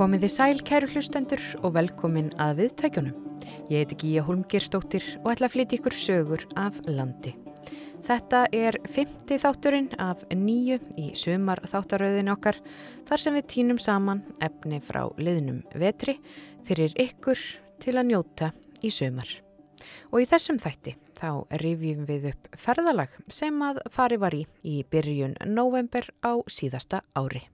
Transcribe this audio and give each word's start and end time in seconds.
Komið 0.00 0.22
þið 0.24 0.30
sæl, 0.32 0.60
kæru 0.64 0.86
hlustendur 0.94 1.42
og 1.60 1.74
velkomin 1.74 2.30
að 2.40 2.62
viðtækjunum. 2.62 3.16
Ég 3.68 3.82
heiti 3.82 3.98
Gíja 4.00 4.22
Holmgirstóttir 4.24 5.04
og 5.18 5.28
ætla 5.34 5.50
að 5.50 5.52
flytja 5.52 5.76
ykkur 5.76 5.96
sögur 5.98 6.44
af 6.56 6.78
landi. 6.88 7.34
Þetta 8.06 8.40
er 8.56 8.78
fymti 8.88 9.36
þátturinn 9.42 9.90
af 10.00 10.22
nýju 10.32 10.80
í 10.96 11.10
sumar 11.20 11.60
þáttaröðin 11.68 12.32
okkar 12.32 12.62
þar 13.12 13.24
sem 13.26 13.36
við 13.36 13.46
týnum 13.52 13.82
saman 13.82 14.24
efni 14.40 14.80
frá 14.80 15.02
liðnum 15.20 15.60
vetri 15.76 16.16
fyrir 16.64 16.96
ykkur 16.96 17.44
til 17.84 17.98
að 18.00 18.12
njóta 18.14 18.52
í 18.80 18.88
sumar. 18.88 19.28
Og 20.16 20.24
í 20.24 20.28
þessum 20.32 20.64
þætti 20.64 20.96
þá 21.20 21.44
rifjum 21.60 22.08
við 22.08 22.30
upp 22.32 22.52
ferðalag 22.56 23.20
sem 23.28 23.64
að 23.68 23.84
fari 23.92 24.16
var 24.16 24.32
í 24.32 24.46
í 24.64 24.80
byrjun 24.80 25.36
november 25.52 26.08
á 26.24 26.40
síðasta 26.48 27.04
ári. 27.12 27.44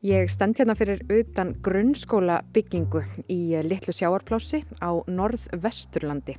Ég 0.00 0.30
stend 0.32 0.56
hérna 0.56 0.72
fyrir 0.72 1.02
utan 1.12 1.50
grunnskóla 1.60 2.38
byggingu 2.54 3.02
í 3.28 3.58
litlu 3.60 3.92
sjáarplási 3.92 4.62
á 4.80 4.96
norðvesturlandi. 5.04 6.38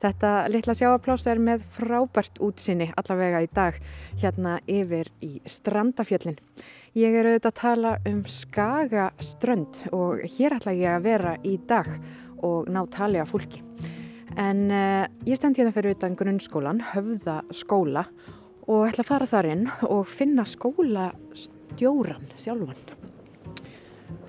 Þetta 0.00 0.30
litla 0.48 0.72
sjáarplási 0.72 1.28
er 1.28 1.42
með 1.44 1.66
frábært 1.76 2.40
útsinni 2.40 2.86
allavega 2.96 3.42
í 3.44 3.50
dag 3.52 3.76
hérna 4.22 4.54
yfir 4.64 5.10
í 5.20 5.42
Strandafjöllin. 5.44 6.38
Ég 6.96 7.12
er 7.12 7.28
auðvitað 7.28 7.50
að 7.50 7.58
tala 7.58 7.92
um 8.08 8.22
Skagaströnd 8.24 9.82
og 9.92 10.22
hér 10.38 10.56
ætla 10.56 10.72
ég 10.72 10.96
að 10.96 11.04
vera 11.04 11.34
í 11.44 11.58
dag 11.68 11.90
og 12.40 12.70
ná 12.72 12.86
tali 12.88 13.20
af 13.20 13.34
fólki. 13.34 13.60
En 14.40 14.70
uh, 14.72 15.04
ég 15.28 15.36
stend 15.36 15.60
hérna 15.60 15.74
fyrir 15.76 15.98
utan 15.98 16.16
grunnskólan, 16.16 16.80
höfða 16.94 17.42
skóla 17.52 18.06
og 18.64 18.88
ætla 18.88 19.04
að 19.04 19.10
fara 19.12 19.28
þar 19.28 19.50
inn 19.52 19.68
og 19.90 20.08
finna 20.08 20.48
skólastjóran 21.74 22.22
sjálfan. 22.38 22.76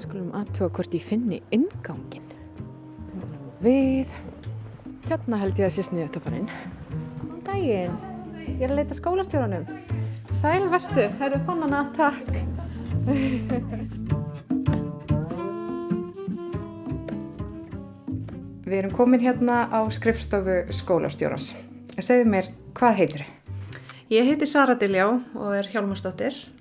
Skulum 0.01 0.31
aðtöða 0.33 0.69
hvort 0.73 0.93
ég 0.95 1.03
finni 1.05 1.41
ingangin. 1.53 2.23
Við, 3.61 4.09
hérna 5.05 5.37
held 5.43 5.59
ég 5.59 5.67
að 5.67 5.75
sé 5.75 5.85
sniðið 5.85 6.07
þetta 6.07 6.21
fara 6.25 6.39
inn. 6.39 6.49
Daginn, 7.45 7.99
ég 8.47 8.63
er 8.65 8.73
að 8.73 8.79
leita 8.79 8.97
skólastjóranum. 8.97 9.67
Sæl 10.39 10.65
vertu, 10.71 11.05
það 11.19 11.27
eru 11.27 11.39
fann 11.45 11.61
hana, 11.65 11.83
takk. 11.95 12.33
Við 18.65 18.77
erum 18.79 18.97
komin 18.97 19.21
hérna 19.21 19.69
á 19.69 19.85
skrifstofu 19.93 20.65
skólastjórans. 20.73 21.53
Segðu 22.01 22.25
mér, 22.33 22.51
hvað 22.73 22.99
heitir 23.03 23.21
þið? 23.23 23.31
Ég 24.15 24.27
heiti 24.29 24.49
Sara 24.49 24.75
Diljá 24.77 25.07
og 25.13 25.55
er 25.55 25.69
hjálmarsdóttir 25.69 26.54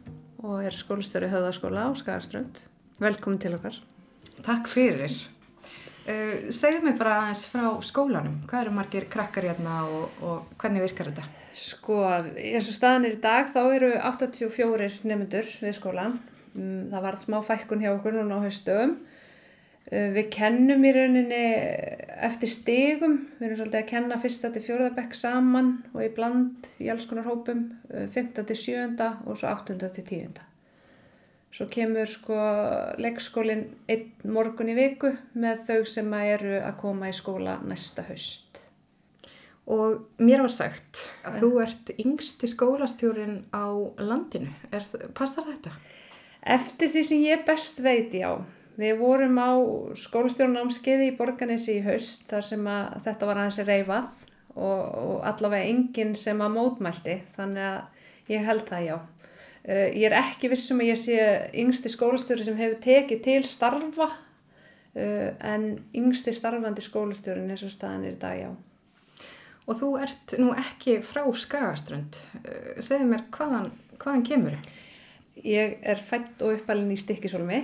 og 0.44 0.64
er 0.64 0.76
skólastjóri 0.76 1.30
höfðaskóla 1.32 1.88
á 1.88 1.90
Skagarströnd. 1.96 2.66
Velkomin 3.00 3.40
til 3.40 3.56
okkar. 3.56 3.78
Takk 4.44 4.68
fyrir. 4.68 5.14
Uh, 6.04 6.52
segðu 6.52 6.82
mér 6.84 6.98
bara 7.00 7.14
aðeins 7.22 7.46
frá 7.48 7.64
skólanum. 7.86 8.42
Hvað 8.50 8.66
eru 8.66 8.74
margir 8.76 9.08
krakkar 9.10 9.48
hérna 9.48 9.80
og, 9.88 10.18
og 10.20 10.60
hvernig 10.60 10.84
virkar 10.84 11.08
þetta? 11.10 11.24
Sko, 11.56 12.02
eins 12.36 12.68
og 12.68 12.76
staðan 12.76 13.08
er 13.08 13.16
í 13.16 13.22
dag 13.22 13.48
þá 13.54 13.60
eru 13.62 13.90
84 13.96 14.90
nefnendur 15.06 15.48
við 15.64 15.76
skólan. 15.78 16.18
Mm, 16.52 16.90
það 16.92 17.06
var 17.06 17.18
smá 17.18 17.38
fækkun 17.46 17.82
hjá 17.82 17.94
okkur 17.94 18.18
núna 18.18 18.36
á 18.36 18.44
haustöfum. 18.44 18.98
Uh, 19.90 20.10
við 20.14 20.30
kennum 20.36 20.84
í 20.86 20.94
rauninni 20.96 21.42
eftir 22.24 22.50
stegum. 22.50 23.18
Við 23.38 23.48
erum 23.48 23.60
svolítið 23.60 23.80
að 23.82 23.90
kenna 23.92 24.18
fyrsta 24.22 24.50
til 24.54 24.64
fjóðabekk 24.64 25.18
saman 25.18 25.76
og 25.92 26.02
í 26.06 26.10
bland 26.16 26.72
í 26.80 26.90
alls 26.92 27.08
konar 27.10 27.28
hópum. 27.28 27.68
Uh, 27.92 28.08
Fymta 28.12 28.46
til 28.48 28.58
sjönda 28.58 29.14
og 29.24 29.38
svo 29.40 29.52
áttunda 29.52 29.92
til 29.92 30.06
tíunda. 30.08 30.46
Svo 31.54 31.68
kemur 31.70 32.08
sko 32.10 32.34
leikskólinn 32.98 33.68
einn 33.86 34.08
morgun 34.26 34.72
í 34.72 34.74
viku 34.74 35.12
með 35.38 35.60
þau 35.68 35.84
sem 35.86 36.14
eru 36.18 36.56
að 36.58 36.80
koma 36.80 37.12
í 37.12 37.14
skóla 37.14 37.60
næsta 37.62 38.02
haust. 38.08 38.64
Og 39.70 40.02
mér 40.18 40.42
var 40.44 40.52
sagt 40.52 41.04
að 41.24 41.38
þú 41.40 41.50
ert 41.62 41.92
yngsti 41.94 42.50
skólastjórin 42.50 43.38
á 43.54 43.70
landinu. 44.02 44.50
Er, 44.74 44.84
passar 45.16 45.46
þetta? 45.48 45.72
Eftir 46.42 46.90
því 46.92 47.04
sem 47.06 47.22
ég 47.24 47.46
best 47.46 47.78
veit, 47.86 48.12
já. 48.12 48.34
Við 48.74 48.96
vorum 48.98 49.36
á 49.38 49.50
skólastjórnámskeiði 49.94 51.12
í 51.12 51.16
Borganesi 51.18 51.76
í 51.78 51.84
haust 51.84 52.26
þar 52.30 52.46
sem 52.46 52.68
þetta 53.04 53.28
var 53.28 53.40
aðeins 53.40 53.60
reyfað 53.68 54.08
og, 54.54 54.80
og 54.82 55.16
allavega 55.28 55.70
enginn 55.70 56.14
sem 56.18 56.42
að 56.42 56.56
mótmælti. 56.56 57.20
Þannig 57.36 57.68
að 57.68 58.32
ég 58.34 58.48
held 58.48 58.64
það, 58.66 58.86
já. 58.88 58.96
Uh, 59.64 59.86
ég 59.94 60.08
er 60.10 60.18
ekki 60.18 60.50
vissum 60.52 60.82
að 60.82 60.90
ég 60.90 61.00
sé 61.00 61.18
yngsti 61.62 61.92
skólastjóri 61.94 62.44
sem 62.44 62.58
hefur 62.58 62.80
tekið 62.84 63.22
til 63.24 63.38
starfa 63.48 64.10
uh, 64.10 65.30
en 65.38 65.70
yngsti 65.96 66.34
starfandi 66.36 66.84
skólastjórin 66.84 67.48
eins 67.54 67.64
og 67.64 67.72
staðan 67.72 68.08
er 68.08 68.18
í 68.18 68.20
dag, 68.20 68.42
já. 68.42 68.50
Og 69.64 69.78
þú 69.78 69.92
ert 70.02 70.34
nú 70.36 70.50
ekki 70.52 70.98
frá 71.06 71.22
Skagaströnd. 71.24 72.18
Uh, 72.42 72.74
segðu 72.82 73.08
mér, 73.14 73.24
hvaðan, 73.32 73.70
hvaðan 74.02 74.26
kemur 74.26 74.58
þau? 74.58 74.74
Ég 75.44 75.80
er 75.82 75.98
fætt 75.98 76.42
og 76.44 76.58
uppalinn 76.58 76.92
í 76.94 76.98
Stikkisólmi. 77.00 77.62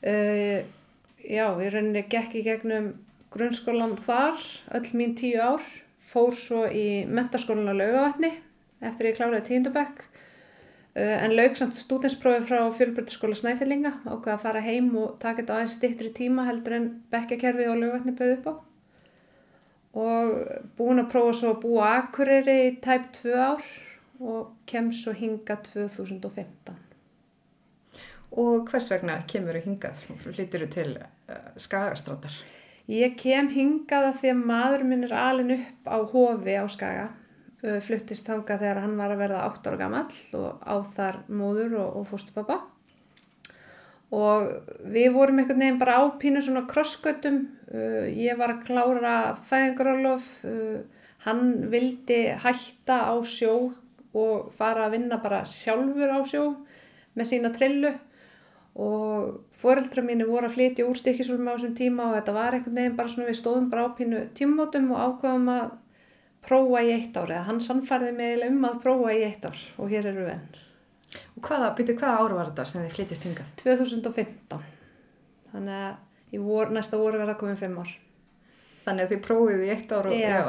Já, 0.00 1.46
ég 1.60 1.72
rauninni 1.74 2.02
gekk 2.08 2.38
í 2.40 2.44
gegnum 2.46 2.94
grunnskólan 3.30 3.98
þar, 4.00 4.40
öll 4.74 4.88
mín 4.96 5.12
tíu 5.18 5.40
ár, 5.44 5.64
fór 6.10 6.32
svo 6.34 6.64
í 6.66 7.04
mentaskólan 7.06 7.68
á 7.70 7.74
laugavatni 7.76 8.32
eftir 8.80 9.10
ég 9.10 9.18
kláraði 9.18 9.44
tíundabekk. 9.50 10.06
En 10.96 11.36
laug 11.36 11.54
samt 11.54 11.76
stúdensprófi 11.78 12.42
frá 12.48 12.64
fjölbrytaskóla 12.74 13.36
Snæfellinga 13.38 13.92
ákveða 14.02 14.34
að 14.34 14.42
fara 14.42 14.64
heim 14.64 14.90
og 14.98 15.20
taka 15.22 15.42
þetta 15.44 15.58
aðeins 15.58 15.76
stittri 15.78 16.10
tíma 16.16 16.48
heldur 16.48 16.74
en 16.80 16.90
bekkakerfi 17.12 17.68
og 17.70 17.78
lögvætni 17.78 18.16
bauð 18.18 18.34
upp 18.38 18.50
á. 18.50 18.54
Og 20.00 20.34
búin 20.78 21.04
að 21.04 21.12
prófa 21.12 21.36
svo 21.38 21.54
að 21.54 21.62
búa 21.62 21.94
Akureyri 22.00 22.58
í 22.66 22.76
tæp 22.82 23.12
2 23.20 23.38
ár 23.38 23.72
og 24.20 24.50
kem 24.66 24.90
svo 24.94 25.14
hinga 25.14 25.60
2015 25.70 26.89
Og 28.38 28.68
hvers 28.70 28.90
vegna 28.92 29.18
kemur 29.30 29.58
þú 29.58 29.64
hingað? 29.66 30.02
Flyttir 30.22 30.64
þú 30.64 30.68
til 30.74 30.90
uh, 31.00 31.38
Skagastrandar? 31.58 32.34
Ég 32.90 33.16
kem 33.18 33.50
hingað 33.50 34.10
að 34.10 34.18
því 34.20 34.32
að 34.32 34.44
maður 34.50 34.84
minn 34.90 35.06
er 35.06 35.16
alin 35.18 35.54
upp 35.56 35.90
á 35.90 35.98
hofi 36.12 36.58
á 36.58 36.66
Skaga. 36.70 37.08
Fluttist 37.60 38.24
þanga 38.24 38.56
þegar 38.56 38.78
hann 38.80 38.94
var 38.96 39.12
að 39.12 39.20
verða 39.20 39.40
8 39.50 39.68
ára 39.68 39.78
gammal 39.82 40.06
og 40.38 40.62
á 40.64 40.74
þar 40.94 41.18
móður 41.28 41.74
og, 41.82 41.98
og 42.00 42.06
fóstupappa 42.08 42.56
og 44.10 44.48
við 44.90 45.12
vorum 45.14 45.38
einhvern 45.38 45.62
veginn 45.62 45.78
bara 45.78 46.00
á 46.02 46.04
pínu 46.18 46.42
svona 46.42 46.64
krossgötum. 46.70 47.44
Uh, 47.70 48.08
ég 48.10 48.38
var 48.38 48.56
að 48.56 48.64
klára 48.66 49.14
fæðingarólof 49.38 50.26
uh, 50.48 50.80
hann 51.26 51.70
vildi 51.70 52.32
hætta 52.42 52.96
á 53.06 53.14
sjó 53.22 53.70
og 54.10 54.50
fara 54.56 54.88
að 54.88 54.96
vinna 54.96 55.20
bara 55.22 55.44
sjálfur 55.46 56.10
á 56.10 56.18
sjó 56.26 56.44
með 57.14 57.28
sína 57.30 57.52
trillu 57.54 57.92
og 58.78 59.40
foreldra 59.60 60.02
mínu 60.06 60.28
voru 60.28 60.46
að 60.46 60.54
flytja 60.54 60.86
úr 60.86 60.98
stikkisvölum 60.98 61.50
á 61.50 61.54
þessum 61.56 61.76
tíma 61.78 62.08
og 62.08 62.16
þetta 62.18 62.34
var 62.36 62.56
einhvern 62.56 62.78
veginn 62.78 62.96
bara 62.98 63.12
svona 63.12 63.28
við 63.28 63.38
stóðum 63.40 63.70
bara 63.72 63.86
á 63.90 63.96
pínu 63.98 64.20
tímótum 64.38 64.92
og 64.94 65.00
ákvaðum 65.06 65.48
að 65.56 65.70
prófa 66.46 66.82
í 66.86 66.92
eitt 66.94 67.16
ár 67.18 67.32
eða 67.34 67.46
hann 67.48 67.60
sannfærði 67.64 68.12
mig 68.16 68.44
um 68.46 68.60
að 68.68 68.78
prófa 68.84 69.14
í 69.16 69.24
eitt 69.26 69.44
ár 69.44 69.64
og 69.76 69.90
hér 69.90 70.12
eru 70.12 70.26
við 70.28 70.36
enn. 70.36 70.60
Og 71.36 71.42
hvaða, 71.48 71.72
byrju 71.76 71.96
hvaða 71.98 72.22
ár 72.22 72.36
var 72.38 72.52
þetta 72.52 72.68
sem 72.70 72.84
þið 72.84 72.94
flytist 72.94 73.26
hingað? 73.26 73.50
2015. 73.64 74.62
Þannig 75.50 75.82
að 75.88 76.36
í 76.36 76.40
vor, 76.44 76.70
næsta 76.70 77.00
voru 77.00 77.20
verða 77.20 77.36
komið 77.40 77.64
fimm 77.64 77.80
ár. 77.82 77.92
Þannig 78.80 79.04
að 79.04 79.12
þið 79.12 79.22
prófið 79.26 79.62
í 79.66 79.70
eitt 79.74 79.92
ár 79.92 80.08
og 80.08 80.16
já. 80.16 80.40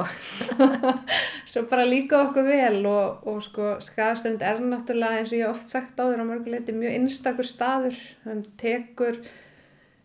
Svo 1.52 1.62
bara 1.68 1.84
líka 1.84 2.22
okkur 2.24 2.46
vel 2.48 2.80
og, 2.88 3.26
og 3.28 3.42
sko 3.44 3.74
skafstönd 3.84 4.44
er 4.46 4.62
náttúrulega 4.64 5.20
eins 5.20 5.34
og 5.34 5.42
ég 5.42 5.52
oft 5.52 5.72
sagt 5.72 6.00
á 6.00 6.08
þér 6.08 6.24
á 6.24 6.30
mörguleiti 6.30 6.74
mjög 6.76 6.96
einstakur 6.96 7.48
staður. 7.48 7.98
Hann 8.24 8.42
tekur 8.60 9.20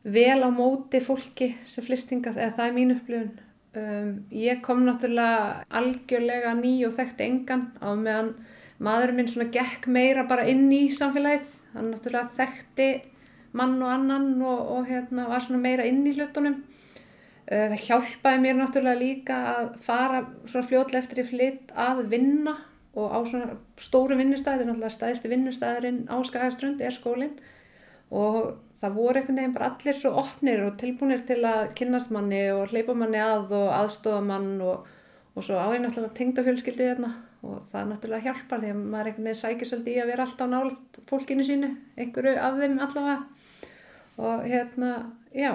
vel 0.04 0.40
á 0.44 0.50
móti 0.52 1.00
fólki 1.04 1.54
sem 1.68 1.86
flyst 1.88 2.12
hingað 2.12 2.42
eða 2.42 2.58
það 2.60 2.68
er 2.68 2.76
mín 2.76 2.96
upplifun. 2.98 3.34
Um, 3.78 4.12
ég 4.34 4.62
kom 4.66 4.84
náttúrulega 4.88 5.64
algjörlega 5.80 6.54
ný 6.58 6.74
og 6.88 6.96
þekkti 6.98 7.28
engan 7.28 7.68
á 7.80 7.94
meðan 7.94 8.32
maðurinn 8.84 9.20
minn 9.20 9.30
svona 9.32 9.52
gekk 9.54 9.88
meira 9.92 10.24
bara 10.30 10.48
inn 10.50 10.66
í 10.74 10.88
samfélagið 10.94 11.52
hann 11.76 11.92
náttúrulega 11.92 12.34
þekkti 12.38 12.88
mann 13.58 13.78
og 13.82 13.92
annan 13.92 14.42
og, 14.42 14.72
og 14.78 14.90
hérna 14.90 15.28
var 15.30 15.44
svona 15.44 15.62
meira 15.62 15.86
inn 15.88 16.04
í 16.08 16.16
hlutunum 16.18 16.58
það 17.48 17.84
hjálpaði 17.86 18.40
mér 18.44 18.58
náttúrulega 18.58 19.00
líka 19.00 19.38
að 19.54 19.68
fara 19.80 20.24
svona 20.46 20.68
fljóðlega 20.68 21.00
eftir 21.00 21.22
í 21.24 21.28
flytt 21.28 21.72
að 21.80 22.02
vinna 22.12 22.58
og 22.98 23.14
á 23.14 23.20
svona 23.30 23.56
stóru 23.80 24.18
vinnustæði 24.20 24.66
náttúrulega 24.66 24.96
stæðsti 24.96 25.32
vinnustæðurinn 25.32 26.02
á 26.10 26.18
Skagaströnd 26.28 26.82
er 26.82 26.96
skólinn. 26.96 27.38
Og 28.12 28.58
það 28.80 28.98
voru 28.98 29.20
einhvern 29.20 29.40
veginn 29.40 29.56
bara 29.56 29.70
allir 29.72 29.98
svo 29.98 30.14
opnir 30.22 30.64
og 30.66 30.78
tilbúinir 30.82 31.24
til 31.28 31.40
að 31.46 31.74
kynnast 31.78 32.12
manni 32.16 32.44
og 32.56 32.74
hleypa 32.74 32.96
manni 32.98 33.22
að 33.22 33.54
og 33.58 33.72
aðstofa 33.76 34.22
mann 34.26 34.54
og, 34.64 34.88
og 35.36 35.46
svo 35.46 35.60
á 35.60 35.68
ég 35.76 35.84
náttúrulega 35.84 36.18
tengdafjölskyldu 36.20 36.90
hérna. 36.90 37.14
Og 37.46 37.64
það 37.72 37.92
náttúrulega 37.92 38.26
hjálpar 38.28 38.64
því 38.64 38.74
að 38.74 38.84
maður 38.84 39.12
einhvern 39.12 39.30
veginn 39.30 39.42
sækir 39.44 39.70
svolítið 39.70 39.94
í 39.94 40.02
að 40.02 40.12
vera 40.12 40.26
alltaf 40.26 40.52
nálat 40.52 41.02
fólkinu 41.08 41.46
sínu, 41.46 41.74
einhverju 42.00 42.38
af 42.42 42.62
þeim 42.62 42.80
allavega. 42.82 43.18
Og 44.18 44.48
hérna, 44.50 44.94
já. 45.38 45.52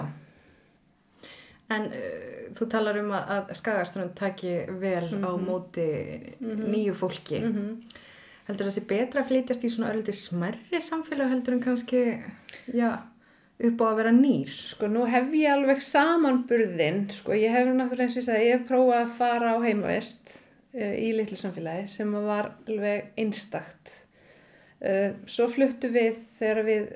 En 1.73 1.89
uh, 1.89 2.33
þú 2.57 2.69
talar 2.73 2.99
um 3.01 3.13
að, 3.17 3.35
að 3.37 3.53
Skagaströnd 3.61 4.15
taki 4.19 4.55
vel 4.69 5.09
mm 5.09 5.19
-hmm. 5.19 5.29
á 5.29 5.31
mhm. 5.37 5.45
móti 5.47 5.91
mm 6.41 6.51
-hmm. 6.51 6.69
nýju 6.73 6.95
fólki. 6.95 7.41
Mm 7.41 7.53
-hmm. 7.53 7.99
Heldur 8.47 8.67
það 8.67 8.77
sé 8.77 8.87
betra 8.87 9.21
að 9.23 9.29
flytjast 9.29 9.65
í 9.65 9.71
svona 9.71 9.91
örliti 9.91 10.13
smerri 10.13 10.81
samfélag 10.81 11.29
heldur 11.31 11.55
en 11.55 11.61
kannski, 11.61 12.23
já 12.67 12.99
upp 13.63 13.83
á 13.83 13.85
að 13.89 13.99
vera 14.01 14.13
nýr? 14.13 14.49
Sko 14.49 14.89
nú 14.91 15.05
hef 15.07 15.35
ég 15.37 15.53
alveg 15.53 15.83
samanburðin, 15.83 17.05
sko 17.11 17.37
ég 17.39 17.51
hef 17.55 17.69
náttúrulega 17.69 18.09
eins 18.09 18.17
og 18.17 18.23
ég 18.23 18.27
sagði, 18.29 18.47
ég 18.49 18.59
hef 18.59 18.69
prófað 18.69 19.03
að 19.03 19.15
fara 19.19 19.53
á 19.55 19.59
heimavist 19.63 20.39
uh, 20.75 20.95
í 20.99 21.13
litlu 21.17 21.37
samfélagi 21.37 21.87
sem 21.89 22.13
var 22.13 22.53
alveg 22.69 23.13
einstakt. 23.17 24.07
Uh, 24.83 25.15
svo 25.27 25.47
fluttu 25.53 25.93
við 25.95 26.19
þegar 26.39 26.65
við 26.67 26.89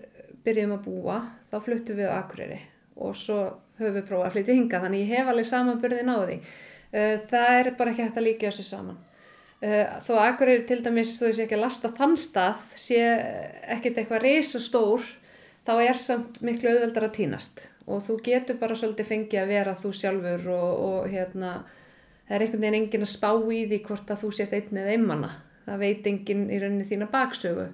byrjum 0.46 0.75
að 0.75 0.88
búa, 0.88 1.20
þá 1.50 1.61
fluttu 1.62 1.94
við 1.99 2.11
á 2.11 2.19
Akureyri 2.19 2.61
og 2.96 3.17
svo 3.19 3.40
prófað 3.78 4.25
að 4.28 4.32
flytja 4.37 4.56
hinga, 4.56 4.81
þannig 4.84 5.05
ég 5.05 5.12
hef 5.17 5.32
alveg 5.32 5.50
samanburðin 5.50 6.14
á 6.14 6.17
því. 6.23 6.38
Uh, 6.87 7.12
það 7.32 7.52
er 7.58 7.70
bara 7.76 7.93
ekki 7.93 8.06
hægt 8.06 8.19
að 8.20 8.28
líka 8.31 8.50
þessu 8.50 8.67
saman. 8.70 9.02
Þó 10.05 10.19
Akureyri 10.20 10.67
til 10.69 10.82
dæmis, 10.84 11.14
þú 11.17 11.31
veist 11.31 11.40
ekki 11.40 11.56
að 11.56 11.62
lasta 11.62 11.88
þann 11.96 12.12
stað, 12.20 12.67
sé 12.76 12.99
ekkert 13.73 14.02
eitthvað 14.02 14.26
reysa 14.26 14.61
stór 14.61 15.06
þá 15.67 15.73
er 15.81 15.99
samt 15.99 16.38
miklu 16.44 16.70
auðveldar 16.70 17.08
að 17.08 17.14
týnast 17.17 17.64
og 17.87 18.02
þú 18.06 18.19
getur 18.26 18.58
bara 18.61 18.76
svolítið 18.78 19.08
fengið 19.08 19.40
að 19.40 19.50
vera 19.55 19.75
þú 19.79 19.90
sjálfur 19.94 20.46
og, 20.55 20.70
og 20.87 21.11
hérna, 21.11 21.52
það 22.26 22.37
er 22.37 22.44
einhvern 22.44 22.64
veginn 22.64 22.79
engin 22.81 23.06
að 23.06 23.12
spá 23.12 23.29
í 23.32 23.61
því 23.70 23.81
hvort 23.87 24.11
að 24.11 24.22
þú 24.22 24.31
sért 24.34 24.56
einn 24.58 24.81
eða 24.82 24.94
einmanna, 24.96 25.31
það 25.67 25.84
veit 25.84 26.08
engin 26.11 26.46
í 26.50 26.58
rauninni 26.62 26.88
þína 26.88 27.11
baksögu. 27.12 27.69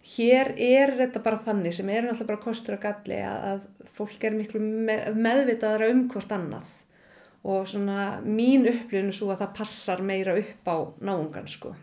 Hér 0.00 0.54
er 0.56 0.94
þetta 0.96 1.20
bara 1.24 1.42
þannig 1.44 1.74
sem 1.76 1.88
er 1.92 2.06
náttúrulega 2.06 2.30
bara 2.30 2.44
kostur 2.44 2.76
að 2.78 2.84
galli 2.86 3.18
að, 3.20 3.42
að 3.50 3.90
fólk 3.98 4.22
er 4.24 4.36
miklu 4.36 4.60
með, 4.62 5.10
meðvitaðara 5.16 5.90
um 5.92 6.06
hvort 6.12 6.32
annað 6.32 6.70
og 7.40 7.68
svona 7.68 8.20
mín 8.24 8.66
upplifinu 8.68 9.12
svo 9.16 9.30
að 9.32 9.42
það 9.42 9.52
passar 9.58 10.02
meira 10.04 10.36
upp 10.36 10.68
á 10.68 10.76
náungan 11.04 11.48
sko. 11.48 11.74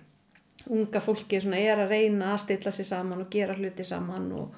Unga 0.67 1.01
fólki 1.01 1.37
er 1.39 1.79
að 1.79 1.93
reyna 1.93 2.33
að 2.33 2.41
stilla 2.43 2.73
sér 2.73 2.89
saman 2.89 3.21
og 3.23 3.29
gera 3.33 3.55
hluti 3.57 3.85
saman 3.87 4.27
og 4.37 4.57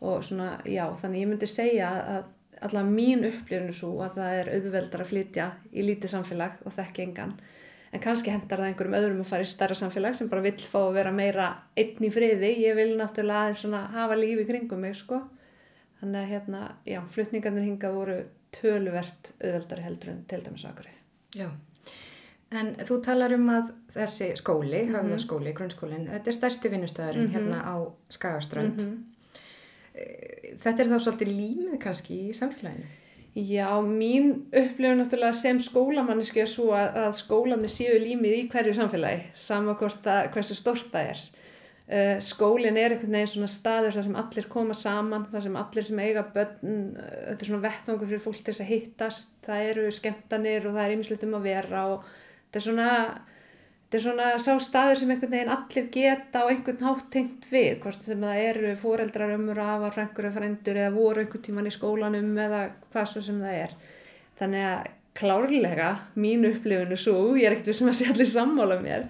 og 0.00 0.24
svona, 0.24 0.54
já, 0.64 0.86
þannig 0.96 1.24
ég 1.24 1.28
myndi 1.28 1.48
segja 1.48 1.88
að 1.92 2.28
allavega 2.60 2.92
mín 2.92 3.24
upplifinu 3.28 3.74
svo 3.76 3.92
að 4.04 4.16
það 4.18 4.36
er 4.38 4.50
auðveldar 4.56 5.04
að 5.04 5.10
flytja 5.10 5.48
í 5.72 5.84
lítið 5.84 6.12
samfélag 6.14 6.60
og 6.64 6.74
þekki 6.76 7.04
engan 7.06 7.34
en 7.90 8.02
kannski 8.02 8.32
hendar 8.32 8.62
það 8.62 8.70
einhverjum 8.70 8.96
öðrum 8.98 9.22
að 9.24 9.30
fara 9.32 9.46
í 9.46 9.50
starra 9.50 9.76
samfélag 9.78 10.16
sem 10.18 10.28
bara 10.30 10.44
vill 10.44 10.58
fá 10.58 10.78
að 10.80 10.96
vera 10.98 11.12
meira 11.14 11.48
einn 11.78 12.06
í 12.06 12.10
friði, 12.12 12.52
ég 12.62 12.76
vil 12.78 12.92
náttúrulega 12.98 13.46
aðeins 13.46 13.64
svona 13.64 13.82
hafa 13.94 14.18
lífi 14.18 14.46
kringum 14.48 14.84
mig 14.84 14.96
sko 14.98 15.22
þannig 16.00 16.20
að 16.20 16.30
hérna, 16.34 16.60
já, 16.88 17.00
flutningarnir 17.14 17.66
hingað 17.66 17.96
voru 17.98 18.20
töluvert 18.54 19.34
auðveldari 19.40 19.86
heldur 19.86 20.14
en 20.14 20.24
til 20.30 20.40
dæmis 20.44 20.66
akkur 20.66 20.88
Já, 21.36 21.46
en 22.50 22.72
þú 22.82 22.96
talar 23.04 23.34
um 23.36 23.46
að 23.52 23.68
þessi 23.94 24.32
skóli, 24.36 24.82
mm 24.82 24.88
-hmm. 24.88 24.96
hafðaskóli, 24.96 25.52
grunnskólin 25.54 26.08
þetta 26.10 26.30
er 26.30 26.34
stærsti 26.34 26.68
vinnustæðurinn 26.68 27.26
mm 27.26 27.34
-hmm. 27.34 27.34
hérna 27.34 27.58
á 27.62 27.76
Skagaströnd 28.08 28.82
mm 28.82 28.88
-hmm 28.88 29.10
þetta 30.60 30.84
er 30.84 30.90
þá 30.90 30.96
svolítið 31.04 31.32
límið 31.34 31.78
kannski 31.82 32.18
í 32.28 32.34
samfélaginu? 32.36 32.88
Já, 33.34 33.78
mín 33.86 34.50
upplifun 34.50 34.98
náttúrulega 34.98 35.36
sem 35.38 35.58
skólamanniski 35.62 36.42
er 36.42 36.48
svo 36.50 36.72
að, 36.74 36.96
að 36.98 37.12
skólanir 37.20 37.70
séu 37.70 37.98
límið 38.02 38.32
í 38.34 38.46
hverju 38.50 38.72
samfélagi, 38.74 39.28
sama 39.38 39.76
hvort 39.78 40.08
að 40.10 40.32
hversu 40.34 40.56
stort 40.58 40.90
það 40.90 41.12
er. 41.12 41.20
Uh, 41.90 42.16
skólinn 42.22 42.78
er 42.78 42.94
einhvern 42.94 43.14
veginn 43.14 43.30
svona 43.30 43.50
staður 43.50 43.96
þar 43.96 44.06
sem 44.06 44.18
allir 44.18 44.48
koma 44.50 44.74
saman, 44.78 45.28
þar 45.30 45.44
sem 45.46 45.56
allir 45.58 45.86
sem 45.86 46.02
eiga 46.02 46.26
börn, 46.34 46.74
uh, 46.98 47.14
þetta 47.28 47.46
er 47.46 47.50
svona 47.50 47.64
vettvangu 47.68 48.10
fyrir 48.10 48.24
fólk 48.26 48.42
til 48.42 48.50
þess 48.50 48.64
að 48.64 48.72
hittast, 48.74 49.32
það 49.46 49.70
eru 49.70 49.86
skemmtanir 49.94 50.66
og 50.66 50.76
það 50.76 50.84
er 50.84 50.94
ymslitt 50.96 51.26
um 51.26 51.38
að 51.38 51.48
vera 51.50 51.86
og 51.94 52.04
þetta 52.10 52.60
er 52.60 52.66
svona 52.66 52.90
þetta 53.90 53.98
er 53.98 54.02
svona 54.04 54.26
sá 54.38 54.52
staður 54.62 54.98
sem 55.00 55.08
einhvern 55.10 55.32
veginn 55.34 55.48
allir 55.50 55.86
geta 55.90 56.44
og 56.44 56.52
einhvern 56.52 56.84
hátt 56.86 57.08
tengt 57.10 57.46
við 57.50 57.80
hvort 57.82 58.04
sem 58.06 58.20
það 58.22 58.42
eru 58.44 58.74
fóreldrar 58.78 59.32
ömur 59.34 59.58
afar, 59.58 59.96
frængur 59.96 60.28
eða 60.28 60.36
frændur 60.36 60.78
eða 60.78 60.92
voru 60.94 61.24
einhvern 61.24 61.42
tíman 61.42 61.66
í 61.66 61.72
skólanum 61.74 62.28
eða 62.38 62.60
hvað 62.92 63.08
svo 63.10 63.22
sem 63.26 63.40
það 63.42 63.56
er. 63.64 63.74
Þannig 64.38 64.66
að 64.68 64.92
klárlega 65.18 65.88
mín 66.14 66.46
upplifinu 66.46 66.98
svo, 67.02 67.16
ég 67.34 67.48
er 67.48 67.56
ekkert 67.56 67.72
við 67.72 67.78
sem 67.80 67.90
að 67.90 67.98
sé 67.98 68.06
allir 68.12 68.30
sammála 68.30 68.76
mér 68.78 69.08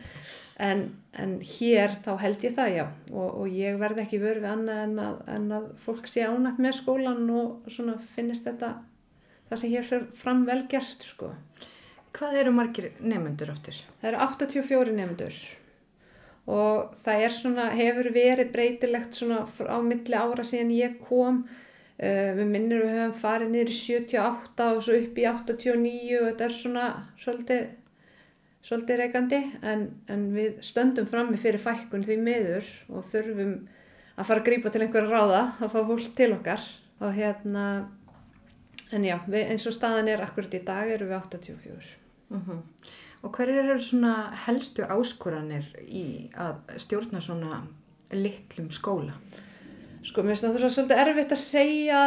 en, 0.64 0.86
en 1.12 1.34
hér 1.44 1.98
þá 2.06 2.10
held 2.22 2.46
ég 2.48 2.54
það 2.56 2.72
já. 2.78 2.86
Og, 3.12 3.28
og 3.42 3.52
ég 3.52 3.76
verð 3.84 4.00
ekki 4.06 4.22
við 4.22 4.48
annað 4.48 4.80
en 4.86 4.96
að, 5.04 5.20
en 5.36 5.50
að 5.58 5.68
fólk 5.84 6.08
sé 6.08 6.24
ánætt 6.24 6.56
með 6.56 6.78
skólan 6.80 7.28
og 7.36 7.68
svona 7.68 7.98
finnist 8.00 8.48
þetta 8.48 8.78
það 9.50 9.60
sem 9.60 9.76
hér 9.76 10.08
fram 10.16 10.46
velgerst 10.48 11.04
sko 11.12 11.34
Hvað 12.16 12.36
eru 12.42 12.52
margir 12.54 12.90
nefnendur 12.98 13.52
áttur? 13.52 13.80
Það 14.00 14.10
eru 14.10 14.20
84 14.26 14.94
nefnendur 14.96 15.40
og 16.50 16.94
það 16.98 17.24
er 17.24 17.34
svona, 17.34 17.66
hefur 17.76 18.08
verið 18.14 18.48
breytilegt 18.54 19.14
svona 19.14 19.44
á 19.46 19.78
milli 19.84 20.16
ára 20.16 20.44
síðan 20.46 20.72
ég 20.74 20.96
kom. 21.04 21.44
Uh, 22.00 22.32
við 22.38 22.46
minnir 22.48 22.80
við 22.80 22.94
höfum 22.96 23.18
farið 23.20 23.50
niður 23.52 23.70
í 23.70 23.76
78 23.76 24.68
og 24.72 24.78
svo 24.86 24.94
upp 24.96 25.18
í 25.20 25.26
89 25.28 26.14
og 26.16 26.28
þetta 26.30 26.46
er 26.46 26.54
svona 26.56 26.86
svolítið, 27.20 27.66
svolítið 28.64 29.02
reykandi 29.02 29.40
en, 29.68 29.82
en 30.08 30.22
við 30.32 30.62
stöndum 30.64 31.10
fram 31.10 31.28
með 31.28 31.44
fyrir 31.44 31.60
fækkun 31.60 32.06
því 32.06 32.16
miður 32.24 32.70
og 32.88 33.04
þurfum 33.04 33.52
að 34.16 34.30
fara 34.30 34.40
að 34.40 34.48
grýpa 34.48 34.72
til 34.72 34.82
einhverja 34.86 35.12
ráða 35.12 35.42
að 35.60 35.74
fá 35.74 35.78
fólk 35.92 36.08
til 36.16 36.30
okkar 36.38 36.64
og 37.00 37.14
hérna, 37.16 37.66
en 38.92 39.04
já, 39.06 39.18
við, 39.26 39.44
eins 39.52 39.66
og 39.66 39.76
staðan 39.76 40.08
er 40.12 40.24
akkurat 40.24 40.54
í 40.56 40.62
dag 40.66 40.90
eru 40.90 41.10
við 41.10 41.20
84. 41.20 41.92
Uh 42.30 42.36
mhm. 42.36 42.50
-huh. 42.50 42.62
Og 43.22 43.36
hver 43.36 43.50
eru 43.52 43.78
svona 43.78 44.32
helstu 44.46 44.82
áskoranir 44.82 45.66
í 45.84 46.30
að 46.32 46.54
stjórna 46.80 47.20
svona 47.20 47.66
litlum 48.10 48.70
skóla? 48.70 49.12
Sko, 50.02 50.22
mér 50.22 50.32
finnst 50.32 50.46
náttúrulega 50.46 50.72
svolítið 50.72 51.02
erfitt 51.02 51.32
að 51.32 51.42
segja 51.42 52.00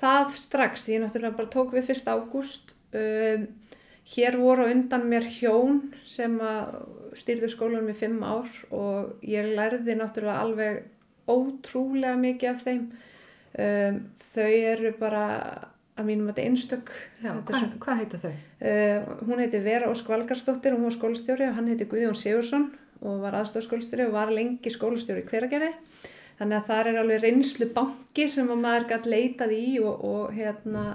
það 0.00 0.32
strax. 0.34 0.88
Ég 0.88 1.00
náttúrulega 1.00 1.36
bara 1.36 1.52
tók 1.54 1.72
við 1.72 1.86
fyrst 1.86 2.08
ágúst. 2.08 2.74
Um, 2.92 3.46
hér 4.16 4.36
voru 4.38 4.66
undan 4.70 5.06
mér 5.10 5.22
hjón 5.22 5.80
sem 6.06 6.40
styrðu 7.16 7.48
skólanum 7.50 7.90
í 7.90 7.96
fimm 7.96 8.22
ár 8.22 8.50
og 8.74 9.22
ég 9.26 9.54
lærði 9.56 9.96
náttúrulega 9.98 10.42
alveg 10.42 10.84
ótrúlega 11.26 12.18
mikið 12.18 12.50
af 12.50 12.66
þeim. 12.66 12.84
Um, 13.56 14.02
þau 14.34 14.50
eru 14.50 14.92
bara 14.98 15.24
að 15.96 16.08
mínum 16.10 16.28
að 16.28 16.34
þetta 16.34 16.42
er 16.42 16.50
einstök 16.50 16.92
Já, 17.22 17.30
hvað, 17.30 17.56
svo, 17.58 17.68
hvað 17.84 18.02
heita 18.02 18.20
þau? 18.22 18.32
Uh, 18.60 19.14
hún 19.28 19.42
heiti 19.42 19.62
Vera 19.64 19.90
Ósk 19.92 20.10
Valgarsdóttir 20.12 20.74
og 20.74 20.80
hún 20.80 20.90
var 20.90 20.96
skólastjóri 20.96 21.48
og 21.48 21.56
hann 21.56 21.70
heiti 21.72 21.88
Guðjón 21.90 22.18
Sigursson 22.18 22.68
og 23.00 23.24
var 23.24 23.36
aðstofskólastjóri 23.40 24.06
og 24.08 24.14
var 24.16 24.32
lengi 24.32 24.72
skólastjóri 24.72 25.24
í 25.24 25.28
hveragerði. 25.28 25.72
Þannig 26.36 26.58
að 26.58 26.68
það 26.68 26.88
er 26.90 27.00
alveg 27.00 27.22
reynslu 27.24 27.68
banki 27.76 28.26
sem 28.28 28.48
maður 28.52 28.88
gæti 28.92 29.12
leitað 29.12 29.54
í 29.56 29.66
og, 29.80 30.04
og 30.04 30.34
hérna 30.36 30.86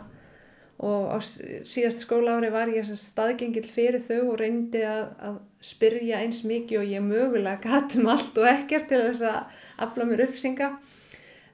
og 0.81 1.13
á 1.13 1.17
síðast 1.22 2.01
skóla 2.01 2.39
ári 2.39 2.50
var 2.53 2.70
ég 2.74 2.88
staðgengil 2.98 3.67
fyrir 3.70 4.01
þau 4.01 4.31
og 4.31 4.39
reyndi 4.41 4.81
að, 4.86 5.03
að 5.22 5.36
spyrja 5.62 6.22
eins 6.25 6.41
mikið 6.48 6.79
og 6.79 6.88
ég 6.89 7.05
mögulega 7.05 7.62
gætum 7.62 8.10
allt 8.10 8.39
og 8.41 8.50
ekkert 8.50 8.89
til 8.89 9.03
þess 9.03 9.27
að 9.29 9.60
afla 9.86 10.08
mér 10.10 10.25
uppsinga 10.25 10.72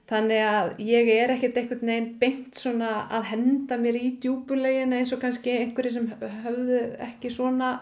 Þannig 0.07 0.39
að 0.39 0.69
ég 0.87 1.09
er 1.11 1.33
ekkert 1.33 1.57
einhvern 1.59 1.89
veginn 1.89 2.11
beint 2.21 2.55
svona 2.55 2.91
að 3.11 3.25
henda 3.33 3.75
mér 3.81 3.97
í 3.99 4.13
djúbulegin 4.23 4.95
eins 4.95 5.11
og 5.11 5.19
kannski 5.19 5.51
einhverju 5.57 5.97
sem 5.97 6.07
höfðu 6.45 6.79
ekki 7.03 7.31
svona 7.33 7.73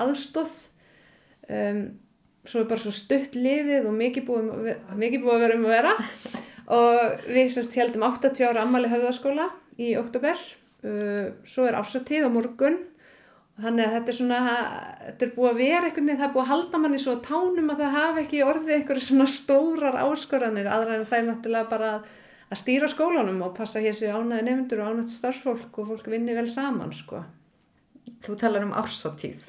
aðstóð. 0.00 0.52
Um, 1.48 1.80
svo 2.44 2.60
er 2.60 2.68
bara 2.68 2.82
svo 2.82 2.92
stutt 2.92 3.38
lifið 3.38 3.88
og 3.88 3.96
mikið 3.96 4.28
búið, 4.28 4.68
mikið 5.00 5.24
búið 5.24 5.34
að 5.36 5.44
vera 5.46 5.56
um 5.56 5.66
að 5.66 5.74
vera 5.78 5.94
og 6.70 7.24
við 7.32 7.50
semst 7.54 7.80
heldum 7.80 8.04
80 8.06 8.44
ára 8.46 8.66
ammali 8.66 8.92
höfðaskóla 8.92 9.48
í 9.80 9.94
oktober. 10.00 10.36
Uh, 10.84 11.32
svo 11.48 11.64
er 11.68 11.80
ásatið 11.80 12.28
á 12.28 12.30
morgun 12.32 12.82
Þannig 13.60 13.86
að 13.86 13.94
þetta 13.96 14.12
er 14.12 14.16
svona, 14.16 14.38
þetta 15.04 15.26
er 15.26 15.32
búið 15.34 15.50
að 15.50 15.60
vera 15.60 15.88
einhvern 15.88 16.06
veginn, 16.06 16.20
það 16.20 16.26
er 16.28 16.32
búið 16.34 16.44
að 16.44 16.52
halda 16.52 16.78
manni 16.80 17.00
svo 17.02 17.16
tánum 17.24 17.72
að 17.72 17.82
það 17.82 17.96
hafi 17.96 18.22
ekki 18.24 18.40
orðið 18.46 18.76
einhverju 18.76 19.04
svona 19.06 19.26
stórar 19.26 19.98
áskoranir, 20.04 20.70
aðra 20.70 20.96
en 20.96 21.04
það 21.10 21.18
er 21.18 21.26
náttúrulega 21.28 21.70
bara 21.70 21.90
að 22.50 22.60
stýra 22.60 22.88
skólanum 22.90 23.42
og 23.46 23.52
passa 23.56 23.82
hér 23.82 23.98
sér 23.98 24.16
ánæði 24.16 24.46
nefndur 24.46 24.82
og 24.84 24.94
ánæði 24.94 25.14
starfsfólk 25.16 25.82
og 25.82 25.90
fólk 25.92 26.08
vinni 26.10 26.36
vel 26.38 26.46
saman, 26.50 26.94
sko. 26.94 27.24
Þú 28.20 28.36
talar 28.40 28.66
um 28.66 28.72
ársáttíð, 28.76 29.44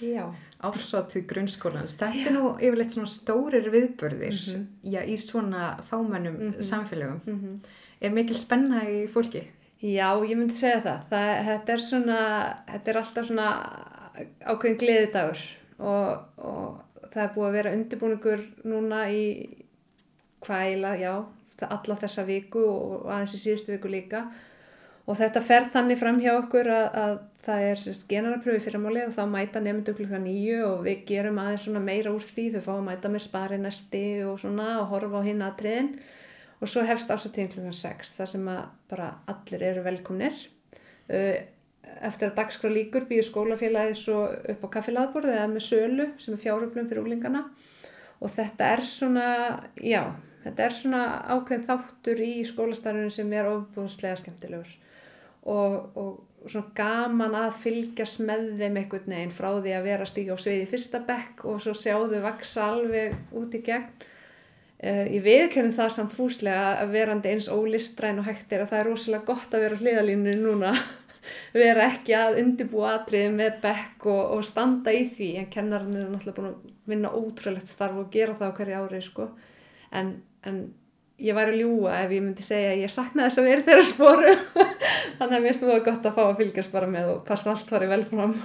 ársáttíð 0.64 1.26
grunnskólans. 1.28 1.96
Þetta 2.00 2.12
já. 2.16 2.28
er 2.30 2.36
nú 2.38 2.52
yfirleitt 2.56 2.94
svona 2.94 3.12
stórir 3.12 3.72
viðbörðir 3.74 4.38
mm 4.38 4.52
-hmm. 4.52 4.66
já, 4.94 5.02
í 5.06 5.18
svona 5.18 5.78
fámennum 5.90 6.36
mm 6.36 6.52
-hmm. 6.52 6.62
samfélögum. 6.62 7.22
Mm 7.26 7.40
-hmm. 7.40 7.58
Er 8.02 8.12
mikil 8.12 8.38
spenna 8.38 8.84
í 8.84 9.08
fólki? 9.08 9.48
Já, 9.82 10.14
ég 10.30 10.38
myndi 10.38 10.54
segja 10.54 10.82
það. 10.82 11.00
það 11.10 11.46
þetta 11.46 11.74
er 11.74 11.80
svona, 11.80 12.20
þetta 12.68 12.92
er 12.92 12.98
alltaf 12.98 13.28
svona 13.28 13.48
ákveðin 14.46 14.80
gleðidagur 14.82 15.42
og, 15.82 16.24
og 16.38 17.10
það 17.12 17.24
er 17.24 17.34
búið 17.36 17.48
að 17.48 17.58
vera 17.58 17.74
undirbúningur 17.78 18.46
núna 18.68 19.02
í 19.12 19.26
hvaðila, 20.46 20.96
já, 20.98 21.14
alla 21.68 21.98
þessa 22.02 22.26
viku 22.26 22.64
og 22.66 23.12
aðeins 23.12 23.36
í 23.38 23.42
síðustu 23.44 23.76
viku 23.76 23.92
líka. 23.92 24.26
Og 25.10 25.18
þetta 25.18 25.42
fer 25.44 25.66
þannig 25.74 26.00
fram 26.00 26.20
hjá 26.22 26.32
okkur 26.36 26.70
að, 26.72 26.88
að 27.02 27.14
það 27.42 27.66
er 27.68 27.80
sérst 27.82 28.08
genararpröfi 28.10 28.64
fyrramáli 28.64 29.04
og 29.04 29.14
þá 29.16 29.22
mæta 29.30 29.62
nefndu 29.64 29.96
klukka 29.98 30.20
nýju 30.22 30.60
og 30.68 30.84
við 30.86 31.04
gerum 31.10 31.40
aðeins 31.42 31.68
meira 31.82 32.14
úr 32.14 32.26
því. 32.26 32.48
Þau 32.56 32.66
fá 32.68 32.74
að 32.76 32.84
mæta 32.88 33.12
með 33.12 33.26
spari 33.26 33.60
næsti 33.62 34.04
og 34.30 34.38
svona 34.42 34.68
og 34.84 34.92
horfa 34.94 35.22
á 35.22 35.28
hinn 35.28 35.46
aðtriðin 35.46 35.96
og 36.62 36.70
svo 36.70 36.84
hefst 36.86 37.10
ásatíðin 37.10 37.50
klukkan 37.56 37.78
6 37.78 38.14
þar 38.20 38.30
sem 38.30 38.52
að 38.54 38.62
bara 38.92 39.08
allir 39.34 39.66
eru 39.72 39.86
velkomnir 39.86 40.44
eftir 42.02 42.30
að 42.30 42.38
dagskra 42.40 42.72
líkur 42.72 43.06
býður 43.10 43.28
skólafélagið 43.30 43.98
svo 44.00 44.24
upp 44.54 44.66
á 44.66 44.74
kaffilaðborð 44.78 45.34
eða 45.36 45.48
með 45.52 45.68
sölu 45.68 46.08
sem 46.22 46.36
er 46.36 46.42
fjáröflum 46.42 46.90
fyrir 46.90 47.04
úlingana 47.04 47.46
og 48.22 48.30
þetta 48.30 48.74
er 48.76 48.84
svona, 48.86 49.28
já, 49.82 50.04
þetta 50.46 50.66
er 50.66 50.76
svona 50.78 51.04
ákveðin 51.34 51.68
þáttur 51.70 52.22
í 52.26 52.34
skólastarfinu 52.48 53.14
sem 53.14 53.34
er 53.34 53.50
ofbúðslega 53.50 54.20
skemmtilegur. 54.22 54.76
Og, 55.50 55.98
og 55.98 56.50
svona 56.50 56.74
gaman 56.78 57.38
að 57.38 57.58
fylgjast 57.64 58.22
með 58.26 58.48
þeim 58.60 58.80
einhvern 58.84 59.16
veginn 59.16 59.34
frá 59.34 59.50
því 59.56 59.76
að 59.78 59.90
vera 59.90 60.08
stík 60.10 60.30
á 60.30 60.38
sviði 60.38 60.70
fyrsta 60.70 61.02
bekk 61.08 61.46
og 61.50 61.62
svo 61.64 61.74
sjáðu 61.78 62.22
vaksa 62.22 62.70
alveg 62.76 63.38
út 63.38 63.58
í 63.58 63.64
gegn. 63.66 64.08
Uh, 64.82 65.06
ég 65.14 65.22
viðkennum 65.22 65.76
það 65.76 65.92
samt 65.94 66.14
fúslega 66.18 66.80
að 66.82 66.96
verandi 66.96 67.30
eins 67.30 67.50
ólistræn 67.54 68.18
og 68.22 68.26
hægt 68.26 68.54
er 68.54 68.64
að 68.64 68.72
það 68.72 68.80
er 68.80 68.88
rosalega 68.90 69.28
gott 69.28 69.54
að 69.54 69.66
vera 69.66 69.78
á 69.78 69.82
hliðalínu 69.82 70.34
núna 70.42 70.72
vera 71.54 71.88
ekki 71.92 72.16
að 72.18 72.42
undibúa 72.42 72.96
atriði 72.98 73.32
með 73.36 73.58
bekk 73.64 74.10
og, 74.12 74.22
og 74.38 74.44
standa 74.48 74.94
í 74.96 75.06
því 75.12 75.32
en 75.42 75.50
kennarinn 75.54 75.98
er 76.00 76.10
náttúrulega 76.10 76.38
búin 76.40 76.52
að 76.52 76.92
vinna 76.92 77.14
ótrúlegt 77.16 77.72
starf 77.72 78.00
og 78.02 78.12
gera 78.14 78.38
það 78.40 78.54
á 78.54 78.58
hverju 78.60 78.82
ári 78.82 79.02
sko. 79.06 79.28
en, 79.92 80.14
en 80.48 80.64
ég 81.22 81.38
væri 81.38 81.56
að 81.56 81.62
ljúa 81.62 82.02
ef 82.02 82.16
ég 82.16 82.26
myndi 82.26 82.46
segja 82.46 82.74
að 82.74 82.84
ég 82.84 82.92
sakna 82.92 83.28
þess 83.28 83.42
að 83.42 83.50
vera 83.52 83.68
þeirra 83.70 83.88
sporu 83.92 84.36
þannig 85.20 85.38
að 85.38 85.46
mér 85.46 85.58
stúða 85.58 85.80
gott 85.86 86.10
að 86.10 86.18
fá 86.18 86.24
að 86.26 86.38
fylgjast 86.42 86.74
bara 86.74 86.90
með 86.90 87.16
og 87.16 87.24
passa 87.28 87.54
allt 87.54 87.74
farið 87.74 87.96
vel 87.96 88.06
fram 88.10 88.38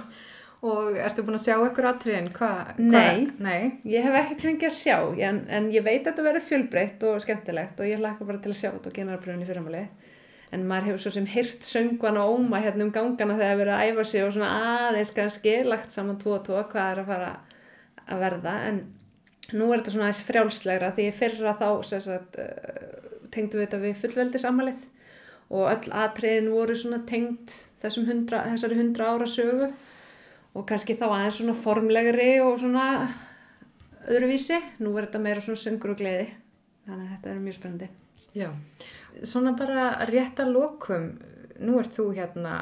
Og 0.65 0.95
ertu 0.97 1.21
búin 1.21 1.37
að 1.37 1.43
sjá 1.43 1.55
ykkur 1.67 1.85
atriðin? 1.85 2.31
Hva, 2.33 2.47
Nei. 2.81 3.27
Hva? 3.27 3.33
Nei, 3.45 3.59
ég 3.85 4.01
hef 4.01 4.15
ekki 4.17 4.37
fengið 4.41 4.71
að 4.71 4.73
sjá 4.73 4.95
en, 5.27 5.43
en 5.53 5.67
ég 5.69 5.83
veit 5.85 5.99
að 5.99 6.07
þetta 6.07 6.25
verður 6.25 6.45
fjölbreytt 6.47 7.03
og 7.05 7.19
skemmtilegt 7.21 7.77
og 7.77 7.89
ég 7.89 8.01
hlaka 8.01 8.25
bara 8.25 8.41
til 8.41 8.55
að 8.55 8.57
sjá 8.57 8.71
þetta 8.71 8.89
og 8.89 8.95
genararpröfni 8.95 9.45
fyrirmáli 9.45 9.83
en 10.55 10.67
maður 10.67 10.91
hefur 10.91 11.03
svo 11.03 11.13
sem 11.17 11.27
hyrt 11.27 11.65
söngvan 11.67 12.19
og 12.21 12.37
óma 12.37 12.61
hérna 12.63 12.85
um 12.85 12.91
gangana 12.95 13.35
þegar 13.35 13.51
það 13.51 13.61
verið 13.61 13.73
að 13.75 13.87
æfa 13.87 14.05
sig 14.07 14.23
og 14.23 14.35
svona 14.35 14.51
aðeins 14.87 15.13
kannski 15.15 15.55
lagt 15.67 15.95
saman 15.95 16.19
tvo 16.21 16.37
og 16.37 16.45
tvo 16.47 16.61
hvað 16.71 16.91
er 16.91 17.01
að 17.01 17.09
fara 17.11 17.31
að 18.07 18.21
verða. 18.23 18.53
En 18.69 18.79
nú 19.53 19.67
er 19.71 19.81
þetta 19.81 19.95
svona 19.95 20.07
aðeins 20.07 20.23
frjálslegra 20.29 20.93
því 20.95 21.07
fyrra 21.17 21.55
þá 21.59 21.67
sagt, 21.89 22.39
tengdu 23.33 23.59
við 23.59 23.67
þetta 23.67 23.81
við 23.83 23.99
fullveldisammalið 24.03 24.85
og 25.47 25.69
öll 25.71 25.93
atriðin 25.95 26.49
voru 26.51 26.75
svona 26.75 27.03
þessum 27.07 28.07
hundra, 28.07 28.43
þessari 28.51 28.79
hundra 28.79 29.13
ára 29.13 29.27
sögu 29.29 29.69
og 30.57 30.65
kannski 30.67 30.97
þá 30.97 31.07
aðeins 31.09 31.39
svona 31.41 31.55
formlegri 31.55 32.31
og 32.43 32.57
svona 32.59 32.87
öðruvísi. 34.07 34.57
Nú 34.83 34.95
er 34.95 35.07
þetta 35.07 35.23
meira 35.23 35.43
svona 35.43 35.61
söngur 35.61 35.93
og 35.93 35.99
gleði. 36.01 36.29
Þannig 36.87 37.03
að 37.03 37.13
þetta 37.13 37.31
er 37.31 37.41
mjög 37.43 37.57
spennandi. 37.57 37.89
Já, 38.37 38.49
svona 39.23 39.53
bara 39.57 39.89
rétt 40.09 40.39
að 40.43 40.53
lokum, 40.55 41.09
nú 41.63 41.79
ert 41.81 41.95
þú 41.95 42.11
hérna 42.13 42.57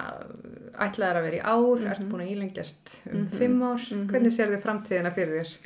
ætlaðar 0.85 1.19
að 1.19 1.27
vera 1.27 1.37
í 1.37 1.43
ár, 1.43 1.59
mm 1.59 1.83
-hmm. 1.83 1.91
ert 1.91 2.09
búin 2.09 2.23
að 2.25 2.31
ílengjast 2.31 2.97
um 3.05 3.17
mm 3.17 3.25
-hmm. 3.25 3.37
fimm 3.37 3.63
ár, 3.63 3.79
mm 3.79 3.97
-hmm. 3.97 4.09
hvernig 4.09 4.33
sér 4.33 4.49
þið 4.49 4.65
framtíðina 4.65 5.11
fyrir 5.11 5.43
þér? 5.43 5.57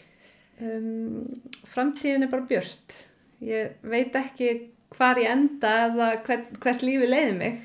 Um, 0.62 1.42
framtíðin 1.66 2.24
er 2.24 2.30
bara 2.30 2.50
björnt, 2.50 3.08
ég 3.42 3.72
veit 3.82 4.16
ekki 4.16 4.70
hvar 4.90 5.18
ég 5.18 5.30
enda 5.30 5.88
eða 5.88 6.24
hvert, 6.24 6.60
hvert 6.60 6.82
lífi 6.82 7.08
leiði 7.08 7.38
mig, 7.38 7.62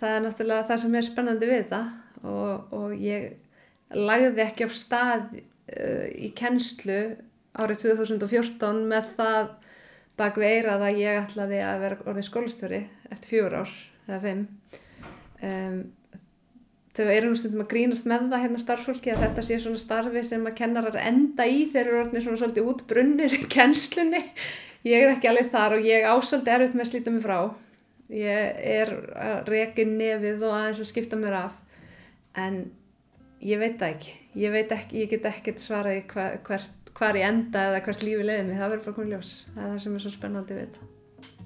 það 0.00 0.16
er 0.16 0.20
náttúrulega 0.20 0.66
það 0.68 0.80
sem 0.80 0.94
er 0.94 1.02
spennandi 1.02 1.46
við 1.46 1.62
þetta 1.62 1.92
og, 2.22 2.72
og 2.72 2.90
ég 2.94 3.32
lagði 3.94 4.42
ekki 4.42 4.64
á 4.66 4.68
stað 4.68 5.22
uh, 5.32 6.08
í 6.14 6.32
kennslu 6.36 7.16
árið 7.58 7.78
2014 7.78 8.86
með 8.90 9.10
það 9.16 9.48
bak 10.20 10.40
við 10.40 10.56
eirað 10.58 10.84
að 10.88 11.00
ég 11.00 11.22
ætlaði 11.24 11.62
að 11.64 11.80
vera 11.84 12.02
orðin 12.04 12.28
skólastjóri 12.28 12.82
eftir 13.10 13.32
fjór 13.32 13.56
ár 13.62 13.72
eða 14.06 14.20
fimm. 14.24 14.44
Um, 15.40 15.78
þau 16.96 17.06
eru 17.14 17.30
nú 17.30 17.38
stundum 17.38 17.62
að 17.64 17.70
grínast 17.70 18.08
með 18.10 18.26
það 18.32 18.44
hérna 18.44 18.60
starffólki 18.60 19.12
að 19.12 19.22
þetta 19.24 19.44
sé 19.46 19.58
svona 19.62 19.80
starfi 19.80 20.22
sem 20.26 20.44
að 20.48 20.58
kennarar 20.58 20.98
enda 21.00 21.46
í 21.48 21.62
þeir 21.70 21.84
eru 21.86 22.00
orðin 22.02 22.24
svona 22.24 22.40
svolítið 22.42 22.70
útbrunnir 22.72 23.36
í 23.38 23.46
kennslunni. 23.54 24.22
Ég 24.86 25.04
er 25.04 25.14
ekki 25.14 25.30
alveg 25.30 25.50
þar 25.52 25.76
og 25.76 25.86
ég 25.86 26.08
ásöldi 26.08 26.52
erfitt 26.52 26.76
með 26.76 26.86
að 26.86 26.90
slíta 26.90 27.14
mig 27.14 27.24
frá. 27.24 27.38
Ég 28.10 28.60
er 28.74 28.92
að 29.14 29.50
reki 29.52 29.86
nefið 29.86 30.44
og 30.48 30.56
aðeins 30.56 30.82
að 30.82 30.90
skipta 30.90 31.18
mér 31.20 31.36
af. 31.44 31.56
En 32.34 32.62
ég 33.44 33.60
veit 33.60 33.76
það 33.78 33.92
ekki. 33.94 34.16
Ég 34.40 34.54
veit 34.54 34.72
ekki, 34.74 35.04
ég 35.04 35.12
get 35.12 35.28
ekkert 35.30 35.62
svaraði 35.62 36.02
hva, 36.10 36.26
hvert 36.46 36.79
hvar 37.00 37.16
ég 37.16 37.24
enda 37.24 37.62
eða 37.70 37.78
hvert 37.86 38.02
lífi 38.04 38.24
leiði 38.28 38.42
mig, 38.44 38.58
það 38.60 38.72
verður 38.74 38.84
bara 38.84 38.96
komið 38.98 39.12
ljós. 39.14 39.30
Það 39.54 39.62
er 39.62 39.70
það 39.70 39.78
sem 39.84 39.94
er 39.96 40.02
svo 40.04 40.10
spennandi 40.12 40.52
við 40.56 40.64
þetta. 40.66 40.80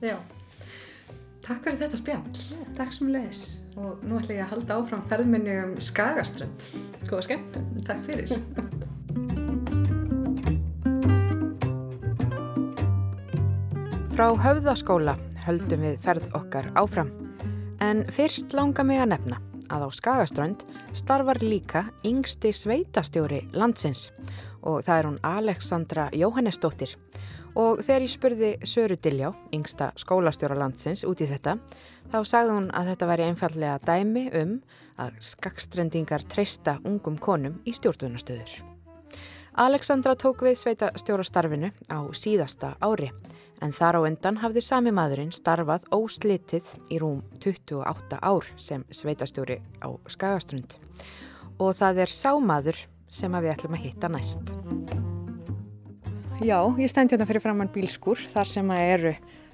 Já, 0.03 0.17
takk 1.45 1.61
fyrir 1.63 1.79
þetta 1.85 1.99
spjall. 2.01 2.33
Takk 2.75 2.93
sem 2.97 3.13
leiðis 3.15 3.43
og 3.79 4.03
nú 4.03 4.19
ætla 4.19 4.35
ég 4.35 4.43
að 4.43 4.53
halda 4.55 4.79
áfram 4.81 5.05
ferðminni 5.11 5.55
um 5.63 5.73
Skagaströnd. 5.83 6.61
Góða 7.07 7.23
skemmt 7.29 7.55
Takk 7.87 8.03
fyrir. 8.09 8.31
Frá 14.15 14.27
höfðaskóla 14.39 15.15
höldum 15.47 15.83
við 15.87 15.95
ferð 16.03 16.27
okkar 16.39 16.67
áfram. 16.79 17.11
En 17.83 18.03
fyrst 18.15 18.55
langar 18.59 18.87
mig 18.87 18.99
að 19.03 19.11
nefna 19.15 19.39
að 19.75 19.87
á 19.87 19.89
Skagaströnd 19.97 20.61
starfar 20.95 21.39
líka 21.43 21.81
yngsti 22.07 22.51
sveitastjóri 22.55 23.41
landsins. 23.55 24.11
og 24.11 24.54
það 24.65 24.99
er 24.99 25.09
hún 25.09 25.21
Alexandra 25.29 26.09
Jóhannesdóttir 26.17 26.97
og 27.55 27.83
þegar 27.87 28.05
ég 28.05 28.13
spurði 28.13 28.51
Söru 28.67 28.97
Diljá, 28.99 29.31
yngsta 29.55 29.93
skólastjóra 30.01 30.57
landsins 30.59 31.05
út 31.07 31.23
í 31.23 31.29
þetta, 31.31 31.57
þá 32.11 32.19
sagði 32.27 32.57
hún 32.57 32.71
að 32.75 32.91
þetta 32.93 33.09
væri 33.11 33.29
einfallega 33.29 33.79
dæmi 33.87 34.25
um 34.41 34.55
að 35.01 35.19
skakstrendingar 35.23 36.27
treysta 36.31 36.79
ungum 36.87 37.19
konum 37.19 37.61
í 37.67 37.75
stjórnvunastöður. 37.75 38.63
Alexandra 39.55 40.17
tók 40.19 40.43
við 40.43 40.57
sveitastjórastarfinu 40.59 41.71
á 41.87 41.99
síðasta 42.11 42.73
ári 42.83 43.13
en 43.63 43.73
þar 43.73 44.01
á 44.03 44.07
endan 44.09 44.41
hafði 44.43 44.65
sami 44.67 44.91
maðurinn 44.95 45.31
starfað 45.35 45.87
óslitið 45.95 46.73
í 46.91 46.99
rúm 46.99 47.23
28 47.39 48.19
ár 48.19 48.49
sem 48.59 48.83
sveitastjóri 48.91 49.61
á 49.79 49.95
Skagaströnd 50.11 50.75
og 51.63 51.71
það 51.79 52.03
er 52.03 52.11
sámaður 52.11 52.81
sem 53.15 53.35
við 53.39 53.53
ætlum 53.53 53.77
að 53.77 53.85
hitta 53.87 54.11
næst. 54.11 54.51
Já, 56.43 56.59
ég 56.81 56.91
stend 56.91 57.13
hérna 57.15 57.27
fyrir 57.29 57.45
framann 57.45 57.71
bílskur 57.71 58.19
þar 58.33 58.51
sem 58.51 58.71
að 58.75 58.87
eru 58.97 59.13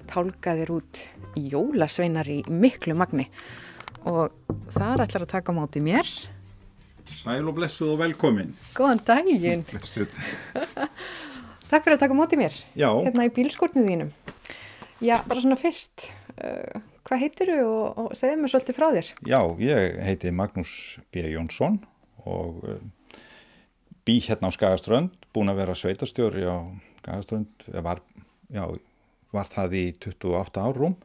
tálkaðir 0.09 0.71
út 0.73 1.01
jólasveinar 1.37 2.27
í 2.31 2.41
miklu 2.49 2.95
magni 2.97 3.27
og 4.09 4.33
þar 4.73 5.05
ætlar 5.05 5.27
að 5.27 5.33
taka 5.35 5.53
máti 5.55 5.83
mér. 5.83 6.09
Sæl 7.11 7.43
og 7.45 7.53
blessuð 7.59 7.93
og 7.93 8.01
velkomin. 8.01 8.49
Góðan 8.73 9.03
daginn. 9.05 9.65
Takk 11.71 11.85
fyrir 11.85 11.99
að 11.99 12.05
taka 12.07 12.17
máti 12.17 12.39
mér. 12.39 12.55
Já. 12.73 12.89
Hérna 12.89 13.27
í 13.29 13.33
bílskurnið 13.35 13.91
þínum. 13.91 14.09
Já, 15.01 15.15
bara 15.25 15.41
svona 15.41 15.57
fyrst, 15.57 16.09
uh, 16.37 16.81
hvað 17.07 17.23
heitir 17.23 17.53
þú 17.53 17.67
og, 17.67 18.01
og 18.01 18.17
segðu 18.17 18.41
mér 18.41 18.53
svolítið 18.53 18.77
frá 18.77 18.87
þér? 18.97 19.13
Já, 19.29 19.39
ég 19.61 20.01
heiti 20.05 20.33
Magnús 20.33 20.73
B. 21.13 21.23
Jónsson 21.29 21.79
og 22.25 22.65
uh, 22.65 22.81
bý 24.07 24.17
hérna 24.25 24.49
á 24.49 24.55
Skagaströnd, 24.55 25.13
búin 25.33 25.51
að 25.51 25.61
vera 25.61 25.77
sveitastjóri 25.77 26.45
á 26.47 26.57
Skagaströnd, 27.01 27.67
var, 27.85 28.01
já, 28.51 28.65
var 29.33 29.49
það 29.49 29.77
í 29.77 29.85
28 30.01 30.63
árum, 30.63 30.97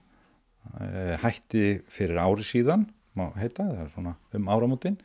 hætti 1.22 1.64
fyrir 1.92 2.20
ári 2.20 2.46
síðan, 2.46 2.86
má 3.16 3.30
heita, 3.38 3.64
það 3.64 3.82
er 3.84 3.90
svona 3.94 4.14
um 4.36 4.52
áramótin. 4.52 4.98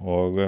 Og 0.00 0.38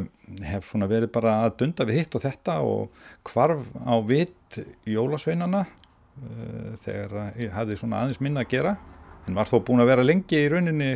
hef 0.49 0.65
svona 0.65 0.89
verið 0.89 1.11
bara 1.13 1.43
að 1.45 1.59
dunda 1.61 1.85
við 1.85 1.99
hitt 2.01 2.15
og 2.17 2.23
þetta 2.25 2.55
og 2.65 3.03
hvarf 3.29 3.67
á 3.85 3.95
vitt 4.09 4.57
jólasveinana 4.89 5.67
þegar 6.85 7.35
ég 7.37 7.53
hafði 7.53 7.77
svona 7.77 8.01
aðeins 8.01 8.23
minna 8.25 8.47
að 8.47 8.55
gera. 8.55 8.73
En 9.29 9.37
var 9.37 9.51
þó 9.51 9.61
búin 9.63 9.85
að 9.85 9.93
vera 9.93 10.07
lengi 10.07 10.41
í 10.41 10.49
rauninni 10.51 10.95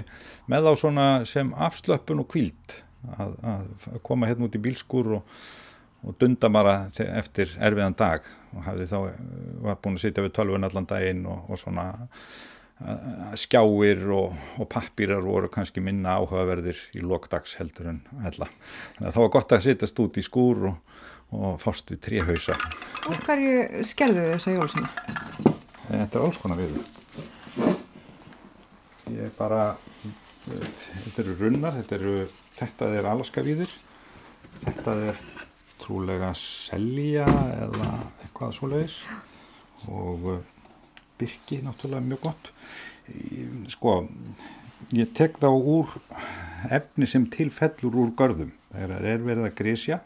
með 0.51 0.71
á 0.71 0.75
svona 0.81 1.07
sem 1.29 1.53
afslöpun 1.53 2.25
og 2.25 2.31
kvíld 2.33 2.79
að, 3.19 3.37
að 3.53 4.01
koma 4.07 4.29
hérna 4.31 4.49
út 4.49 4.59
í 4.59 4.63
bílskur 4.63 5.15
og, 5.19 5.39
og 6.07 6.19
dunda 6.21 6.51
bara 6.53 6.77
eftir 6.97 7.55
erfiðan 7.57 7.97
dag 7.99 8.27
og 8.57 8.67
hafði 8.67 8.91
þá, 8.91 8.99
var 9.65 9.81
búin 9.83 9.99
að 9.99 10.05
sitja 10.07 10.25
við 10.25 10.37
tölvun 10.37 10.69
allan 10.69 10.89
daginn 10.89 11.25
og, 11.31 11.49
og 11.51 11.61
svona 11.61 11.89
skjáir 13.41 14.03
og, 14.13 14.35
og 14.61 14.69
pappýrar 14.69 15.25
voru 15.25 15.49
kannski 15.53 15.81
minna 15.81 16.19
áhugaverðir 16.21 16.81
í 16.97 17.01
lokdags 17.01 17.57
heldur 17.57 17.89
en 17.95 18.03
hella. 18.25 18.51
Þannig 18.99 19.09
að 19.09 19.15
það 19.15 19.25
var 19.25 19.33
gott 19.39 19.55
að 19.57 19.65
sittast 19.65 20.03
út 20.05 20.21
í 20.21 20.25
skúr 20.25 20.67
og, 20.73 20.99
og 21.33 21.57
fást 21.63 21.93
við 21.95 22.03
tríhausa. 22.05 22.59
Og 23.09 23.17
hverju 23.25 23.85
skerðu 23.87 24.27
þau 24.27 24.35
þessu 24.35 24.57
jólusina? 24.59 24.93
Þetta 25.87 26.19
er 26.19 26.27
alls 26.27 26.41
konar 26.43 26.61
viður. 26.61 26.85
Ég 29.07 29.23
er 29.29 29.35
bara, 29.39 29.63
þetta 30.45 31.23
eru 31.23 31.37
runnar, 31.41 31.77
þetta 31.79 31.97
eru, 31.97 32.15
þetta 32.57 32.91
er 32.97 33.09
alaska 33.11 33.45
viður, 33.45 33.73
þetta 34.65 34.97
er 35.11 35.23
trúlega 35.83 36.33
selja 36.39 37.27
eða 37.29 37.93
eitthvað 38.25 38.55
svoleiðis. 38.57 38.99
Og 39.93 40.27
byrki 41.21 41.63
náttúrulega 41.65 42.07
mjög 42.07 42.23
gott. 42.27 42.51
Sko 43.73 43.97
ég 44.97 45.13
tek 45.17 45.39
þá 45.41 45.49
úr 45.53 45.95
efni 46.73 47.09
sem 47.09 47.27
tilfellur 47.31 47.97
úr 48.03 48.13
görðum. 48.19 48.53
Þegar 48.73 48.93
það 48.97 49.11
er 49.13 49.27
verið 49.31 49.49
að 49.49 49.57
grísja 49.61 50.01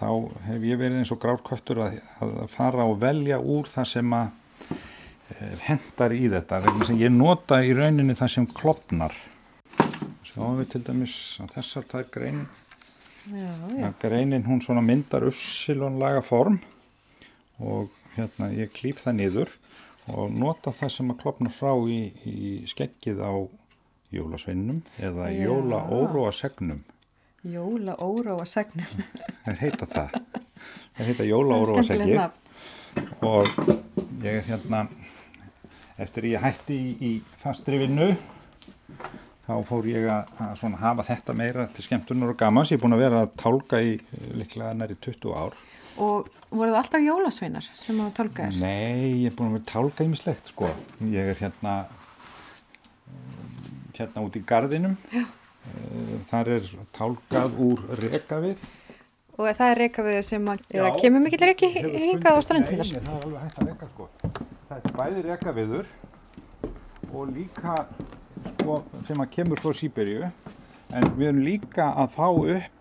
þá 0.00 0.08
hef 0.46 0.62
ég 0.64 0.80
verið 0.80 1.00
eins 1.00 1.12
og 1.12 1.20
gráðkvöttur 1.20 1.82
að, 1.84 1.98
að 2.24 2.44
fara 2.54 2.86
og 2.88 3.00
velja 3.02 3.40
úr 3.40 3.68
það 3.68 3.88
sem 3.90 4.14
að 4.16 4.30
e, 4.72 5.50
hendar 5.66 6.14
í 6.16 6.22
þetta. 6.32 6.60
Ég 6.96 7.12
nota 7.12 7.60
í 7.64 7.74
rauninni 7.76 8.16
það 8.18 8.32
sem 8.34 8.48
klopnar 8.48 9.16
sjáum 10.30 10.58
við 10.60 10.72
til 10.74 10.82
dæmis 10.86 11.14
að 11.42 11.54
þessar 11.58 11.88
það 11.90 12.02
er 12.02 12.10
grein 12.16 12.42
já, 13.30 13.54
já. 13.76 13.88
greinin 14.02 14.46
hún 14.48 14.62
svona 14.64 14.84
myndar 14.84 15.26
uppsilonlaga 15.28 16.22
form 16.26 16.60
og 17.60 17.90
hérna 18.16 18.50
ég 18.56 18.72
klýf 18.74 19.02
það 19.04 19.18
niður 19.20 19.56
og 20.10 20.30
nota 20.34 20.72
það 20.74 20.94
sem 20.94 21.10
að 21.12 21.20
klopna 21.22 21.52
frá 21.54 21.74
í, 21.86 22.00
í 22.26 22.38
skeggið 22.70 23.20
á 23.22 23.32
jólasveinnum 24.10 24.80
eða 24.98 25.30
Já. 25.30 25.44
jólaóróa 25.46 26.32
segnum. 26.34 26.82
Jólaóróa 27.46 28.46
segnum. 28.48 29.04
Það 29.44 29.60
heita 29.64 29.86
það. 29.90 30.16
Það 30.96 31.10
heita 31.10 31.28
jólaóróa 31.28 31.84
seggi 31.86 32.16
og 33.24 33.46
ég 34.24 34.40
er 34.40 34.44
hérna, 34.48 34.82
eftir 36.00 36.26
ég 36.32 36.42
hætti 36.42 36.76
í, 36.76 36.90
í 37.00 37.12
fastri 37.40 37.78
vinnu, 37.84 38.10
þá 39.50 39.54
fór 39.68 39.90
ég 39.90 40.08
að, 40.10 40.34
að 40.46 40.76
hafa 40.80 41.06
þetta 41.10 41.36
meira 41.36 41.68
til 41.74 41.86
skemmtunar 41.86 42.32
og 42.32 42.38
gamans. 42.38 42.70
Ég 42.70 42.78
er 42.78 42.84
búin 42.84 42.96
að 42.96 43.04
vera 43.04 43.24
að 43.26 43.32
tálka 43.40 43.82
í 43.82 43.96
liklega 44.38 44.74
næri 44.78 44.98
20 45.02 45.34
ár. 45.34 45.56
Og 46.00 46.30
voru 46.50 46.70
það 46.70 46.82
alltaf 46.84 47.02
jólasveinar 47.04 47.70
sem 47.74 47.98
að 48.00 48.12
tálka 48.20 48.46
þér? 48.46 48.60
Nei, 48.62 49.24
ég 49.24 49.32
er 49.32 49.38
búin 49.38 49.50
að 49.50 49.58
vera 49.58 49.70
tálka 49.74 50.06
ímislegt 50.06 50.52
sko. 50.54 50.70
Ég 51.10 51.34
er 51.34 51.42
hérna 51.42 51.80
hérna 54.00 54.24
út 54.24 54.36
í 54.36 54.42
gardinum 54.46 54.96
Já. 55.12 55.24
Eh, 55.24 56.12
þar 56.30 56.52
er 56.56 56.68
tálkað 56.96 57.56
úr 57.60 57.82
rekavið 58.00 58.68
Og 59.40 59.48
það 59.56 59.66
er 59.72 59.78
rekavið 59.86 60.20
sem 60.28 60.48
að, 60.52 60.62
eða 60.74 60.92
kemur 61.00 61.22
mikill 61.24 61.46
reki 61.48 61.68
hingað 61.72 62.36
á 62.36 62.40
strandindar? 62.44 62.90
Nei, 62.92 63.00
það 63.00 63.14
er 63.14 63.22
alveg 63.24 63.44
hægt 63.46 63.60
að 63.60 63.68
reka 63.70 63.86
sko. 63.88 64.08
Það 64.68 64.74
er 64.76 64.96
bæði 64.98 65.22
rekaviður 65.24 65.86
og 67.10 67.30
líka 67.32 67.76
sko 68.48 68.82
sem 69.06 69.20
að 69.20 69.32
kemur 69.36 69.62
frá 69.62 69.74
Sýberíu 69.76 70.28
en 70.90 71.08
við 71.16 71.30
erum 71.30 71.42
líka 71.46 71.92
að 71.94 72.14
fá 72.16 72.28
upp 72.30 72.80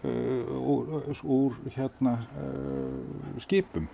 Uh, 0.00 0.48
úr, 0.64 1.02
úr 1.28 1.56
hérna 1.74 2.14
uh, 2.40 3.40
skipum. 3.44 3.84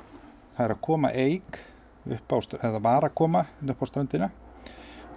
Það 0.54 0.60
er 0.62 0.74
að 0.76 0.84
koma 0.86 1.08
eig 1.10 1.56
upp 2.06 2.30
á, 2.30 2.36
eða 2.68 2.80
var 2.84 3.06
að 3.08 3.16
koma 3.18 3.40
upp 3.42 3.82
á 3.82 3.86
strandina 3.90 4.28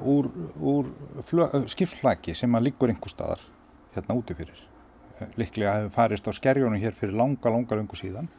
úr, 0.02 0.32
úr 0.58 0.90
uh, 0.90 1.60
skipsflaki 1.70 2.34
sem 2.34 2.58
að 2.58 2.72
líkur 2.72 2.90
einhver 2.90 3.14
staðar 3.14 3.44
hérna 3.94 4.18
úti 4.18 4.34
fyrir. 4.40 4.66
Líklega 5.38 5.76
hefur 5.76 5.94
farist 6.00 6.26
á 6.26 6.34
skerjónu 6.34 6.82
hér 6.82 6.98
fyrir 6.98 7.14
langa, 7.22 7.54
langa 7.54 7.78
lungu 7.78 8.00
síðan. 8.00 8.32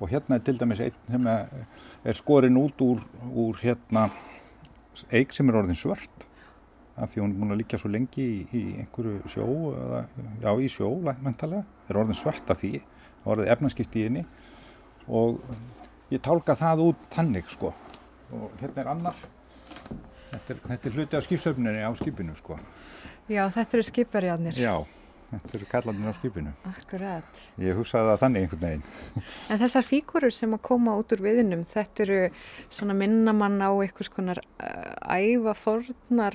Og 0.00 0.08
hérna 0.08 0.38
er 0.38 0.46
til 0.46 0.56
dæmis 0.56 0.80
einn 0.80 0.96
sem 1.04 1.28
er 1.28 2.16
skorinn 2.16 2.56
út 2.56 2.80
úr, 2.80 3.04
úr 3.28 3.60
hérna 3.60 4.08
eig 5.12 5.36
sem 5.36 5.52
er 5.52 5.60
orðin 5.60 5.76
svört 5.76 6.29
af 7.00 7.12
því 7.12 7.22
hún 7.22 7.32
er 7.32 7.40
búin 7.40 7.54
að 7.54 7.60
líka 7.62 7.80
svo 7.80 7.90
lengi 7.92 8.24
í, 8.24 8.38
í 8.52 8.62
einhverju 8.82 9.32
sjó 9.32 9.46
eða, 9.72 10.00
já 10.44 10.50
í 10.60 10.68
sjó 10.70 10.90
mentalega, 11.24 11.64
er 11.88 12.00
orðin 12.00 12.18
svart 12.18 12.52
af 12.52 12.60
því 12.60 12.80
orðið 13.28 13.52
efnarskipti 13.54 14.02
í 14.02 14.06
henni. 14.08 14.24
Og 15.08 15.40
ég 16.12 16.22
tálka 16.24 16.56
það 16.58 16.84
út 16.90 17.08
tannig 17.12 17.48
sko. 17.50 17.72
Og 18.36 18.52
hérna 18.60 18.84
er 18.84 18.92
annar. 18.94 19.26
Þetta 20.30 20.54
er, 20.54 20.62
þetta 20.68 20.88
er 20.88 20.96
hluti 20.96 21.18
af 21.18 21.26
skipsöfninni 21.26 21.82
á 21.82 21.90
skipinu 21.98 22.36
sko. 22.38 22.60
Já 23.30 23.44
þetta 23.50 23.78
eru 23.78 23.86
skipverjarnir. 23.90 24.58
Já 24.60 24.74
Þetta 25.30 25.52
eru 25.54 25.66
kallandir 25.70 26.10
á 26.10 26.14
skipinu. 26.16 26.52
Akkurat. 26.66 27.40
Ég 27.62 27.76
hugsaði 27.78 28.08
það 28.08 28.22
þannig 28.24 28.44
einhvern 28.44 28.64
veginn. 28.64 29.26
En 29.46 29.60
þessar 29.60 29.84
fíkurur 29.86 30.34
sem 30.34 30.56
að 30.56 30.62
koma 30.66 30.94
út 30.98 31.12
úr 31.14 31.22
viðinum, 31.22 31.62
þetta 31.70 32.02
eru 32.02 32.16
svona 32.66 32.96
minnamann 32.98 33.60
á 33.62 33.70
einhvers 33.70 34.10
konar 34.10 34.40
eh, 34.42 34.96
ævafornar 35.06 36.34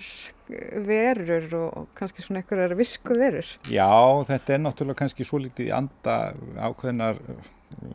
verur 0.86 1.58
og 1.60 1.90
kannski 1.98 2.24
svona 2.24 2.40
einhverjar 2.40 2.78
visku 2.80 3.18
verur. 3.20 3.50
Já, 3.68 3.90
þetta 4.30 4.56
er 4.56 4.64
náttúrulega 4.64 5.02
kannski 5.02 5.28
svo 5.28 5.42
litið 5.44 5.68
í 5.68 5.76
anda 5.76 6.16
ákveðinar, 6.56 7.20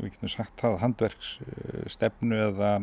við 0.03 0.13
getum 0.19 0.35
sagt 0.35 0.61
það, 0.61 0.77
handverksstefnu 0.83 2.43
eða 2.51 2.75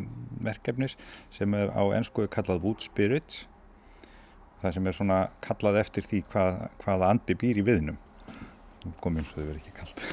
verkefnis 0.42 0.98
sem 1.30 1.54
er 1.54 1.70
á 1.70 1.86
ennskuðu 2.00 2.32
kallað 2.34 2.66
Wood 2.66 2.82
Spirits. 2.82 3.46
Það 4.58 4.74
sem 4.74 4.90
er 4.90 4.96
svona 4.96 5.22
kallað 5.44 5.82
eftir 5.84 6.10
því 6.10 6.24
hvað, 6.32 6.60
hvaða 6.82 7.14
andi 7.14 7.38
býr 7.38 7.62
í 7.62 7.66
viðnum 7.70 8.02
komið 9.04 9.22
eins 9.22 9.32
og 9.32 9.40
þau 9.40 9.46
verið 9.48 9.60
ekki 9.60 9.74
kallt. 9.78 10.06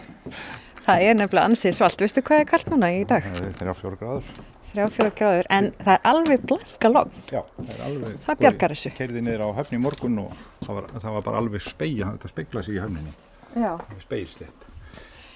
Það 0.85 1.05
er 1.05 1.15
nefnilega 1.17 1.49
ansið 1.49 1.77
svalt. 1.79 2.03
Vistu 2.05 2.21
hvað 2.25 2.43
er 2.43 2.49
kallt 2.49 2.67
núna 2.73 2.91
í 2.93 3.05
dag? 3.09 3.25
Það 3.25 3.47
er 3.47 3.55
þrjá 3.59 3.73
fjóra 3.79 3.99
gráður. 4.01 4.43
Þrjá 4.69 4.85
fjóra 4.91 5.13
gráður, 5.15 5.49
en 5.55 5.69
það 5.79 5.93
er 5.95 6.09
alveg 6.11 6.45
blanka 6.49 6.91
logg. 6.91 7.15
Já, 7.31 7.41
það 7.57 7.71
er 7.73 7.85
alveg. 7.87 8.19
Það 8.25 8.41
bjargar 8.43 8.75
þessu. 8.75 8.91
Kerði 8.97 9.23
niður 9.25 9.45
á 9.45 9.49
höfni 9.61 9.79
í 9.79 9.81
morgun 9.85 10.19
og 10.25 10.35
það 10.65 10.79
var, 10.79 10.89
það 10.99 11.15
var 11.15 11.25
bara 11.29 11.41
alveg 11.41 11.63
speigja, 11.63 12.11
þetta 12.17 12.31
speiglaði 12.33 12.67
sig 12.67 12.77
í 12.77 12.83
höfninni. 12.83 13.15
Já. 13.55 13.71
Speilslitt. 14.03 14.67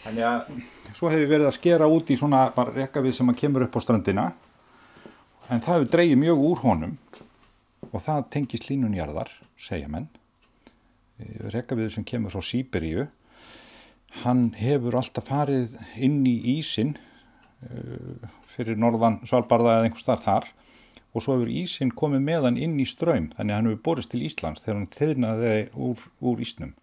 Þannig 0.04 0.26
að 0.28 0.52
svo 0.98 1.12
hefur 1.12 1.32
verið 1.34 1.48
að 1.50 1.58
skera 1.58 1.90
út 1.92 2.12
í 2.12 2.18
svona 2.20 2.46
bara 2.56 2.74
rekavið 2.76 3.18
sem 3.18 3.34
kemur 3.38 3.66
upp 3.66 3.76
á 3.78 3.80
strandina 3.84 4.26
en 5.50 5.62
það 5.64 5.76
hefur 5.76 5.92
dreyið 5.96 6.22
mjög 6.24 6.44
úr 6.50 6.64
honum 6.64 6.96
og 7.90 8.04
það 8.06 8.28
tengist 8.36 8.70
línunjarðar, 8.70 9.32
segja 9.60 9.90
menn. 9.92 10.08
Rekavið 11.54 11.92
sem 11.96 12.06
kemur 12.08 12.32
frá 12.34 12.44
Sýberíu 12.44 13.08
hann 14.24 14.50
hefur 14.58 14.98
alltaf 15.00 15.30
farið 15.30 15.78
inn 15.98 16.24
í 16.28 16.36
ísin 16.58 16.96
uh, 16.98 18.30
fyrir 18.56 18.80
norðan 18.80 19.22
Svalbardha 19.30 19.78
eða 19.78 19.90
einhver 19.90 20.04
starf 20.04 20.26
þar 20.26 20.50
og 21.14 21.24
svo 21.24 21.38
hefur 21.38 21.52
ísin 21.54 21.94
komið 21.96 22.26
með 22.26 22.48
hann 22.48 22.60
inn 22.62 22.78
í 22.82 22.88
ströym 22.90 23.30
þannig 23.36 23.54
að 23.54 23.58
hann 23.58 23.72
hefur 23.72 23.84
borist 23.90 24.14
til 24.14 24.24
Íslands 24.26 24.66
þegar 24.66 24.80
hann 24.80 24.92
þeirnaði 24.96 25.56
úr, 25.74 26.06
úr 26.22 26.44
ísnum. 26.44 26.76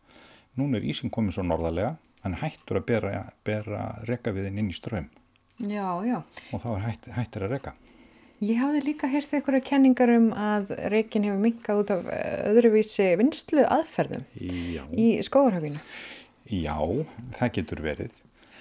Nún 0.57 0.75
er 0.75 0.87
ísin 0.89 1.13
komið 1.13 1.37
svo 1.37 1.45
norðarlega, 1.47 1.97
hann 2.25 2.39
hættur 2.41 2.81
að 2.81 2.87
bera, 2.89 3.25
bera 3.47 3.83
rekaviðin 4.09 4.63
inn 4.63 4.73
í 4.73 4.77
ströym. 4.77 5.11
Og 6.53 6.63
þá 6.63 6.71
er 6.75 6.87
hætt, 6.87 7.11
hættir 7.17 7.47
að 7.47 7.55
reka. 7.57 7.75
Ég 8.45 8.59
hafði 8.61 8.83
líka 8.85 9.09
hérst 9.09 9.33
einhverju 9.33 9.63
kenningar 9.65 10.11
um 10.13 10.27
að 10.37 10.75
rekin 10.93 11.25
hefur 11.25 11.41
minkað 11.41 11.79
út 11.81 11.93
af 11.95 12.11
öðruvísi 12.51 13.07
vinslu 13.17 13.65
aðferðum 13.65 14.27
já. 14.37 14.83
í 14.93 15.07
skóðurhafinu. 15.25 15.81
Já, 16.47 16.79
það 17.35 17.53
getur 17.59 17.83
verið, 17.83 18.19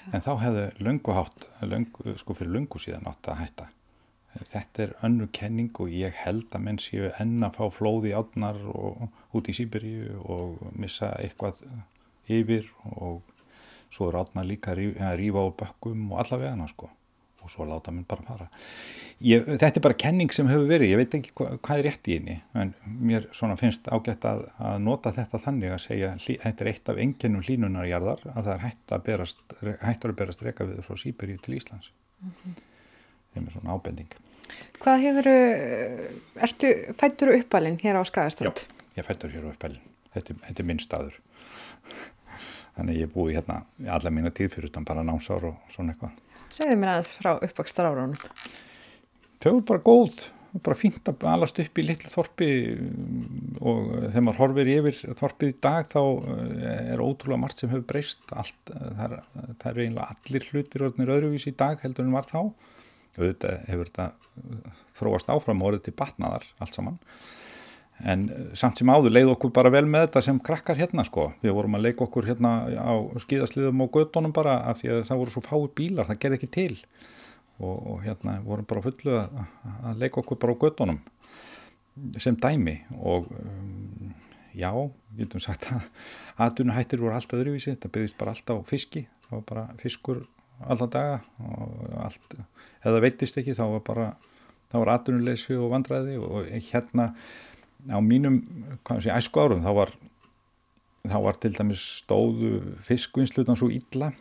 en 0.10 0.24
þá 0.26 0.32
hefðu 0.42 0.66
löngu 0.88 1.16
hátt, 1.16 1.48
löngu, 1.62 2.16
sko 2.18 2.34
fyrir 2.38 2.56
löngu 2.56 2.82
síðan 2.82 3.06
átt 3.12 3.30
að 3.30 3.42
hætta. 3.44 3.68
Þetta 4.36 4.84
er 4.84 4.96
önnu 5.06 5.30
kenning 5.32 5.72
og 5.80 5.92
ég 5.94 6.18
held 6.26 6.50
að 6.52 6.66
menn 6.66 6.80
séu 6.82 7.12
enn 7.22 7.46
að 7.46 7.56
fá 7.56 7.70
flóði 7.72 8.12
átnar 8.18 8.58
og 8.68 9.06
út 9.38 9.48
í 9.48 9.56
Sýberíu 9.56 10.18
og 10.20 10.60
missa 10.76 11.14
eitthvað 11.22 11.62
yfir 12.28 12.68
og 12.98 13.22
svo 13.94 14.10
er 14.10 14.20
átnar 14.20 14.50
líka 14.50 14.74
að 14.76 15.16
rýfa 15.22 15.46
á 15.46 15.48
bökkum 15.62 16.10
og 16.12 16.20
allavega 16.26 16.52
hana 16.52 16.68
sko 16.68 16.90
og 17.46 17.52
svo 17.54 17.68
láta 17.70 17.94
mér 17.94 18.08
bara 18.10 18.26
fara. 18.26 18.48
Ég, 19.24 19.46
þetta 19.46 19.80
er 19.80 19.84
bara 19.86 19.98
kenning 20.02 20.34
sem 20.36 20.50
hefur 20.52 20.66
verið, 20.68 20.92
ég 20.92 21.00
veit 21.00 21.14
ekki 21.16 21.32
hva, 21.40 21.54
hvað 21.64 21.82
er 21.82 21.88
rétt 21.88 22.10
í 22.10 22.18
henni, 22.18 22.36
en 22.58 22.74
mér 22.84 23.28
finnst 23.62 23.88
ágætt 23.88 24.28
að, 24.28 24.44
að 24.60 24.80
nota 24.84 25.14
þetta 25.16 25.40
þannig 25.46 25.76
að 25.76 25.84
segja, 25.86 26.12
þetta 26.20 26.66
er 26.66 26.72
eitt 26.74 26.92
af 26.92 27.02
enginnum 27.06 27.46
hlínunarjarðar, 27.46 28.26
að 28.34 28.42
það 28.42 28.54
er 28.56 28.64
hætt 28.66 28.96
að 28.98 29.06
berast, 29.08 29.58
hættur 29.86 30.12
að 30.12 30.20
berast 30.24 30.44
reka 30.44 30.68
við 30.68 30.82
frá 30.88 31.00
Sýberíu 31.00 31.40
til 31.46 31.56
Íslands. 31.60 31.94
Mm 32.20 32.34
-hmm. 32.34 32.58
Það 33.36 33.46
er 33.46 33.52
svona 33.56 33.76
ábending. 33.76 34.18
Hvað 34.84 35.02
hefur, 35.06 35.30
ertu, 36.48 36.74
fættur 37.00 37.34
uppalinn 37.36 37.80
hér 37.82 38.00
á 38.00 38.04
Skagastrand? 38.04 38.66
Já, 38.66 39.00
ég 39.00 39.08
fættur 39.08 39.32
hér 39.32 39.48
uppalinn, 39.54 39.82
þetta, 40.14 40.36
þetta 40.48 40.64
er 40.64 40.68
minn 40.68 40.84
staður. 40.84 41.22
Þannig 42.76 43.00
ég 43.00 43.12
búið 43.14 43.38
hérna 43.38 43.62
alla 43.88 44.12
mína 44.12 44.34
tíð 44.36 44.52
fyrir 44.58 44.70
utan 44.70 44.86
bara 44.88 45.04
námsár 45.04 45.48
og 45.48 45.56
svona 45.72 45.94
eitthvað. 45.94 46.12
Segðu 46.56 46.78
mér 46.80 46.94
aðeins 46.94 47.18
frá 47.20 47.34
uppvakstar 47.36 47.90
árunum. 47.90 48.16
Þau 49.44 49.52
eru 49.52 49.68
bara 49.68 49.84
góð 49.84 50.30
bara 50.64 50.78
fínt 50.80 51.10
að 51.10 51.26
alast 51.28 51.58
upp 51.60 51.80
í 51.82 51.84
litlu 51.84 52.10
þorpi 52.14 52.50
og 53.60 53.90
þegar 54.06 54.24
maður 54.24 54.40
horfir 54.40 54.70
yfir 54.72 55.16
þorpið 55.20 55.52
í 55.52 55.56
dag 55.66 55.90
þá 55.92 56.00
er 56.96 57.04
ótrúlega 57.04 57.42
margt 57.42 57.60
sem 57.60 57.72
hefur 57.74 57.88
breyst. 57.90 58.24
Allt, 58.32 58.72
það 58.72 59.04
er, 59.08 59.18
það 59.34 59.68
er 59.72 59.82
eiginlega 59.82 60.08
allir 60.16 60.48
hlutir 60.52 60.86
orðinir 60.88 61.14
öðruvís 61.18 61.48
í 61.52 61.56
dag 61.60 61.84
heldur 61.84 62.08
en 62.08 62.16
var 62.16 62.30
þá. 62.30 62.40
Auðvitað 63.16 63.68
hefur 63.72 63.92
þetta 63.92 64.08
þróast 64.96 65.34
áfram 65.36 65.64
og 65.64 65.74
orðið 65.74 65.90
til 65.90 65.98
batnaðar 66.00 66.48
allt 66.64 66.80
saman 66.80 67.02
en 68.04 68.26
samt 68.58 68.80
sem 68.80 68.90
áður 68.92 69.14
leið 69.14 69.32
okkur 69.36 69.54
bara 69.56 69.72
vel 69.72 69.86
með 69.88 70.08
þetta 70.08 70.24
sem 70.28 70.40
krakkar 70.44 70.80
hérna 70.80 71.06
sko. 71.08 71.30
Við 71.44 71.56
vorum 71.56 71.78
að 71.78 71.88
leika 71.88 72.04
okkur 72.06 72.28
hérna 72.28 72.52
á 72.76 72.94
skíðasliðum 73.24 73.86
og 73.86 73.94
gödunum 73.96 74.36
bara 74.36 74.58
af 74.68 74.82
því 74.82 74.92
að 74.92 75.04
það 75.10 75.22
voru 75.22 75.36
svo 75.36 75.44
fáið 75.46 75.70
bílar, 75.80 76.10
það 76.10 76.22
gerði 76.26 76.40
ekki 76.42 76.52
til. 76.58 76.82
Og, 77.56 77.76
og 77.94 78.02
hérna 78.04 78.42
vorum 78.44 78.68
bara 78.68 78.84
fullu 78.84 79.16
að, 79.22 79.40
að 79.88 80.04
leika 80.04 80.20
okkur 80.22 80.42
bara 80.44 80.58
á 80.60 80.62
gödunum 80.66 81.00
sem 82.20 82.36
dæmi. 82.36 82.76
Og 83.00 83.32
um, 83.32 84.12
já, 84.52 84.72
getum 85.16 85.44
sagt 85.44 85.70
að 85.72 85.88
aðdunuhættir 86.46 87.00
voru 87.00 87.16
alltaf 87.16 87.40
öðruvísi, 87.40 87.78
þetta 87.78 87.94
byggðist 87.96 88.20
bara 88.20 88.36
alltaf 88.36 88.60
á 88.60 88.64
fiski, 88.68 89.08
það 89.28 89.38
var 89.38 89.48
bara 89.54 89.66
fiskur 89.80 90.24
alltaf 90.64 90.92
daga 90.92 91.18
og 91.44 91.98
allt, 92.06 92.38
það 92.84 93.02
veitist 93.04 93.40
ekki 93.40 93.56
þá 93.58 93.66
var 93.74 93.84
bara, 93.88 94.06
þá 94.72 94.78
var 94.82 94.94
aðdunuleysi 94.98 95.58
og 95.60 95.72
vandræði. 95.72 96.20
Og 96.20 96.52
hérna 96.70 97.14
á 97.90 98.00
mínum, 98.02 98.42
sé, 99.00 99.12
æsku 99.14 99.42
árum 99.42 99.64
þá 99.66 99.72
var, 99.78 99.92
þá 101.06 101.18
var 101.28 101.40
til 101.42 101.54
dæmis 101.58 101.84
stóðu 102.02 102.78
fiskvinnslutan 102.86 103.60
svo 103.60 103.70
illa 103.74 104.12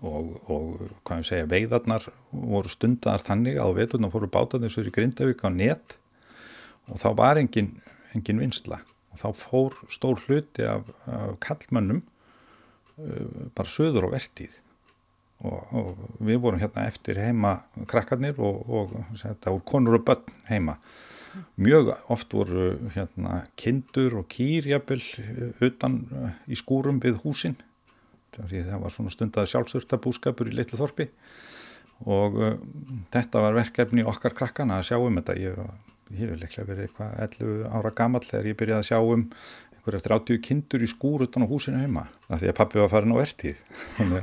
og, 0.00 0.36
og 0.50 1.14
segja, 1.26 1.48
veiðarnar 1.50 2.06
voru 2.32 2.70
stundar 2.72 3.22
þannig 3.24 3.60
að 3.60 3.76
veturna 3.78 4.10
fóru 4.12 4.30
bátarnir 4.32 4.72
svo 4.72 4.86
í 4.86 4.94
Grindavík 4.94 5.44
á 5.44 5.50
net 5.52 5.98
og 6.90 7.02
þá 7.02 7.10
var 7.18 7.40
engin, 7.40 7.74
engin 8.16 8.40
vinsla 8.42 8.80
og 9.10 9.20
þá 9.20 9.28
fór 9.36 9.76
stór 9.92 10.22
hluti 10.26 10.66
af, 10.66 10.88
af 11.10 11.36
kallmönnum 11.44 12.02
uh, 12.02 13.46
bara 13.54 13.70
söður 13.70 14.08
á 14.10 14.14
vertíð. 14.14 14.58
Og, 15.40 15.70
og 15.72 16.00
við 16.20 16.36
vorum 16.44 16.60
hérna 16.60 16.84
eftir 16.84 17.16
heima 17.16 17.62
krakkarnir 17.88 18.36
og, 18.44 18.58
og 18.68 19.62
konur 19.64 19.96
og 19.96 20.04
börn 20.04 20.34
heima 20.50 20.74
mjög 21.60 21.92
oft 22.12 22.32
voru 22.34 22.72
hérna 22.94 23.44
kindur 23.60 24.20
og 24.20 24.28
kýr 24.32 24.68
jafnvel 24.70 25.02
utan 25.64 26.00
uh, 26.10 26.32
í 26.50 26.58
skúrum 26.58 27.00
við 27.02 27.20
húsin. 27.24 27.58
Því 28.36 28.64
það 28.68 28.82
var 28.84 28.94
svona 28.94 29.12
stundað 29.12 29.50
sjálfsvörtabúskapur 29.52 30.50
í 30.50 30.56
litlu 30.56 30.78
þorpi. 30.80 31.10
Og 32.06 32.38
uh, 32.40 32.52
þetta 33.14 33.46
var 33.46 33.58
verkefni 33.58 34.06
okkar 34.06 34.36
krakkana 34.36 34.80
að 34.80 34.92
sjá 34.92 34.98
um 34.98 35.18
þetta. 35.20 35.38
Ég, 35.40 35.58
ég 36.18 36.34
vil 36.34 36.46
ekki 36.46 36.66
verið 36.68 36.88
eitthvað 36.88 37.18
11 37.26 37.66
ára 37.70 37.96
gammal 38.02 38.24
þegar 38.26 38.52
ég 38.52 38.60
byrjaði 38.62 38.84
að 38.84 38.88
sjá 38.90 39.00
um 39.00 39.26
einhver 39.80 39.96
eftir 39.96 40.12
80 40.12 40.40
kindur 40.44 40.82
í 40.84 40.88
skúr 40.88 41.24
utan 41.24 41.46
á 41.46 41.50
húsinu 41.50 41.80
heima 41.80 42.08
af 42.28 42.40
því 42.40 42.50
að 42.50 42.58
pappi 42.58 42.80
var 42.80 42.90
farin 42.92 43.14
á 43.16 43.20
vertið 43.20 43.56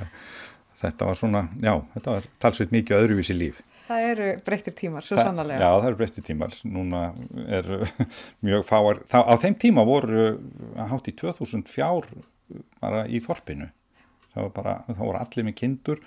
þetta 0.81 1.07
var 1.09 1.17
svona, 1.17 1.47
já, 1.61 1.73
þetta 1.95 2.13
var 2.13 2.27
talsveit 2.41 2.75
mikið 2.75 2.99
öðruvísi 3.01 3.37
líf 3.37 3.61
Það 3.87 4.05
eru 4.11 4.27
breyttir 4.43 4.75
tímar, 4.75 5.05
svo 5.07 5.17
sannlega. 5.19 5.59
Já, 5.61 5.69
það 5.79 5.89
eru 5.89 5.99
breyttir 6.01 6.25
tímar. 6.27 6.55
Núna 6.67 7.03
er 7.57 7.69
mjög 8.47 8.65
fáar. 8.67 8.99
Þá, 9.07 9.19
á 9.23 9.33
þeim 9.39 9.55
tíma 9.61 9.85
voru 9.87 10.25
hátt 10.91 11.07
í 11.07 11.13
2000 11.15 11.63
fjár 11.71 12.09
bara 12.81 13.05
í 13.07 13.21
þorpinu. 13.23 13.69
Það 14.33 14.43
var 14.43 14.51
bara, 14.57 14.75
þá 14.91 15.01
voru 15.05 15.21
allir 15.21 15.47
með 15.47 15.57
kindur 15.61 16.03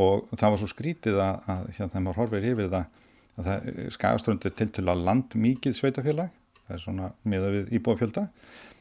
og 0.00 0.30
það 0.32 0.54
var 0.54 0.62
svo 0.62 0.70
skrítið 0.70 1.20
að, 1.20 1.44
að 1.50 1.68
hérna 1.76 1.90
þegar 1.92 2.04
maður 2.06 2.20
horfir 2.22 2.48
yfir 2.54 2.72
það 2.72 2.88
að 3.40 3.46
það 3.46 3.68
skagaströndu 3.96 4.52
til 4.56 4.68
til 4.74 4.86
að 4.88 5.04
land 5.06 5.36
mikið 5.38 5.76
sveitafélag. 5.76 6.32
Það 6.64 6.76
er 6.76 6.82
svona 6.84 7.12
miða 7.28 7.52
við 7.54 7.72
íbúafjölda 7.78 8.26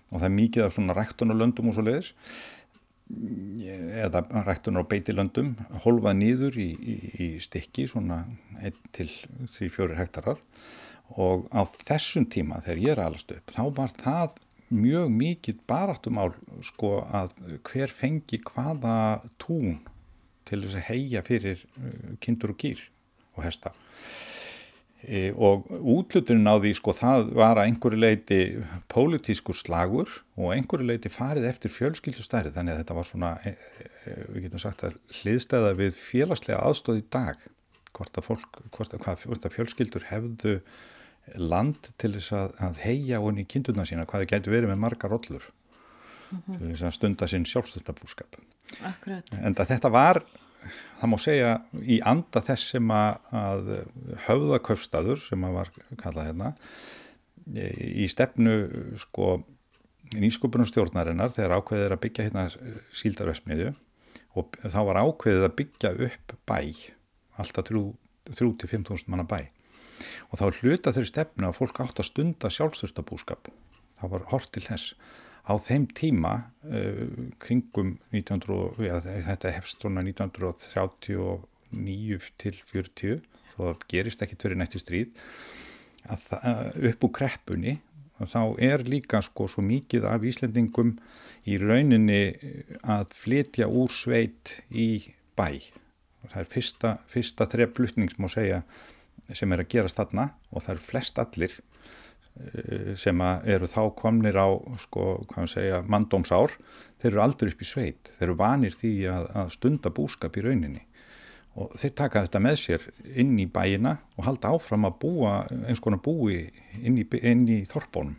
og 0.10 0.16
það 0.16 0.28
er 0.30 0.36
mikið 0.36 0.66
af 0.66 0.76
svona 0.76 0.96
ræktun 0.98 1.34
og 1.34 1.40
löndum 1.40 1.70
og 1.70 1.76
svo 1.78 1.86
leiðis 1.86 2.14
eða 3.10 4.22
rættunar 4.46 4.86
á 4.86 4.92
beitilöndum 4.92 5.56
holfað 5.84 6.20
nýður 6.20 6.60
í, 6.62 6.68
í, 6.78 6.98
í 7.26 7.30
stikki 7.42 7.88
svona 7.90 8.22
1-3-4 8.62 9.98
hektarar. 9.98 10.44
Og 11.18 11.48
á 11.50 11.66
þessum 11.88 12.28
tíma 12.30 12.62
þegar 12.62 12.84
ég 12.84 12.94
er 12.94 13.04
alast 13.08 13.34
upp 13.34 13.56
þá 13.56 13.64
var 13.80 13.96
það 13.98 14.38
mjög 14.70 15.10
mikið 15.10 15.62
baráttumál 15.70 16.34
sko 16.62 17.00
að 17.10 17.34
hver 17.66 17.90
fengi 17.90 18.38
hvaða 18.46 19.24
tún 19.42 19.80
til 20.46 20.62
þess 20.64 20.78
að 20.78 20.88
heia 20.92 21.24
fyrir 21.26 21.64
uh, 21.66 22.14
kindur 22.22 22.54
og 22.54 22.62
gýr 22.62 22.84
og 23.36 23.46
hesta 23.46 23.74
og 25.40 25.70
útluturinn 25.80 26.50
á 26.50 26.60
því 26.60 26.74
sko 26.76 26.92
það 26.92 27.30
var 27.40 27.56
að 27.56 27.70
einhverju 27.70 28.00
leiti 28.02 28.40
pólitískur 28.92 29.56
slagur 29.56 30.12
og 30.36 30.52
einhverju 30.52 30.90
leiti 30.90 31.12
farið 31.14 31.48
eftir 31.48 31.72
fjölskyldustæri 31.72 32.52
þannig 32.52 32.76
að 32.76 32.82
þetta 32.82 32.98
var 32.98 33.08
svona, 33.08 33.30
e, 33.48 33.54
e, 33.56 34.16
við 34.34 34.48
getum 34.48 34.64
sagt 34.66 34.84
að 34.84 34.98
hliðstæða 35.22 35.72
við 35.80 35.96
félagslega 35.96 36.60
aðstóð 36.68 37.00
í 37.00 37.06
dag. 37.16 37.48
Hvort 37.96 38.20
að 38.20 38.28
fólk, 38.28 38.60
hvort 38.76 38.94
að, 38.94 39.04
hvað, 39.06 39.24
hvort 39.32 39.48
að 39.48 39.56
fjölskyldur 39.56 40.10
hefðu 40.12 40.60
land 41.40 41.90
til 42.02 42.12
þess 42.18 42.36
að, 42.36 42.54
að 42.68 42.84
heia 42.84 43.22
honni 43.24 43.46
í 43.46 43.50
kindurna 43.50 43.86
sína 43.88 44.06
hvað 44.10 44.26
það 44.26 44.32
getur 44.34 44.56
verið 44.56 44.72
með 44.74 44.84
margar 44.84 45.14
rollur 45.14 45.48
mm 45.48 46.38
-hmm. 46.38 46.58
til 46.58 46.70
þess 46.74 46.86
að 46.90 46.96
stunda 46.98 47.28
sinn 47.28 47.46
sjálfstöldabúskap 47.46 48.40
en 49.42 49.56
þetta 49.56 49.90
var 49.90 50.24
það 51.00 51.12
má 51.12 51.18
segja 51.22 51.52
í 51.84 52.00
anda 52.06 52.42
þess 52.46 52.74
sem 52.76 52.92
að, 52.94 53.20
að 53.36 53.70
höfðaköfstaður 54.28 55.22
sem 55.24 55.46
að 55.48 55.56
var 55.60 55.72
kallað 56.02 56.30
hérna 56.30 56.52
í 57.50 58.08
stefnu 58.12 58.56
sko 59.02 59.40
nýsköpunum 60.20 60.68
stjórnarinnar 60.70 61.34
þegar 61.36 61.60
ákveðið 61.60 61.86
er 61.86 61.96
að 61.96 62.04
byggja 62.06 62.26
hérna 62.28 62.48
síldarvesmiðu 62.98 63.72
og 64.38 64.58
þá 64.66 64.80
var 64.90 65.02
ákveðið 65.04 65.46
að 65.48 65.56
byggja 65.62 65.94
upp 66.10 66.36
bæ 66.50 66.60
alltaf 67.40 67.70
3-5.000 67.70 69.10
manna 69.10 69.26
bæ. 69.26 69.48
Og 70.30 70.40
þá 70.40 70.46
hluta 70.62 70.94
þeirri 70.96 71.10
stefnu 71.10 71.50
að 71.50 71.58
fólk 71.58 71.82
átt 71.84 72.02
að 72.02 72.10
stunda 72.10 72.52
sjálfstörstabúskap 72.54 73.50
það 74.00 74.14
var 74.14 74.28
hort 74.32 74.52
til 74.56 74.64
þess 74.66 74.94
á 75.50 75.58
þeim 75.58 75.90
tíma 75.98 76.54
uh, 76.70 77.10
kringum 77.42 77.98
1900, 78.14 78.86
ja, 78.86 79.02
þetta 79.02 79.58
hefst 79.58 79.82
svona 79.82 80.06
1939 80.06 82.30
til 82.42 82.58
40 82.70 83.26
þá 83.56 83.64
gerist 83.92 84.22
ekki 84.24 84.38
tverið 84.40 84.60
nætti 84.62 84.80
stríð 84.82 85.10
að 86.10 86.20
það, 86.30 86.42
upp 86.92 87.02
úr 87.06 87.14
kreppunni 87.18 87.74
þá 88.30 88.44
er 88.70 88.80
líka 88.88 89.18
sko 89.24 89.44
svo 89.48 89.62
mikið 89.64 90.04
af 90.10 90.26
Íslendingum 90.28 90.92
í 91.48 91.58
rauninni 91.62 92.24
að 92.84 93.06
flytja 93.16 93.66
úr 93.72 93.90
sveit 93.94 94.46
í 94.70 95.14
bæ. 95.40 95.50
Og 96.20 96.28
það 96.34 96.42
er 96.42 96.50
fyrsta, 96.52 96.90
fyrsta 97.08 97.48
má 98.20 98.28
segja 98.28 98.64
sem 99.32 99.52
er 99.54 99.60
að 99.64 99.72
gerast 99.72 100.00
þarna 100.00 100.26
og 100.52 100.60
það 100.66 100.74
eru 100.74 100.84
flest 100.90 101.16
allir 101.22 101.52
Eh, 101.52 101.69
sem 103.00 103.22
eru 103.52 103.68
þá 103.68 103.82
komnir 104.00 104.38
á 104.40 104.48
sko, 104.80 105.26
segja, 105.52 105.82
mandómsár 105.84 106.54
þeir 107.02 107.12
eru 107.12 107.24
aldrei 107.24 107.52
upp 107.52 107.64
í 107.64 107.68
sveit. 107.68 108.12
Þeir 108.18 108.30
eru 108.30 108.38
vanir 108.40 108.78
því 108.80 108.94
að, 109.12 109.28
að 109.42 109.52
stunda 109.58 109.92
búskap 109.92 110.40
í 110.40 110.46
rauninni. 110.46 110.86
Og 111.60 111.74
þeir 111.82 111.94
taka 111.98 112.24
þetta 112.24 112.42
með 112.46 112.58
sér 112.62 112.88
inn 113.20 113.36
í 113.42 113.50
bæina 113.52 113.98
og 114.16 114.26
halda 114.30 114.54
áfram 114.56 114.88
að 114.88 115.00
búa 115.02 115.34
eins 115.68 115.82
konar 115.84 116.00
búi 116.06 116.46
inn 116.80 117.00
í, 117.02 117.08
inn 117.20 117.48
í 117.50 117.64
þorpónum 117.68 118.16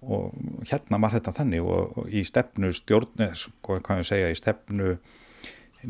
og 0.00 0.32
hérna 0.64 1.00
var 1.02 1.12
þetta 1.12 1.34
þannig 1.36 1.66
og, 1.66 1.96
og 1.98 2.12
í 2.12 2.22
stefnu 2.24 2.72
stjórn, 2.76 3.10
eh, 3.20 3.34
sko, 3.36 3.80
hvað 3.84 4.00
ég 4.00 4.08
segja, 4.08 4.30
í 4.32 4.38
stefnu 4.38 4.94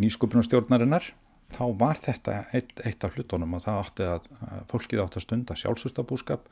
nýsköpunarstjórnarinnar 0.00 1.06
þá 1.54 1.64
var 1.80 2.00
þetta 2.02 2.36
eitt, 2.56 2.80
eitt 2.86 3.04
af 3.06 3.16
hlutunum 3.16 3.56
og 3.58 3.64
það 3.64 3.80
átti 3.82 4.06
að, 4.06 4.28
að 4.46 4.62
fólkið 4.70 5.02
átti 5.04 5.20
að 5.20 5.24
stunda 5.26 5.56
sjálfsvöldabúskap 5.58 6.46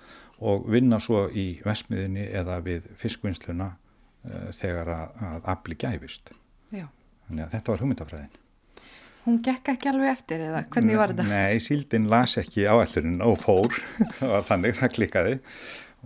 og 0.50 0.68
vinna 0.72 0.98
svo 1.02 1.26
í 1.30 1.46
vesmiðinni 1.66 2.26
eða 2.40 2.58
við 2.66 2.90
fiskvinnsluna 3.00 3.70
uh, 3.74 4.50
þegar 4.58 4.92
að, 4.94 5.24
að 5.30 5.48
afli 5.54 5.78
gæfist. 5.78 6.32
Já. 6.74 6.86
Þannig 7.28 7.46
að 7.46 7.56
þetta 7.56 7.74
var 7.74 7.84
hugmyndafræðin. 7.84 8.36
Hún 9.28 9.42
gekk 9.44 9.74
ekki 9.74 9.90
alveg 9.90 10.14
eftir 10.14 10.42
eða 10.46 10.62
hvernig 10.72 10.96
var 10.96 11.12
þetta? 11.12 11.26
Nei, 11.28 11.58
síldin 11.60 12.06
las 12.08 12.38
ekki 12.40 12.64
áallurinn 12.70 13.20
og 13.24 13.36
fór, 13.42 13.74
það 14.20 14.32
var 14.32 14.48
þannig, 14.48 14.78
það 14.78 14.94
klikkaði 14.94 15.34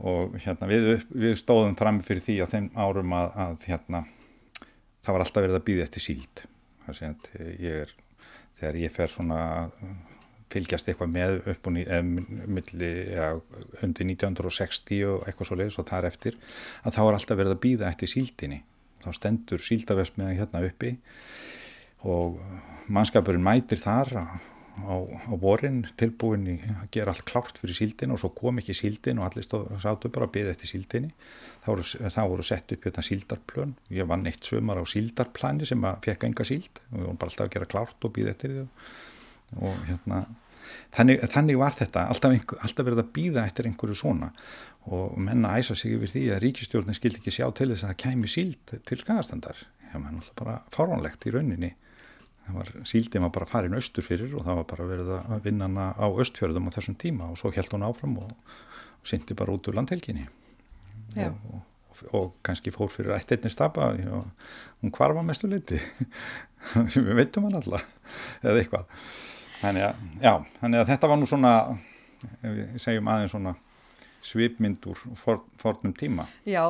og 0.02 0.38
hérna 0.40 0.66
við, 0.70 0.88
við 1.12 1.36
stóðum 1.38 1.76
fram 1.78 2.00
fyrir 2.02 2.24
því 2.24 2.38
á 2.42 2.46
þeim 2.48 2.68
árum 2.80 3.12
að, 3.14 3.34
að 3.44 3.66
hérna 3.68 4.00
það 5.02 5.14
var 5.14 5.24
alltaf 5.24 5.44
verið 5.44 5.58
að 5.58 5.66
býða 5.68 5.84
eftir 5.86 6.04
síld. 6.06 6.42
Það 6.86 6.98
sé 6.98 7.10
að 7.10 7.52
ég 7.62 7.84
er 7.84 7.92
þegar 8.62 8.80
ég 8.80 8.94
fer 8.94 9.12
svona 9.12 9.42
fylgjast 10.52 10.90
eitthvað 10.90 11.12
með 11.12 11.38
upp 11.52 11.68
og 11.68 11.76
milli 11.76 12.90
ja, 13.08 13.30
undir 13.84 14.08
1960 14.12 15.06
og 15.08 15.24
eitthvað 15.26 15.48
svo 15.48 15.58
leiðis 15.58 15.78
og 15.80 15.88
þar 15.88 16.08
eftir 16.10 16.36
að 16.82 16.96
þá 16.96 17.00
er 17.04 17.16
alltaf 17.16 17.40
verið 17.40 17.56
að 17.56 17.62
býða 17.64 17.88
eftir 17.88 18.12
síldinni. 18.12 18.60
Þá 19.02 19.10
stendur 19.16 19.64
síldarvesmiðan 19.64 20.38
hérna 20.38 20.62
uppi 20.68 20.92
og 22.06 22.38
mannskapurinn 22.92 23.44
mætir 23.44 23.80
þar 23.82 24.12
á, 24.80 24.94
á 25.28 25.34
vorin 25.40 25.82
tilbúin 26.00 26.46
í 26.48 26.56
að 26.72 26.90
gera 26.96 27.12
allt 27.12 27.24
klárt 27.28 27.58
fyrir 27.60 27.76
síldin 27.76 28.14
og 28.14 28.20
svo 28.22 28.32
kom 28.36 28.60
ekki 28.62 28.76
síldin 28.76 29.20
og 29.20 29.28
allir 29.28 29.46
stóð, 29.46 29.70
sátu 29.82 30.10
bara 30.12 30.28
að 30.28 30.34
byggja 30.36 30.54
þetta 30.54 30.70
síldinni. 30.70 31.12
Þá 31.62 31.68
voru, 31.70 31.86
voru 32.32 32.46
sett 32.46 32.74
upp 32.74 32.86
hérna 32.88 33.06
síldarplön. 33.06 33.74
Ég 33.92 34.08
vann 34.10 34.28
eitt 34.30 34.48
sömar 34.48 34.80
á 34.80 34.84
síldarplani 34.88 35.68
sem 35.68 35.88
að 35.88 36.00
fekka 36.08 36.30
enga 36.30 36.46
síld 36.48 36.82
og 36.90 36.94
við 36.96 37.04
vorum 37.06 37.20
bara 37.20 37.34
alltaf 37.34 37.48
að 37.48 37.56
gera 37.56 37.72
klárt 37.74 38.08
og 38.08 38.14
byggja 38.16 38.36
þetta 38.36 38.68
og 39.62 39.84
hérna 39.90 40.22
þannig, 40.96 41.26
þannig 41.34 41.60
var 41.60 41.76
þetta. 41.76 42.06
Alltaf, 42.08 42.32
einhver, 42.32 42.62
alltaf 42.64 42.88
verið 42.88 43.04
að 43.04 43.12
býða 43.18 43.46
eftir 43.48 43.68
einhverju 43.68 43.98
svona 43.98 44.32
og 44.90 45.18
menna 45.20 45.54
æsa 45.60 45.76
sig 45.78 45.94
yfir 45.94 46.10
því 46.10 46.24
að 46.34 46.42
ríkistjórnin 46.46 46.96
skildi 46.96 47.20
ekki 47.20 47.34
sjá 47.34 47.46
til 47.54 47.70
þess 47.70 47.84
að 47.84 47.92
það 47.92 48.00
kæmi 48.02 48.30
síld 48.30 48.72
til 48.88 48.98
skagastandar 48.98 49.60
það 49.92 50.04
var 50.04 50.16
alltaf 50.16 50.38
bara 50.40 50.56
fáránlegt 50.74 51.26
í 51.28 51.32
rauninni 51.34 51.70
var 52.50 52.70
síldið 52.88 53.22
maður 53.22 53.34
bara 53.36 53.50
farin 53.50 53.76
austur 53.78 54.04
fyrir 54.06 54.32
og 54.36 54.46
það 54.46 54.60
var 54.60 54.68
bara 54.72 54.86
verið 54.88 55.10
að 55.16 55.44
vinna 55.46 55.68
hana 55.68 55.88
á 55.94 56.06
östfjörðum 56.10 56.68
á 56.68 56.74
þessum 56.74 56.96
tíma 56.98 57.28
og 57.30 57.38
svo 57.40 57.52
held 57.54 57.74
hún 57.74 57.86
áfram 57.86 58.16
og, 58.22 58.32
og 58.98 59.08
syndi 59.08 59.36
bara 59.38 59.54
út 59.54 59.68
úr 59.70 59.78
landhelginni. 59.78 60.26
Og, 61.22 61.36
og, 61.52 62.04
og 62.18 62.28
kannski 62.46 62.72
fór 62.74 62.90
fyrir 62.92 63.14
eitt 63.14 63.32
einnig 63.34 63.52
stapa 63.52 63.92
hún 63.94 64.94
kvarfa 64.94 65.22
mestu 65.26 65.50
liti 65.50 65.78
við 66.96 67.12
veitum 67.20 67.48
hann 67.48 67.60
alla 67.60 67.82
eða 68.42 68.58
eitthvað. 68.58 69.02
Þannig 69.62 69.86
að, 69.86 70.06
já, 70.24 70.32
þannig 70.58 70.82
að 70.82 70.88
þetta 70.90 71.12
var 71.12 71.20
nú 71.20 71.28
svona 71.30 71.52
við 72.42 72.80
segjum 72.82 73.10
aðeins 73.12 73.34
svona 73.36 73.54
svipmynd 74.22 74.86
úr 74.90 75.00
for, 75.18 75.42
fornum 75.60 75.94
tíma. 75.98 76.28
Já, 76.48 76.64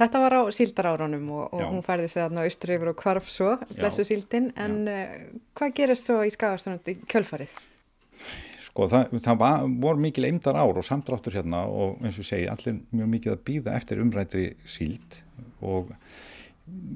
þetta 0.00 0.22
var 0.22 0.36
á 0.38 0.42
síldarárunum 0.54 1.28
og, 1.34 1.44
og 1.50 1.66
hún 1.74 1.84
færði 1.86 2.08
sig 2.08 2.22
þarna 2.22 2.46
austur 2.46 2.74
yfir 2.76 2.92
og 2.92 2.98
kvarf 3.02 3.28
svo, 3.32 3.56
blessu 3.74 4.06
síldin, 4.06 4.52
en 4.60 4.78
uh, 4.90 5.12
hvað 5.58 5.76
gerir 5.80 6.00
svo 6.00 6.22
í 6.26 6.32
skagaströnd 6.34 6.92
í 6.92 6.96
kjölfarið? 7.10 7.54
Sko 8.62 8.86
það, 8.88 9.16
það 9.24 9.40
var, 9.42 9.66
voru 9.82 10.00
mikil 10.06 10.28
eimdar 10.30 10.56
ár 10.56 10.78
og 10.80 10.86
samdráttur 10.86 11.34
hérna 11.36 11.66
og 11.68 11.98
eins 12.00 12.20
og 12.22 12.28
segi 12.28 12.46
allir 12.48 12.78
mjög 12.94 13.10
mikið 13.16 13.34
að 13.34 13.42
býða 13.50 13.74
eftir 13.76 14.00
umrættri 14.00 14.46
síld 14.64 15.18
og 15.60 15.90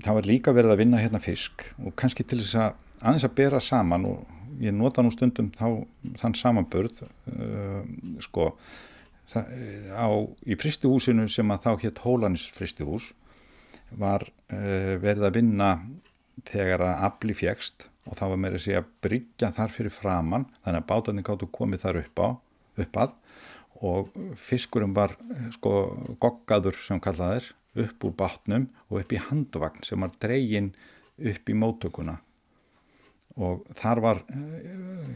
það 0.04 0.16
var 0.20 0.30
líka 0.30 0.54
verið 0.56 0.72
að 0.72 0.80
vinna 0.80 1.02
hérna 1.02 1.20
fisk 1.20 1.66
og 1.82 1.92
kannski 1.98 2.24
til 2.24 2.40
þess 2.40 2.56
að 2.62 2.82
aðeins 3.02 3.26
að 3.28 3.36
bera 3.42 3.60
saman 3.60 4.08
og 4.08 4.62
ég 4.62 4.72
nota 4.72 5.04
nú 5.04 5.12
stundum 5.12 5.50
þá, 5.52 5.82
þann 6.20 6.36
samanbörð 6.38 7.02
uh, 7.04 7.82
sko 8.24 8.52
það, 8.54 8.76
á, 9.34 10.08
í 10.46 10.56
fristuhúsinu 10.58 11.26
sem 11.30 11.50
að 11.50 11.66
þá 11.66 11.70
hétt 11.84 12.02
Hólanis 12.04 12.46
fristuhús 12.54 13.10
var 13.98 14.26
uh, 14.26 14.94
verið 15.02 15.28
að 15.28 15.36
vinna 15.38 15.70
þegar 16.46 16.84
að 16.86 17.04
afli 17.08 17.36
fjækst 17.36 17.86
og 18.06 18.18
það 18.18 18.32
var 18.32 18.42
með 18.42 18.56
að 18.56 18.64
segja 18.66 18.82
að 18.82 18.90
bryggja 19.06 19.52
þar 19.56 19.74
fyrir 19.74 19.94
framann 19.94 20.48
þannig 20.62 20.82
að 20.82 20.88
bátarnir 20.90 21.26
gáttu 21.26 21.48
komið 21.54 21.84
þar 21.86 22.00
upp 22.02 22.22
á 22.22 22.28
upp 22.76 22.98
að 23.02 23.14
og 23.86 24.12
fiskurum 24.40 24.94
var 24.96 25.14
sko 25.52 25.72
goggaður 26.22 26.78
sem 26.80 27.00
kallaðir 27.02 27.50
upp 27.76 28.06
úr 28.08 28.14
bátnum 28.16 28.68
og 28.88 29.02
upp 29.02 29.12
í 29.12 29.20
handvagn 29.20 29.84
sem 29.84 30.00
var 30.00 30.14
dregin 30.22 30.70
upp 31.16 31.50
í 31.50 31.56
móttökuna 31.56 32.18
og 33.36 33.66
þar 33.76 34.00
var 34.00 34.22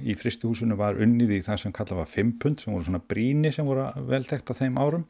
í 0.05 0.15
fristuhúsinu 0.19 0.77
var 0.77 0.99
unnið 1.01 1.39
í 1.39 1.43
það 1.45 1.63
sem 1.65 1.75
kallað 1.77 2.03
var 2.03 2.11
fimpund 2.13 2.61
sem 2.61 2.75
voru 2.75 2.87
svona 2.87 3.01
bríni 3.01 3.53
sem 3.55 3.69
voru 3.69 3.89
veltekt 4.09 4.53
á 4.53 4.55
þeim 4.59 4.81
árum. 4.81 5.07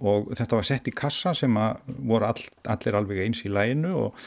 Og 0.00 0.30
þetta 0.38 0.56
var 0.56 0.66
sett 0.66 0.88
í 0.88 0.94
kassa 0.96 1.34
sem 1.36 1.52
voru 1.52 2.28
all, 2.30 2.44
allir 2.70 2.96
alveg 2.96 3.24
eins 3.26 3.42
í 3.44 3.52
læginu 3.52 3.92
og, 4.06 4.20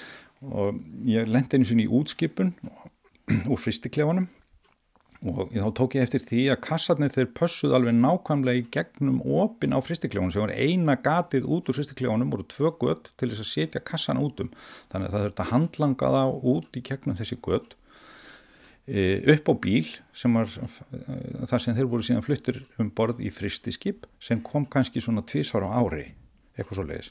og 0.46 0.82
ég 1.10 1.30
lendi 1.30 1.58
eins 1.58 1.72
og 1.74 1.82
í 1.82 1.88
útskipun 1.90 2.54
úr 3.50 3.62
fristiklefanum 3.62 4.28
og 5.26 5.54
þá 5.56 5.70
tók 5.74 5.96
ég 5.98 6.06
eftir 6.06 6.22
því 6.22 6.42
að 6.54 6.60
kassarnir 6.68 7.14
þeir 7.16 7.32
pössuð 7.38 7.74
alveg 7.74 7.96
nákvæmlega 7.98 8.62
í 8.62 8.66
gegnum 8.76 9.22
opin 9.24 9.74
á 9.74 9.80
fristiklefanum 9.82 10.34
sem 10.36 10.44
var 10.44 10.54
eina 10.54 10.98
gatið 11.02 11.48
út 11.50 11.72
úr 11.72 11.80
fristiklefanum 11.80 12.34
voru 12.34 12.46
tvö 12.52 12.74
gött 12.84 13.10
til 13.18 13.32
þess 13.32 13.42
að 13.42 13.50
setja 13.50 13.82
kassan 13.82 14.22
út 14.22 14.44
um. 14.44 14.52
Þannig 14.92 15.10
að 15.10 15.16
það 15.16 15.26
þurfti 15.26 15.44
að 15.46 15.52
handlanga 15.54 16.12
þá 16.14 16.22
út 16.54 16.78
í 16.78 16.84
gegnum 16.92 17.18
þessi 17.18 17.40
gött 17.48 17.74
upp 18.86 19.50
á 19.50 19.54
bíl 19.58 19.88
sem 20.14 20.34
var 20.38 20.46
þar 21.50 21.62
sem 21.62 21.74
þeir 21.74 21.88
voru 21.90 22.06
síðan 22.06 22.26
fluttur 22.26 22.60
um 22.78 22.92
borð 22.94 23.24
í 23.26 23.32
fristiskip 23.34 24.06
sem 24.22 24.44
kom 24.46 24.68
kannski 24.70 25.02
svona 25.02 25.26
tvísvar 25.26 25.66
á 25.66 25.82
ári 25.82 26.12
eitthvað 26.54 26.78
svo 26.78 26.86
leiðis 26.86 27.10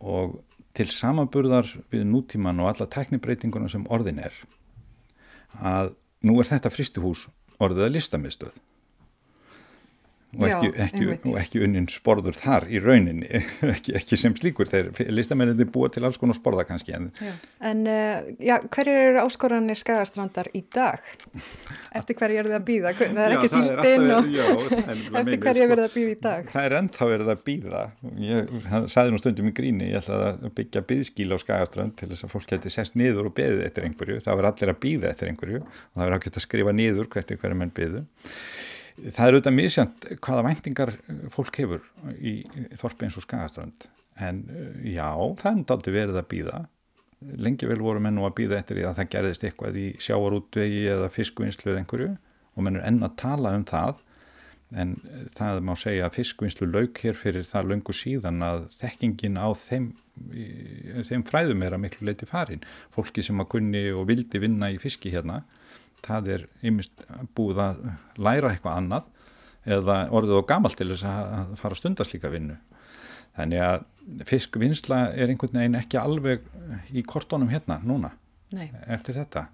og 0.00 0.38
til 0.72 0.88
samanburðar 0.88 1.68
við 1.92 2.06
nútíman 2.08 2.62
og 2.64 2.70
alla 2.72 2.88
teknibreitinguna 2.88 3.68
sem 3.68 3.84
orðin 3.92 4.22
er 4.24 4.32
að 5.60 5.92
nú 6.24 6.38
er 6.40 6.48
þetta 6.48 6.72
fristuhús 6.72 7.26
orðið 7.60 7.86
að 7.90 7.94
listamiðstöð 7.98 8.56
og 10.32 10.44
ekki, 10.48 10.68
Já, 10.72 10.84
ekki, 10.86 11.06
og 11.28 11.34
ekki 11.36 11.60
unnin 11.66 11.86
sporður 11.92 12.36
þar 12.40 12.64
í 12.72 12.78
rauninni, 12.80 13.28
ekki, 13.74 13.92
ekki 13.98 14.16
sem 14.16 14.32
slíkur 14.38 14.70
þegar 14.70 15.12
listamenninni 15.12 15.66
búa 15.68 15.90
til 15.92 16.06
alls 16.08 16.16
konar 16.20 16.38
sporða 16.38 16.64
kannski. 16.68 16.94
En, 16.96 17.10
en 17.68 17.82
uh, 17.84 18.30
já, 18.40 18.54
hverju 18.72 18.94
eru 19.10 19.20
áskoranir 19.26 19.80
skagastrandar 19.80 20.48
í 20.56 20.62
dag? 20.72 21.04
Eftir 22.00 22.16
hverju 22.16 22.40
er 22.40 22.48
það 22.48 22.56
að 22.56 22.66
býða? 22.70 22.94
Það 23.02 23.20
er 23.26 23.36
ekki 23.36 23.52
síldinn 23.52 24.08
og 24.16 24.32
já, 24.32 24.48
eftir 25.20 25.38
hverju 25.42 25.66
er 25.66 25.74
það 25.74 25.84
að 25.84 25.94
býða 25.98 26.14
í 26.14 26.18
dag? 26.24 26.50
Það 26.56 26.68
er 26.68 26.78
ennþá 26.80 27.08
verið 27.12 27.32
að 27.34 27.44
býða. 27.50 27.84
Ég 28.24 28.52
sagði 28.94 29.12
nú 29.12 29.20
stundum 29.20 29.52
í 29.52 29.54
gríni, 29.60 29.92
ég 29.92 30.00
ætlaði 30.00 30.32
að 30.32 30.56
byggja 30.56 30.84
byggskíl 30.88 31.28
á 31.28 31.38
skagastrand 31.44 31.98
til 32.00 32.08
þess 32.14 32.24
að 32.24 32.32
fólk 32.32 32.48
geti 32.48 32.72
sest 32.72 32.96
niður 32.96 33.28
og 33.28 33.36
beðið 33.36 33.66
eftir 33.68 33.88
einhverju. 33.90 34.22
Það 34.24 34.40
verður 34.40 34.52
allir 34.54 34.72
að 34.72 34.82
býða 34.86 35.12
eftir 35.12 35.32
einhverju 35.32 35.60
og 35.60 35.70
það 35.92 36.04
verður 36.06 36.20
ákveðt 36.22 36.40
að 36.40 36.46
skrifa 36.48 36.76
niður 36.80 37.12
hvert 37.12 37.36
það 39.10 39.24
er 39.24 39.36
auðvitað 39.36 39.56
misjant 39.56 40.06
hvaða 40.22 40.44
væntingar 40.46 40.94
fólk 41.32 41.58
hefur 41.58 41.88
í 42.18 42.38
þorpi 42.80 43.08
eins 43.08 43.18
og 43.18 43.26
skagaströnd. 43.26 43.88
En 44.22 44.44
eh, 44.52 44.92
já, 44.94 45.08
það 45.40 45.50
er 45.52 45.74
aldrei 45.76 45.94
verið 45.96 46.20
að 46.20 46.30
býða 46.30 46.62
lengi 47.38 47.68
vel 47.68 47.82
voru 47.82 48.02
menn 48.02 48.16
nú 48.18 48.26
að 48.26 48.36
býða 48.40 48.60
eftir 48.60 48.78
því 48.78 48.86
að 48.88 48.96
það 48.98 49.10
gerðist 49.14 49.44
eitthvað 49.46 49.78
í 49.78 49.88
sjáarútvegi 50.02 50.80
eða 50.92 51.10
fiskvinnslu 51.12 51.72
eða 51.72 51.82
einhverju 51.82 52.08
og 52.52 52.66
menn 52.66 52.78
er 52.78 52.88
enn 52.88 53.06
að 53.06 53.18
tala 53.22 53.54
um 53.56 53.66
það. 53.68 54.00
En 54.72 54.94
það 55.36 55.58
má 55.68 55.74
segja 55.76 56.06
að 56.08 56.16
fiskvinnslu 56.16 56.68
lauk 56.70 57.00
hér 57.04 57.18
fyrir 57.18 57.48
það 57.48 57.72
laungu 57.72 57.94
síðan 57.96 58.44
að 58.46 58.62
þekkingin 58.80 59.36
á 59.36 59.48
þeim, 59.52 59.90
þeim 61.08 61.24
fræðum 61.28 61.64
er 61.66 61.76
að 61.76 61.82
miklu 61.84 62.08
leiti 62.08 62.28
farin. 62.28 62.64
Fólki 62.94 63.24
sem 63.24 63.40
að 63.42 63.50
kunni 63.52 63.84
og 63.92 64.06
vildi 64.08 64.40
vinna 64.40 64.72
í 64.72 64.80
fiski 64.80 65.12
hérna 65.12 65.42
það 66.06 66.30
er 66.36 66.44
ymist 66.66 67.04
búið 67.36 67.62
að 67.62 67.82
læra 68.18 68.52
eitthvað 68.52 68.78
annað 68.80 69.10
eða 69.76 69.96
orðið 70.10 70.40
og 70.40 70.48
gamalt 70.50 70.78
til 70.78 70.90
þess 70.90 71.06
að 71.06 71.54
fara 71.60 71.76
að 71.76 71.80
stunda 71.80 72.06
slíka 72.06 72.30
vinnu. 72.32 72.56
Þannig 73.36 73.62
að 73.64 73.84
fiskvinnsla 74.28 74.98
er 75.14 75.30
einhvern 75.30 75.60
veginn 75.60 75.78
ekki 75.78 76.00
alveg 76.00 76.44
í 76.92 77.04
kortónum 77.06 77.52
hérna 77.52 77.78
núna 77.86 78.12
Nei. 78.52 78.68
eftir 78.90 79.16
þetta 79.16 79.46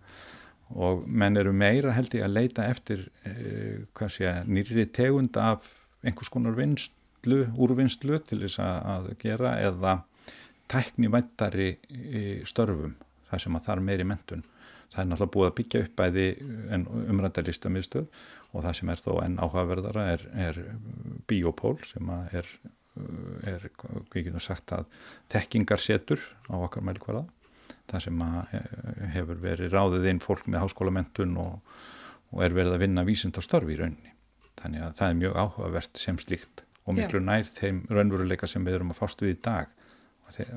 og 0.75 1.05
menn 1.07 1.39
eru 1.41 1.53
meira 1.57 1.95
held 1.97 2.17
ég 2.17 2.27
að 2.27 2.35
leita 2.35 2.67
eftir 2.69 3.07
eh, 3.29 4.09
sé, 4.13 4.33
nýri 4.49 4.89
tegund 4.93 5.37
af 5.41 5.65
einhvers 6.05 6.33
konar 6.33 6.57
vinslu, 6.59 7.45
úrvinnslu 7.57 8.19
til 8.29 8.43
þess 8.43 8.61
að 8.65 9.13
gera 9.23 9.57
eða 9.65 10.01
tækni 10.69 11.09
vættari 11.13 11.71
störfum 12.49 12.97
þar 13.31 13.45
sem 13.45 13.57
að 13.57 13.65
það 13.69 13.77
er 13.77 13.87
meiri 13.87 14.09
mentun 14.09 14.45
það 14.93 15.03
er 15.03 15.09
náttúrulega 15.11 15.35
búið 15.37 15.49
að 15.49 15.57
byggja 15.61 15.85
upp 15.85 15.95
bæði 16.01 16.27
en 16.75 16.87
umrændalistamiðstöð 17.15 18.07
og 18.49 18.65
það 18.65 18.77
sem 18.79 18.93
er 18.93 19.03
þó 19.05 19.11
enn 19.25 19.41
áhugaverðara 19.43 20.05
er, 20.15 20.27
er 20.49 20.61
biopól 21.29 21.77
sem 21.85 22.13
er, 22.33 22.47
er, 23.49 23.67
við 24.15 24.29
getum 24.29 24.43
sagt 24.43 24.73
að 24.77 24.89
þekkingarsetur 25.35 26.23
á 26.49 26.55
okkar 26.57 26.87
mælkvarða 26.89 27.27
það 27.89 28.05
sem 28.05 28.23
hefur 29.15 29.41
verið 29.43 29.75
ráðið 29.75 30.09
inn 30.13 30.23
fólk 30.25 30.49
með 30.49 30.65
háskólamentun 30.67 31.37
og, 31.41 31.59
og 32.35 32.45
er 32.45 32.57
verið 32.57 32.77
að 32.77 32.85
vinna 32.85 33.05
vísindastörfi 33.09 33.75
í 33.75 33.79
rauninni. 33.81 34.15
Þannig 34.59 34.85
að 34.85 34.97
það 34.99 35.13
er 35.13 35.19
mjög 35.23 35.39
áhugavert 35.43 36.01
sem 36.01 36.19
slíkt 36.21 36.65
og 36.89 36.97
miklu 36.99 37.21
nær 37.23 37.49
þeim 37.49 37.83
raunveruleika 37.93 38.49
sem 38.51 38.65
við 38.67 38.79
erum 38.79 38.93
að 38.95 39.01
fást 39.03 39.23
við 39.25 39.37
í 39.37 39.41
dag 39.45 39.73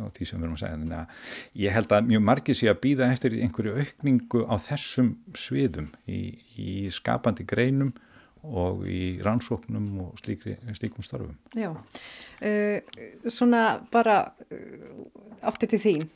og 0.02 0.14
því 0.16 0.28
sem 0.28 0.40
við 0.40 0.46
erum 0.46 0.56
að 0.56 0.62
segja. 0.62 0.78
Þannig 0.78 1.00
að 1.00 1.34
ég 1.64 1.76
held 1.76 1.96
að 1.98 2.08
mjög 2.12 2.24
margir 2.30 2.58
sé 2.58 2.70
að 2.72 2.80
býða 2.86 3.10
eftir 3.16 3.36
einhverju 3.40 3.76
aukningu 3.82 4.46
á 4.46 4.56
þessum 4.62 5.12
sviðum 5.38 5.92
í, 6.06 6.22
í 6.58 6.74
skapandi 6.94 7.48
greinum 7.48 7.94
og 8.42 8.88
í 8.90 9.20
rannsóknum 9.22 9.90
og 10.02 10.22
slíkri, 10.22 10.56
slíkum 10.74 11.06
starfum 11.06 11.36
Já, 11.54 11.70
uh, 11.78 13.04
svona 13.30 13.66
bara 13.94 14.24
uh, 14.50 15.06
aftur 15.46 15.70
til 15.76 15.82
þín. 15.82 16.10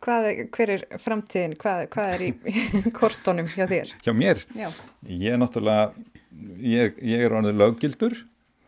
Hvað, 0.00 0.26
hver 0.56 0.70
er 0.72 0.84
framtíðin? 0.96 1.52
Hvað, 1.60 1.82
hvað 1.92 2.14
er 2.14 2.22
í 2.24 2.30
kortónum 2.96 3.48
hjá 3.52 3.66
þér? 3.68 3.92
Hjá 4.00 4.14
mér? 4.16 4.40
Já. 4.56 4.70
Ég 5.04 5.34
er 5.34 5.40
náttúrulega 5.42 5.90
ég, 6.64 6.96
ég 7.04 7.26
er 7.26 7.34
ánið 7.36 7.58
löggildur 7.60 8.16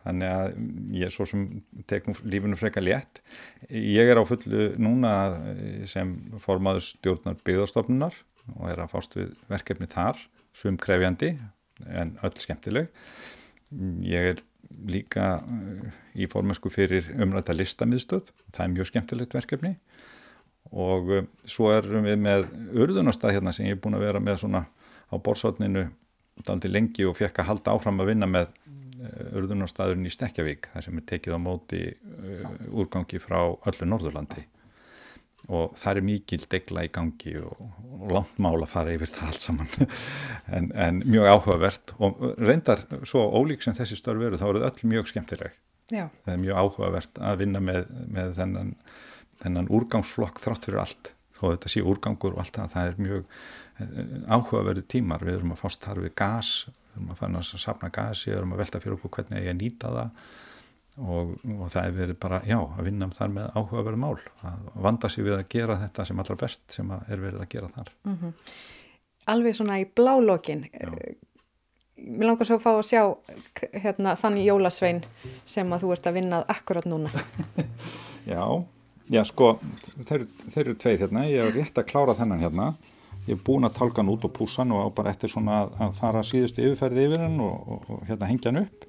þannig 0.03 0.29
að 0.29 0.53
ég 0.99 1.07
er 1.07 1.13
svo 1.15 1.27
sem 1.29 1.47
tekum 1.89 2.15
lífinu 2.27 2.59
freka 2.59 2.83
létt. 2.83 3.21
Ég 3.69 4.11
er 4.11 4.19
á 4.19 4.23
fullu 4.27 4.69
núna 4.81 5.13
sem 5.89 6.15
formaður 6.43 6.85
stjórnar 6.89 7.39
byggðarstofnunar 7.47 8.17
og 8.57 8.65
er 8.71 8.83
að 8.83 8.91
fást 8.91 9.15
við 9.17 9.35
verkefni 9.51 9.87
þar 9.91 10.19
svum 10.53 10.77
krefjandi 10.77 11.33
en 11.89 12.17
öll 12.23 12.35
skemmtileg. 12.41 12.91
Ég 14.05 14.33
er 14.33 14.43
líka 14.89 15.37
í 16.17 16.27
formensku 16.31 16.71
fyrir 16.73 17.09
umræta 17.21 17.55
listamiðstöð, 17.55 18.29
það 18.53 18.65
er 18.65 18.73
mjög 18.73 18.89
skemmtilegt 18.89 19.35
verkefni 19.35 19.75
og 20.73 21.11
svo 21.45 21.69
erum 21.73 22.07
við 22.07 22.21
með 22.23 22.45
urðunarstað 22.81 23.35
hérna 23.35 23.53
sem 23.53 23.67
ég 23.67 23.75
er 23.75 23.81
búin 23.83 23.97
að 23.97 24.07
vera 24.07 24.21
með 24.23 24.39
svona 24.41 24.63
á 24.65 25.15
borsotninu 25.21 25.85
daldi 26.47 26.71
lengi 26.71 27.05
og 27.05 27.17
fekk 27.19 27.43
að 27.43 27.49
halda 27.51 27.75
áfram 27.75 28.01
að 28.01 28.13
vinna 28.13 28.29
með 28.29 28.53
urðunarstaðurinn 29.37 30.07
í 30.07 30.13
Stekjavík 30.13 30.69
þar 30.73 30.87
sem 30.87 30.99
er 30.99 31.07
tekið 31.09 31.37
á 31.37 31.39
móti 31.41 31.83
úrgangi 32.71 33.21
frá 33.23 33.39
öllu 33.53 33.87
Norðurlandi. 33.89 34.45
Og 35.51 35.73
það 35.75 35.97
er 35.99 36.05
mikil 36.07 36.39
degla 36.47 36.85
í 36.87 36.91
gangi 36.93 37.33
og, 37.41 37.63
og 37.99 38.11
langt 38.15 38.37
mál 38.39 38.61
að 38.61 38.69
fara 38.71 38.93
yfir 38.95 39.11
það 39.11 39.31
allt 39.31 39.43
saman. 39.43 39.73
En, 40.55 40.69
en 40.75 41.01
mjög 41.07 41.27
áhugavert. 41.33 41.93
Og 42.03 42.21
reyndar 42.37 42.85
svo 43.07 43.25
ólík 43.31 43.63
sem 43.63 43.75
þessi 43.75 43.97
störf 43.99 44.21
veru 44.21 44.39
þá 44.39 44.45
eru 44.49 44.63
öll 44.67 44.89
mjög 44.91 45.11
skemmtileg. 45.11 45.55
Já. 45.91 46.07
það 46.23 46.31
er 46.31 46.39
mjög 46.39 46.59
áhugavert 46.61 47.19
að 47.19 47.41
vinna 47.43 47.59
með, 47.63 47.89
með 48.07 48.37
þennan, 48.37 48.69
þennan 49.43 49.67
úrgangsflokk 49.77 50.39
þrátt 50.39 50.67
fyrir 50.69 50.83
allt. 50.83 51.11
Þó 51.35 51.43
þetta 51.49 51.71
sé 51.73 51.83
úrgangur 51.83 52.37
og 52.37 52.43
allt 52.43 52.59
það 52.59 52.71
það 52.75 52.89
er 52.89 53.01
mjög 53.07 53.25
eh, 53.83 54.13
áhugaverði 54.31 54.85
tímar. 54.95 55.25
Við 55.27 55.39
erum 55.39 55.55
að 55.55 55.63
fást 55.65 55.83
þar 55.83 56.03
við 56.05 56.15
gas 56.21 56.53
erum 56.93 57.11
að 57.13 57.21
fara 57.21 57.43
að 57.43 57.61
sapna 57.65 57.89
gasi 57.93 58.31
erum 58.31 58.55
að 58.55 58.63
velta 58.63 58.81
fyrir 58.83 58.97
okkur 58.97 59.15
hvernig 59.17 59.47
ég 59.47 59.57
nýta 59.59 59.91
það 59.93 60.09
og, 61.01 61.33
og 61.49 61.65
það 61.73 61.87
er 61.87 61.97
verið 61.97 62.19
bara, 62.21 62.39
já, 62.47 62.57
að 62.59 62.87
vinna 62.87 63.09
þar 63.13 63.33
með 63.33 63.57
áhugaverð 63.57 64.01
mál, 64.03 64.15
að 64.45 64.69
vanda 64.85 65.09
sig 65.09 65.25
við 65.25 65.37
að 65.39 65.47
gera 65.55 65.79
þetta 65.81 66.05
sem 66.09 66.23
allra 66.23 66.39
best 66.43 66.63
sem 66.75 66.93
er 66.93 67.23
verið 67.23 67.41
að 67.41 67.49
gera 67.55 67.71
þar. 67.73 67.91
Mm 68.05 68.17
-hmm. 68.21 68.33
Alveg 69.33 69.55
svona 69.55 69.79
í 69.79 69.87
blálókin, 69.95 70.65
mér 71.97 72.27
langar 72.27 72.45
svo 72.45 72.59
að 72.59 72.65
fá 72.65 72.71
að 72.73 72.87
sjá 72.89 73.01
hérna, 73.81 74.15
þannig 74.19 74.47
jólasvein 74.49 75.03
sem 75.45 75.73
að 75.73 75.85
þú 75.85 75.93
ert 75.93 76.07
að 76.07 76.17
vinnað 76.19 76.45
akkurat 76.47 76.85
núna. 76.85 77.11
já, 78.33 78.43
já 79.09 79.23
sko, 79.23 79.59
þeir, 80.05 80.27
þeir 80.51 80.65
eru 80.65 80.75
tveir 80.75 80.99
hérna, 80.99 81.27
ég 81.29 81.47
er 81.47 81.53
rétt 81.53 81.77
að 81.77 81.89
klára 81.89 82.17
þennan 82.19 82.43
hérna, 82.43 82.73
ég 83.27 83.35
er 83.37 83.43
búin 83.45 83.67
að 83.67 83.77
tálka 83.79 84.01
hann 84.01 84.11
út 84.13 84.25
á 84.27 84.29
púsan 84.35 84.73
og 84.75 84.87
á 84.87 84.95
bara 84.95 85.13
eftir 85.13 85.31
svona 85.31 85.63
að 85.79 85.93
fara 85.99 86.23
síðustu 86.27 86.63
yfirferði 86.63 87.07
yfir 87.07 87.23
hann 87.25 87.39
og, 87.43 87.67
og, 87.75 87.85
og 87.95 88.07
hérna 88.09 88.29
hengja 88.31 88.51
hann 88.51 88.63
upp 88.65 88.87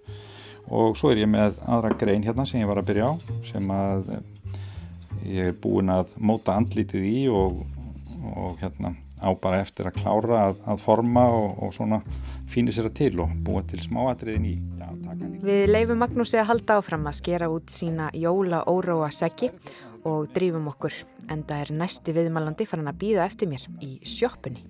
og 0.75 0.97
svo 0.97 1.13
er 1.13 1.23
ég 1.23 1.31
með 1.31 1.61
aðra 1.69 1.93
grein 2.01 2.25
hérna 2.25 2.47
sem 2.49 2.63
ég 2.63 2.69
var 2.71 2.81
að 2.81 2.91
byrja 2.91 3.11
á 3.11 3.15
sem 3.47 3.71
að 3.75 4.15
ég 5.29 5.53
er 5.53 5.57
búin 5.61 5.93
að 5.93 6.13
móta 6.19 6.57
andlítið 6.59 7.09
í 7.09 7.19
og, 7.33 7.63
og 8.35 8.61
hérna 8.63 8.95
á 9.25 9.31
bara 9.41 9.63
eftir 9.63 9.89
að 9.89 10.01
klára 10.03 10.41
að, 10.51 10.61
að 10.69 10.83
forma 10.83 11.25
og, 11.33 11.49
og 11.65 11.73
svona 11.77 12.01
fínir 12.51 12.75
sér 12.77 12.91
að 12.91 12.97
til 12.99 13.15
og 13.25 13.33
búa 13.47 13.63
til 13.69 13.81
smáatriðin 13.81 14.51
í. 14.51 14.55
Já, 14.81 14.89
Við 15.45 15.65
leifum 15.71 16.03
Magnúsi 16.03 16.39
að 16.41 16.51
halda 16.51 16.79
áfram 16.81 17.09
að 17.09 17.19
skera 17.23 17.49
út 17.53 17.73
sína 17.73 18.11
jóla 18.13 18.65
óróa 18.69 19.11
seggi 19.15 19.51
og 19.51 19.94
drýfum 20.05 20.69
okkur 20.73 20.97
en 21.33 21.45
það 21.49 21.63
er 21.65 21.73
næsti 21.81 22.15
viðmælandi 22.17 22.67
farin 22.69 22.91
að 22.91 23.01
býða 23.01 23.27
eftir 23.29 23.51
mér 23.51 23.65
í 23.85 23.97
sjóppunni. 24.07 24.65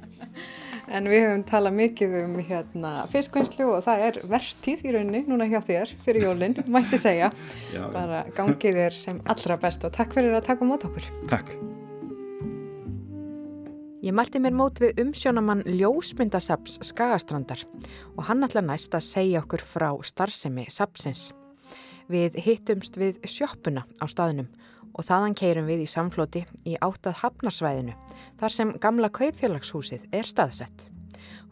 En 0.92 1.06
við 1.08 1.22
höfum 1.24 1.44
talað 1.48 1.76
mikið 1.78 2.16
um 2.20 2.34
hérna, 2.44 2.90
fiskvinnslu 3.08 3.68
og 3.72 3.84
það 3.86 4.02
er 4.08 4.18
verðtíð 4.28 4.82
í 4.84 4.92
rauninni 4.92 5.22
núna 5.28 5.46
hjá 5.48 5.60
þér 5.64 5.94
fyrir 6.04 6.26
jólinn, 6.28 6.58
mætti 6.68 7.00
segja. 7.00 7.30
Já, 7.72 7.86
Bara 7.94 8.24
gangið 8.36 8.82
þér 8.82 8.98
sem 9.06 9.22
allra 9.24 9.56
best 9.62 9.86
og 9.88 9.94
takk 9.96 10.12
fyrir 10.16 10.36
að 10.36 10.50
taka 10.50 10.68
mót 10.68 10.84
okkur. 10.88 11.08
Takk. 11.30 11.54
Ég 14.04 14.12
mælti 14.12 14.36
mér 14.44 14.52
mót 14.52 14.82
við 14.82 14.98
umsjónamann 15.00 15.62
Ljósmyndasaps 15.64 16.76
Skagastrandar 16.84 17.62
og 18.18 18.26
hann 18.28 18.44
ætla 18.44 18.60
næst 18.60 18.92
að 18.92 19.06
segja 19.06 19.40
okkur 19.40 19.64
frá 19.64 19.88
starfsemi 20.04 20.66
sapsins. 20.68 21.30
Við 22.12 22.36
hittumst 22.44 22.98
við 23.00 23.22
sjoppuna 23.24 23.86
á 23.96 24.04
staðinum 24.04 24.50
og 24.94 25.06
þaðan 25.06 25.36
keirum 25.38 25.68
við 25.68 25.84
í 25.84 25.90
samfloti 25.90 26.44
í 26.64 26.78
áttað 26.80 27.20
hafnarsvæðinu 27.24 27.94
þar 28.40 28.56
sem 28.56 28.74
gamla 28.80 29.10
kaupfélagshúsið 29.14 30.08
er 30.14 30.28
staðsett. 30.28 30.90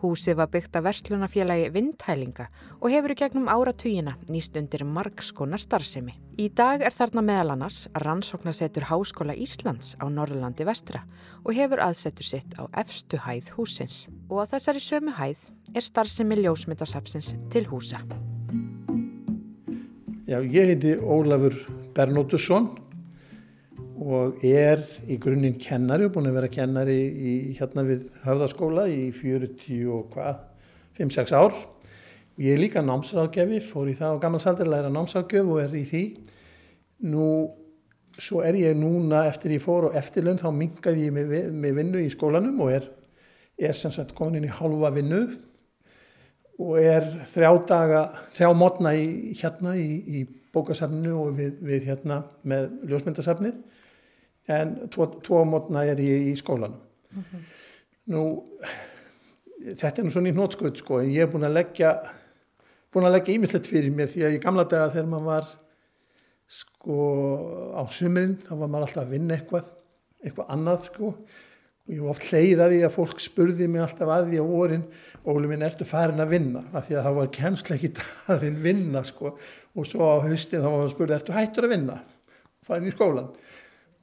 Húsið 0.03 0.35
var 0.41 0.49
byggt 0.51 0.75
af 0.75 0.83
verslunafélagi 0.83 1.69
Vindhælinga 1.71 2.49
og 2.81 2.91
hefur 2.91 3.13
í 3.15 3.17
gegnum 3.21 3.47
áratugina 3.47 4.17
nýst 4.27 4.57
undir 4.59 4.83
margskona 4.83 5.61
starfsemi. 5.63 6.17
Í 6.43 6.49
dag 6.51 6.83
er 6.83 6.95
þarna 6.97 7.23
meðal 7.23 7.55
annars 7.55 7.85
rannsóknasetur 8.03 8.89
Háskóla 8.91 9.37
Íslands 9.39 9.95
á 10.03 10.11
Norrlandi 10.11 10.67
vestra 10.67 11.05
og 11.45 11.55
hefur 11.55 11.85
aðsetur 11.87 12.27
sitt 12.27 12.59
á 12.59 12.67
efstu 12.83 13.21
hæð 13.23 13.53
húsins. 13.55 14.09
Og 14.27 14.43
á 14.43 14.51
þessari 14.57 14.83
sömu 14.83 15.15
hæð 15.15 15.47
er 15.71 15.87
starfsemi 15.87 16.41
ljósmyndasapsins 16.43 17.37
til 17.55 17.69
húsa. 17.71 18.03
Já, 20.27 20.41
ég 20.43 20.73
heiti 20.73 20.97
Ólafur 20.99 21.55
Bernóttusson 21.95 22.73
og 24.03 24.43
er 24.47 24.83
í 25.07 25.17
grunninn 25.23 25.59
kennari 25.61 26.07
og 26.09 26.15
búin 26.17 26.27
að 26.31 26.39
vera 26.41 26.51
kennari 26.51 26.97
í, 26.99 27.35
hérna 27.59 27.85
við 27.87 28.09
höfðaskóla 28.25 28.89
í 28.91 29.11
40 29.15 29.85
og 29.95 30.09
hvað, 30.15 30.41
5-6 30.99 31.35
ár. 31.39 31.57
Ég 32.43 32.57
er 32.57 32.63
líka 32.63 32.83
námsráðgefi, 32.83 33.61
fór 33.63 33.91
í 33.93 33.97
það 33.99 34.17
á 34.19 34.23
gammalsaldir 34.25 34.69
að 34.69 34.75
læra 34.75 34.93
námsráðgjöf 34.93 35.53
og 35.53 35.61
er 35.63 35.77
í 35.79 35.85
því. 35.91 36.03
Nú, 37.13 37.29
svo 38.19 38.43
er 38.47 38.59
ég 38.59 38.77
núna 38.79 39.27
eftir 39.29 39.55
ég 39.55 39.63
fór 39.63 39.91
og 39.91 39.97
eftirlun 39.99 40.41
þá 40.41 40.49
mingaði 40.57 41.09
ég 41.09 41.17
með, 41.17 41.35
með 41.53 41.79
vinnu 41.79 42.03
í 42.03 42.11
skólanum 42.13 42.61
og 42.65 42.75
er, 42.75 42.89
er 43.61 43.77
sem 43.79 43.95
sagt 43.95 44.17
komin 44.19 44.41
inn 44.41 44.49
í 44.49 44.55
halva 44.57 44.91
vinnu 44.95 45.23
og 46.63 46.79
er 46.79 47.07
þrjá 47.33 47.51
daga, 47.69 48.03
þrjá 48.35 48.51
mótna 48.57 48.95
í, 48.97 49.35
hérna 49.39 49.77
í, 49.79 49.89
í 50.23 50.25
bókasafninu 50.53 51.15
og 51.19 51.37
við, 51.39 51.55
við 51.65 51.87
hérna 51.91 52.23
með 52.49 52.69
ljósmyndasafnið 52.91 53.61
en 54.51 54.75
tvo, 54.91 55.07
tvo 55.23 55.45
mótna 55.47 55.85
er 55.87 56.01
ég 56.03 56.33
í 56.33 56.37
skólanum. 56.39 56.81
Mm 57.13 57.25
-hmm. 57.25 57.43
Nú, 58.13 58.23
þetta 59.63 60.01
er 60.01 60.05
nú 60.05 60.11
svona 60.11 60.29
í 60.29 60.35
hnótskut 60.35 60.81
sko, 60.81 61.01
en 61.01 61.11
ég 61.11 61.23
er 61.23 61.31
búin 61.31 61.47
að 61.47 61.55
leggja, 61.59 61.93
búin 62.93 63.07
að 63.07 63.13
leggja 63.13 63.35
ímyndilegt 63.35 63.67
fyrir 63.67 63.93
mér 63.95 64.09
því 64.09 64.25
að 64.27 64.35
í 64.35 64.43
gamla 64.43 64.65
daga 64.65 64.91
þegar 64.91 65.07
maður 65.07 65.25
var 65.25 65.47
sko 66.49 66.99
á 67.79 67.83
sumurinn, 67.91 68.41
þá 68.43 68.53
var 68.57 68.69
maður 68.69 68.87
alltaf 68.89 69.05
að 69.05 69.15
vinna 69.15 69.35
eitthvað, 69.35 69.71
eitthvað 70.25 70.51
annað 70.57 70.85
sko, 70.91 71.13
og 71.87 71.95
ég 71.95 72.03
var 72.03 72.11
oft 72.11 72.29
hleyðaði 72.31 72.83
að 72.83 72.95
fólk 72.97 73.21
spurði 73.21 73.69
mig 73.69 73.83
alltaf 73.83 74.09
að 74.09 74.29
því 74.29 74.43
á 74.43 74.47
vorin, 74.47 74.85
Óli 75.23 75.47
minn, 75.47 75.63
ertu 75.63 75.85
farin 75.87 76.19
að 76.19 76.33
vinna? 76.33 76.65
Af 76.75 76.89
því 76.89 76.97
að 76.97 77.05
það 77.07 77.17
var 77.21 77.29
kemsleikit 77.37 77.99
að 78.35 78.47
vinna 78.59 79.05
sko, 79.07 79.37
og 79.79 79.87
svo 79.87 80.09
á 80.19 80.27
haustin 80.27 80.59
þá 80.59 80.67
var 80.67 80.73
maður 80.73 80.89
að 80.89 80.95
spurði, 80.97 81.15
ertu 81.15 81.33
hættur 81.37 81.67
að 81.69 81.75
vinna? 81.77 81.99
Farin 82.67 82.89
í 82.91 82.95
skólan 82.95 83.29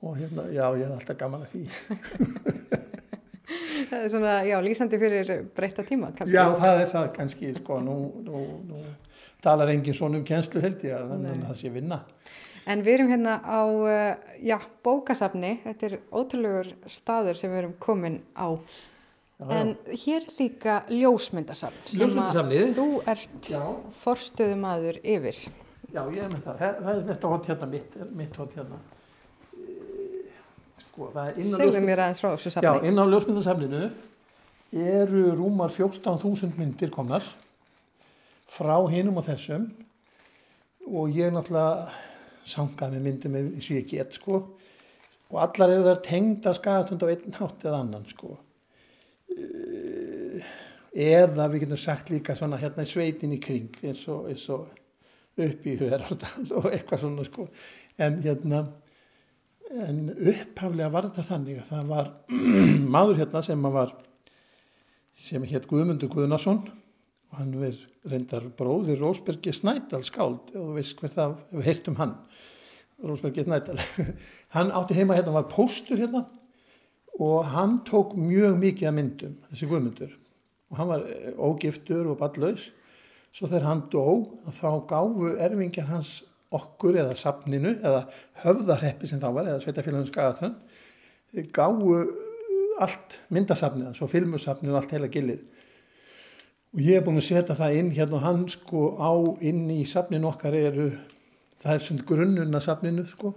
og 0.02 0.16
hérna, 0.18 0.48
já, 0.54 0.66
ég 0.80 0.86
hef 0.86 0.96
alltaf 0.96 1.18
gaman 1.20 1.46
að 1.46 1.54
því. 1.54 1.64
Það 3.90 4.04
er 4.04 4.12
svona, 4.14 4.34
já, 4.46 4.58
lýsandi 4.62 5.00
fyrir 5.02 5.30
breytta 5.56 5.84
tíma 5.88 6.12
kannski. 6.14 6.36
Já, 6.36 6.44
það 6.62 6.82
er 6.84 6.90
það 6.92 7.08
kannski 7.16 7.54
sko, 7.56 7.80
nú, 7.82 7.96
nú, 8.26 8.42
nú 8.68 8.82
talar 9.42 9.72
engin 9.74 9.96
svona 9.98 10.20
um 10.20 10.26
kjenslu 10.28 10.62
held 10.62 10.84
ég 10.86 10.94
að 10.98 11.16
Nei. 11.24 11.40
það 11.48 11.58
sé 11.58 11.72
vinna. 11.74 12.04
En 12.70 12.84
við 12.86 13.00
erum 13.00 13.10
hérna 13.10 13.40
á, 13.42 13.62
eh, 13.90 14.36
já, 14.52 14.58
bókasafni. 14.86 15.56
Þetta 15.64 15.90
er 15.90 15.98
ótrúlegur 16.12 16.70
staður 16.86 17.40
sem 17.40 17.52
við 17.54 17.64
erum 17.64 17.74
komin 17.82 18.20
á. 18.38 18.60
Já, 19.40 19.48
en 19.56 19.74
já. 19.74 19.98
hér 20.04 20.30
líka 20.38 20.78
ljósmyndasafn 20.92 21.90
sem 21.90 22.22
að 22.22 22.54
þú 22.76 22.88
ert 23.08 23.52
forstuðumadur 24.04 25.00
yfir. 25.02 25.42
Já, 25.90 26.04
ég 26.14 26.22
er 26.22 26.30
með 26.30 26.46
það, 26.46 26.64
það 26.84 26.94
er 26.94 27.06
þetta 27.08 27.34
hótt 27.34 27.50
hérna 27.50 27.70
mitt, 27.72 27.96
mitt 28.20 28.36
hótt 28.38 28.58
hérna 28.60 28.82
Sko, 31.00 31.14
Segðu 31.56 31.80
mér 31.80 32.02
aðeins 32.04 32.20
frá 32.20 32.34
þessu 32.34 32.52
safni. 32.52 32.68
Já, 32.68 32.88
inn 32.90 33.00
á 33.00 33.06
ljósmyndasafninu 33.08 33.84
eru 34.84 35.22
rúmar 35.38 35.72
14.000 35.72 36.58
myndir 36.60 36.92
komnar 36.92 37.24
frá 38.52 38.76
hinum 38.92 39.22
og 39.22 39.28
þessum. 39.30 39.70
Og 40.90 41.14
ég 41.16 41.32
náttúrulega 41.32 41.88
sangað 42.50 42.98
með 42.98 43.06
myndum 43.06 43.38
eins 43.40 43.70
og 43.70 43.78
ég 43.78 43.88
get 43.94 44.18
sko. 44.20 44.42
Og 45.30 45.40
allar 45.40 45.72
eru 45.72 45.86
þar 45.88 46.02
tengda 46.04 46.54
skagatund 46.58 47.06
á 47.06 47.12
einn 47.14 47.38
hátt 47.38 47.64
eða 47.64 47.80
annan 47.86 48.04
sko. 48.10 48.34
Eh, 49.32 50.52
eða 51.00 51.48
við 51.54 51.64
getum 51.64 51.80
sagt 51.80 52.12
líka 52.12 52.36
svona 52.36 52.60
hérna 52.60 52.84
í 52.84 52.92
sveitin 52.92 53.38
í 53.38 53.40
kring 53.40 53.72
eins 53.86 54.04
og, 54.12 54.28
og 54.28 55.40
upp 55.48 55.64
í 55.70 55.80
höðardal 55.80 56.46
og 56.60 56.72
eitthvað 56.74 57.06
svona 57.06 57.28
sko. 57.30 57.48
En 57.96 58.20
hérna 58.26 58.66
en 59.70 60.10
upphaflega 60.10 60.90
var 60.94 61.10
þetta 61.10 61.26
þannig 61.28 61.60
að 61.62 61.70
það 61.70 61.90
var 61.94 62.12
maður 62.96 63.20
hérna 63.22 63.44
sem 63.46 63.68
var 63.70 63.94
sem 65.20 65.44
hétt 65.52 65.68
Guðmundur 65.70 66.10
Guðnason 66.14 66.64
og 67.30 67.38
hann 67.38 67.54
verð 67.60 67.86
reyndar 68.10 68.48
bróðir 68.58 69.02
Rósbergi 69.04 69.54
Snædal 69.54 70.02
skáld 70.08 70.50
og 70.54 70.72
þú 70.72 70.78
veist 70.78 71.02
hver 71.02 71.14
það, 71.14 71.36
við 71.54 71.68
heyrtum 71.68 72.00
hann 72.00 72.16
Rósbergi 73.00 73.46
Snædal. 73.46 73.78
Hann 74.56 74.74
átti 74.76 74.98
heima 74.98 75.16
hérna, 75.16 75.32
var 75.32 75.46
póstur 75.52 76.02
hérna 76.02 76.26
og 77.20 77.46
hann 77.54 77.78
tók 77.88 78.16
mjög 78.18 78.58
mikið 78.60 78.90
að 78.90 78.96
myndum 78.98 79.38
þessi 79.52 79.70
Guðmundur. 79.70 80.16
Og 80.72 80.80
hann 80.80 80.90
var 80.90 81.06
eh, 81.08 81.32
ógiftur 81.36 82.10
og 82.10 82.20
ballaus 82.20 82.70
svo 83.30 83.48
þegar 83.48 83.68
hann 83.68 83.84
dó 83.94 84.06
þá 84.50 84.70
gáfu 84.90 85.34
erfingjar 85.38 85.90
hans 85.92 86.14
okkur 86.56 86.98
eða 86.98 87.18
safninu 87.18 87.76
eða 87.78 88.06
höfðarreppi 88.44 89.10
sem 89.10 89.22
þá 89.22 89.30
var 89.36 89.50
eða 89.52 89.62
sveitafélaginu 89.64 90.10
skagatrönd 90.10 91.50
gáfu 91.54 92.00
allt 92.80 93.20
myndasafnið 93.34 93.90
hans 93.90 94.02
og 94.02 94.12
filmusafnið 94.12 94.74
og 94.74 94.80
allt 94.80 94.96
heila 94.96 95.10
gilið. 95.12 95.44
Og 96.74 96.82
ég 96.86 97.00
hef 97.00 97.06
búin 97.06 97.20
að 97.20 97.28
setja 97.28 97.58
það 97.58 97.78
inn 97.80 97.92
hérna 97.94 98.18
og 98.20 98.26
hann 98.26 98.44
sko 98.52 98.84
á 99.02 99.12
inn 99.46 99.66
í 99.74 99.82
safninu 99.90 100.30
okkar 100.30 100.58
eru 100.58 100.90
það 101.60 101.74
er 101.76 101.86
svona 101.86 102.08
grunnuna 102.08 102.62
safninu 102.64 103.06
sko. 103.10 103.34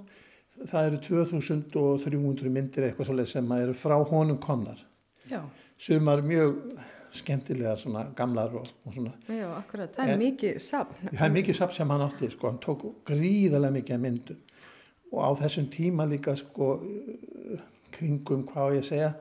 Það 0.62 0.88
eru 0.88 0.98
2300 1.02 2.52
myndir 2.54 2.86
eitthvað 2.86 3.08
svolítið 3.08 3.32
sem 3.32 3.54
eru 3.56 3.72
frá 3.74 3.96
honum 3.98 4.38
konar 4.38 4.78
Já, 5.26 5.40
sumar 5.80 6.20
mjög 6.22 6.60
skemmtilegar 7.12 7.76
svona 7.80 8.06
gamlar 8.16 8.54
og, 8.56 8.68
og 8.86 8.94
svona. 8.94 9.12
Já, 9.28 9.48
akkurat, 9.58 9.92
það 9.96 10.08
er 10.08 10.12
En- 10.14 10.22
mikið 10.22 10.58
safn. 10.64 11.08
það 11.12 11.26
er 11.26 11.34
mikið 11.36 11.58
safn 11.58 11.76
sem 11.76 11.90
hann 11.92 12.04
átti 12.06 12.30
sko, 12.32 12.48
hann 12.50 12.58
tók 12.64 12.86
gríðarlega 13.08 13.76
mikið 13.78 13.94
af 13.98 14.00
myndum. 14.06 14.40
Og 15.12 15.20
á 15.20 15.30
þessum 15.42 15.66
tíma 15.74 16.06
líka 16.08 16.32
sko 16.40 16.70
uh, 16.80 17.60
kringum 17.92 18.46
hvað 18.48 18.78
ég 18.78 18.84
að 18.86 18.88
segja 18.88 19.12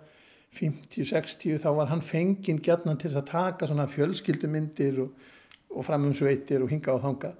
50-60 0.55 1.59
þá 1.63 1.69
var 1.77 1.87
hann 1.91 2.01
fenginn 2.03 2.59
gjarnan 2.63 2.97
til 2.99 3.11
að 3.15 3.27
taka 3.29 3.67
svona 3.69 3.85
fjölskyldumyndir 3.91 4.97
og, 5.05 5.11
og 5.71 5.85
framumsveitir 5.87 6.63
og 6.63 6.71
hinga 6.71 6.91
og 6.95 7.01
þanga 7.05 7.31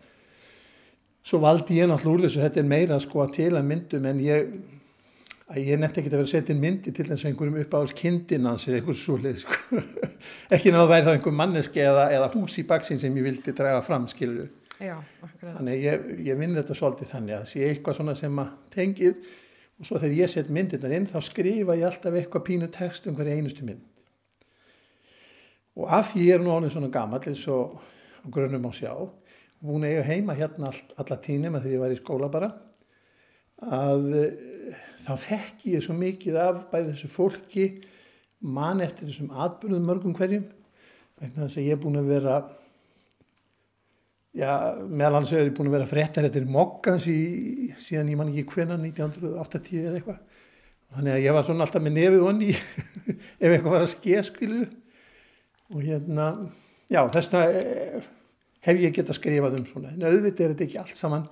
svo 1.27 1.37
valdi 1.43 1.75
ég 1.81 1.89
náttúrulega 1.91 2.17
úr 2.17 2.23
þessu 2.25 2.41
þetta 2.45 2.61
er 2.63 2.69
meira 2.71 2.99
sko 3.03 3.19
að 3.25 3.33
til 3.35 3.49
að 3.59 3.67
myndum 3.67 4.07
en 4.09 4.21
ég 4.23 4.53
að 5.51 5.67
ég 5.67 5.79
nefndi 5.81 5.99
ekki 5.99 6.09
að 6.11 6.15
vera 6.15 6.25
að 6.27 6.31
setja 6.31 6.53
inn 6.53 6.61
myndi 6.63 6.93
til 6.95 7.05
þess 7.09 7.25
að 7.25 7.29
einhverjum 7.31 7.59
uppáhalds 7.65 7.95
kindin 7.97 8.47
hans 8.47 8.67
eða 8.69 8.79
einhver 8.79 8.97
svoleið 8.97 9.41
sko. 9.41 9.81
ekki 10.55 10.71
náðu 10.71 10.85
að 10.85 10.91
væri 10.93 11.05
það 11.07 11.17
einhver 11.17 11.35
manneski 11.35 11.83
eða, 11.83 12.07
eða 12.15 12.29
hús 12.35 12.57
í 12.61 12.65
baksin 12.69 13.01
sem 13.01 13.17
ég 13.19 13.27
vildi 13.27 13.55
draga 13.57 13.83
fram 13.85 14.07
akkurat. 15.27 15.57
þannig 15.59 15.83
ég, 15.83 16.05
ég 16.31 16.39
vinn 16.39 16.55
þetta 16.57 16.77
svolítið 16.77 17.11
þannig 17.11 17.35
að 17.35 17.43
það 17.43 17.51
sé 17.51 17.67
eitthvað 17.67 17.97
svona 17.99 18.15
sem 18.17 18.39
að 18.41 18.53
tengir 18.73 19.17
og 19.81 19.87
svo 19.89 19.99
þegar 20.01 20.17
ég 20.17 20.31
set 20.31 20.49
myndirnar 20.53 20.95
inn 20.97 21.09
þá 21.09 21.17
skrifa 21.27 21.77
ég 21.77 21.87
alltaf 21.89 22.17
eitthvað 22.17 22.47
pínu 22.47 22.69
text 22.73 23.09
um 23.09 23.17
hverja 23.17 23.37
einustu 23.37 23.67
mynd 23.67 23.83
og 25.77 25.91
af 25.99 26.13
því 26.13 26.27
ég 26.27 26.39
er 26.39 26.45
nú 26.45 26.55
ánum 26.55 26.71
svona 26.73 26.91
gammal 26.93 27.21
eins 27.21 27.43
og 27.51 27.77
á 28.23 28.27
grunum 28.33 28.67
á 28.69 28.71
sjá 28.73 28.91
og 28.95 29.13
búin 29.61 29.85
að 29.85 29.95
eiga 29.95 30.07
heima 30.09 30.37
hérna 30.37 30.71
all, 30.71 30.81
alla 30.97 31.21
tíni 31.21 31.51
með 31.51 31.67
því 31.67 31.75
ég 31.75 31.83
var 31.83 31.93
í 31.93 31.99
skóla 32.01 32.31
bara 32.33 32.51
að 33.61 34.07
þá 35.05 35.13
þekki 35.25 35.75
ég 35.75 35.85
svo 35.85 35.95
mikið 35.97 36.39
af 36.41 36.63
bæði 36.71 36.93
þessu 36.93 37.11
fólki 37.11 37.67
man 38.41 38.81
eftir 38.81 39.09
þessum 39.09 39.31
atbyrðum 39.43 39.85
mörgum 39.87 40.17
hverjum 40.17 40.47
vegna 41.21 41.45
þess 41.45 41.59
að 41.59 41.67
ég 41.67 41.77
er 41.77 41.81
búin 41.81 41.99
að 41.99 42.09
vera 42.09 42.35
já, 44.37 44.51
meðal 44.87 45.19
annars 45.19 45.33
er 45.35 45.45
ég 45.45 45.55
búin 45.57 45.69
að 45.69 45.77
vera 45.77 45.89
fréttar 45.89 46.27
eftir 46.27 46.47
Mokkans 46.49 47.07
í, 47.11 47.19
síðan 47.81 48.11
ég 48.13 48.19
man 48.19 48.31
ekki 48.31 48.47
hvena 48.55 48.77
1980 48.79 49.83
eða 49.83 49.99
eitthvað. 49.99 50.21
Þannig 50.91 51.13
að 51.15 51.23
ég 51.23 51.35
var 51.35 51.45
svona 51.47 51.67
alltaf 51.67 51.83
með 51.85 51.97
nefið 51.99 52.25
onni 52.27 52.49
ef 53.43 53.45
eitthvað 53.47 53.69
var 53.71 53.85
að 53.85 53.93
skeið 53.93 54.25
skilu 54.27 54.63
og 55.71 55.85
hérna 55.85 56.25
já, 56.91 57.01
þessna 57.13 57.45
eh, 57.61 58.09
hef 58.67 58.81
ég 58.81 58.97
gett 58.97 59.13
að 59.13 59.19
skrifað 59.21 59.59
um 59.59 59.69
svona. 59.69 59.93
En 59.93 60.09
auðvitað 60.09 60.45
er 60.45 60.55
þetta 60.55 60.67
ekki 60.67 60.81
allt 60.81 60.99
saman 60.99 61.29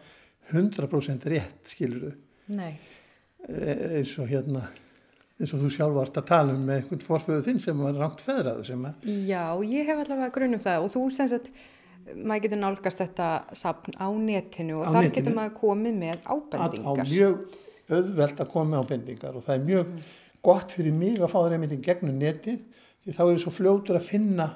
100% 0.49 1.28
rétt 1.30 1.74
skiluru 1.74 2.13
Nei, 2.49 2.80
eins 3.47 4.13
og 4.19 4.27
hérna 4.29 4.65
eins 5.39 5.53
og 5.55 5.61
þú 5.63 5.69
sjálf 5.71 5.95
varst 5.95 6.17
að 6.19 6.25
tala 6.27 6.53
um 6.53 6.63
með 6.67 6.81
einhvern 6.81 7.03
forföðu 7.05 7.43
þinn 7.45 7.59
sem 7.63 7.79
var 7.85 7.95
rangt 7.95 8.23
feðrað 8.25 8.63
sem 8.67 8.85
að 8.89 9.09
já, 9.29 9.43
ég 9.63 9.87
hef 9.87 10.01
allavega 10.03 10.33
grunum 10.35 10.59
það 10.63 10.85
og 10.87 10.91
þú 10.95 11.03
sem 11.15 11.29
sagt, 11.31 11.51
maður 12.15 12.43
getur 12.45 12.59
nálgast 12.63 13.01
þetta 13.03 13.29
safn 13.55 13.95
á 13.95 14.07
netinu 14.11 14.81
og 14.81 14.87
Á 14.87 14.91
þar 14.91 15.05
netinu. 15.05 15.15
getur 15.19 15.37
maður 15.37 15.55
komið 15.61 15.99
með 16.01 16.15
að, 16.17 16.41
á 16.51 16.63
ábendingar. 16.65 17.13
mjög 17.13 17.37
auðvelt 17.89 18.41
að 18.43 18.51
koma 18.51 18.69
með 18.73 18.83
ábendingar 18.83 19.37
og 19.39 19.45
það 19.47 19.55
er 19.55 19.63
mjög 19.69 19.93
gott 20.49 20.75
fyrir 20.75 20.93
mig 20.99 21.19
að 21.19 21.31
fá 21.31 21.39
það 21.39 21.71
í 21.71 21.79
gegnum 21.87 22.19
netið 22.19 22.59
því 23.05 23.15
þá 23.15 23.21
er 23.31 23.39
svo 23.39 23.51
fljótur 23.55 23.95
að 23.99 24.07
finna 24.09 24.49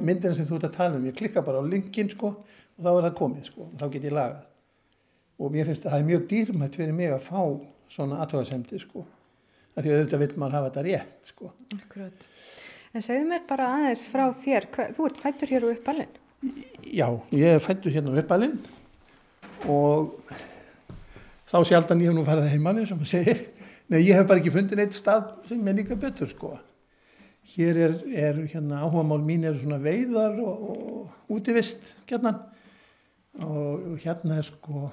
myndina 0.00 0.34
sem 0.34 0.46
þú 0.48 0.56
ert 0.56 0.66
að 0.70 0.76
tala 0.78 0.96
um. 0.96 1.04
Ég 1.06 1.16
klikka 1.20 1.42
bara 1.44 1.60
á 1.60 1.64
linkin 1.68 2.08
sko 2.10 2.30
og 2.32 2.80
þá 2.80 2.88
er 2.96 3.04
það 3.04 3.18
komið 3.20 3.44
sko 3.50 3.66
og 3.68 3.74
þá 3.76 3.84
get 3.92 4.06
ég 4.08 4.14
lagað. 4.16 4.40
Og 5.40 5.52
mér 5.52 5.68
finnst 5.68 5.84
að 5.84 5.92
það 5.94 6.00
er 6.00 6.08
mjög 6.08 6.24
dýrmætt 6.32 6.78
fyrir 6.80 6.96
mig 6.96 7.12
að 7.12 7.26
fá 7.28 7.42
svona 7.90 8.20
aðtöðasemdi 8.24 8.80
sko. 8.82 9.04
Af 9.74 9.84
því 9.84 9.94
auðvitað 9.94 10.22
vil 10.22 10.30
maður 10.40 10.56
hafa 10.58 10.70
þetta 10.70 10.84
rétt 10.86 11.32
sko. 11.32 11.52
Akkurat. 11.76 12.28
En 12.90 13.04
segðu 13.06 13.26
mér 13.30 13.42
bara 13.46 13.68
aðeins 13.76 14.06
frá 14.10 14.24
þér, 14.34 14.66
hva, 14.74 14.86
þú 14.96 15.06
ert 15.06 15.20
fættur 15.22 15.52
hér 15.54 15.66
og 15.66 15.74
uppalinn. 15.76 16.16
Já, 16.90 17.06
ég 17.36 17.56
er 17.56 17.62
fættur 17.62 17.94
hérna 17.94 18.14
á 18.16 18.20
uppalinn 18.22 18.56
og 19.70 20.16
þá 21.50 21.58
sjaldan 21.68 22.00
ég 22.02 22.10
hef 22.10 22.16
nú 22.16 22.24
farið 22.26 22.50
heimann 22.54 22.80
eins 22.80 22.94
og 22.94 23.02
maður 23.02 23.12
segir. 23.12 23.44
Nei, 23.90 24.00
ég 24.06 24.16
hef 24.16 24.26
bara 24.26 24.40
ekki 24.40 24.54
fundið 24.54 24.80
neitt 24.80 24.96
stað 24.98 25.30
sem 25.50 25.70
er 25.70 25.78
líka 25.80 25.98
betur 25.98 26.30
sko. 26.30 26.54
Hér 27.50 27.78
er, 27.82 27.94
er 28.14 28.40
hérna 28.52 28.82
áhugamál 28.84 29.22
mín 29.26 29.46
er 29.48 29.56
svona 29.58 29.80
veiðar 29.82 30.38
og, 30.38 30.66
og 30.70 31.36
útivist 31.36 31.94
hérna 32.10 32.36
og 33.42 33.96
hérna 34.02 34.38
er 34.38 34.46
sko 34.46 34.90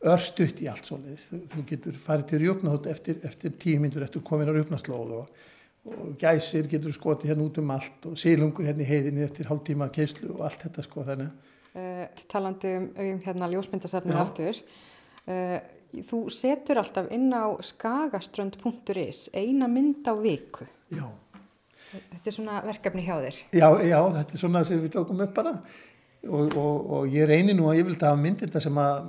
örstutt 0.00 0.60
í 0.64 0.68
allt 0.70 0.88
svoleiðis. 0.88 1.28
Þú, 1.52 1.62
getur 1.68 1.96
farið 2.00 2.28
til 2.30 2.42
rjúpnátt 2.44 2.88
eftir, 2.90 3.18
eftir 3.26 3.54
tíu 3.60 3.80
myndur 3.82 4.04
eftir 4.06 4.24
komin 4.24 4.48
á 4.48 4.52
rjúpnátslóð 4.56 5.16
og, 5.18 5.40
og 5.90 6.14
gæsir 6.20 6.68
getur 6.70 6.94
skotið 6.94 7.32
hérna 7.32 7.48
út 7.48 7.60
um 7.60 7.74
allt 7.74 8.08
og 8.08 8.20
sílungur 8.20 8.68
hérna 8.68 8.84
í 8.84 8.88
heiðinni 8.88 9.26
eftir 9.26 9.50
hálftíma 9.50 9.90
keislu 9.92 10.32
og 10.36 10.46
allt 10.48 10.64
þetta 10.64 10.86
sko 10.86 11.04
þannig. 11.08 11.34
Uh, 11.70 12.06
talandi 12.32 12.72
um, 12.78 12.88
um 12.96 13.20
hérna 13.26 13.50
ljósmyndasafnið 13.52 14.16
Já. 14.16 14.22
aftur. 14.24 14.62
Uh, 15.28 15.58
þú 16.06 16.22
setur 16.32 16.80
alltaf 16.80 17.10
inn 17.12 17.28
á 17.34 17.46
skagaströnd.is 17.66 19.28
eina 19.36 19.68
mynd 19.68 20.08
á 20.08 20.14
viku. 20.16 20.66
Já. 20.90 21.06
Þetta 21.90 22.30
er 22.30 22.34
svona 22.34 22.58
verkefni 22.62 23.02
hjá 23.02 23.16
þér. 23.18 23.38
Já, 23.50 23.68
já, 23.82 23.98
þetta 24.16 24.36
er 24.36 24.40
svona 24.40 24.64
sem 24.66 24.80
við 24.80 24.92
tókum 24.94 25.22
upp 25.24 25.32
bara 25.34 25.56
og, 25.58 26.52
og, 26.54 26.90
og 26.94 27.06
ég 27.10 27.26
reynir 27.26 27.56
nú 27.58 27.66
að 27.70 27.80
ég 27.80 27.88
vil 27.88 27.96
að 27.98 28.20
myndir 28.20 28.50
þetta 28.50 28.62
sem 28.62 28.78
að 28.78 29.08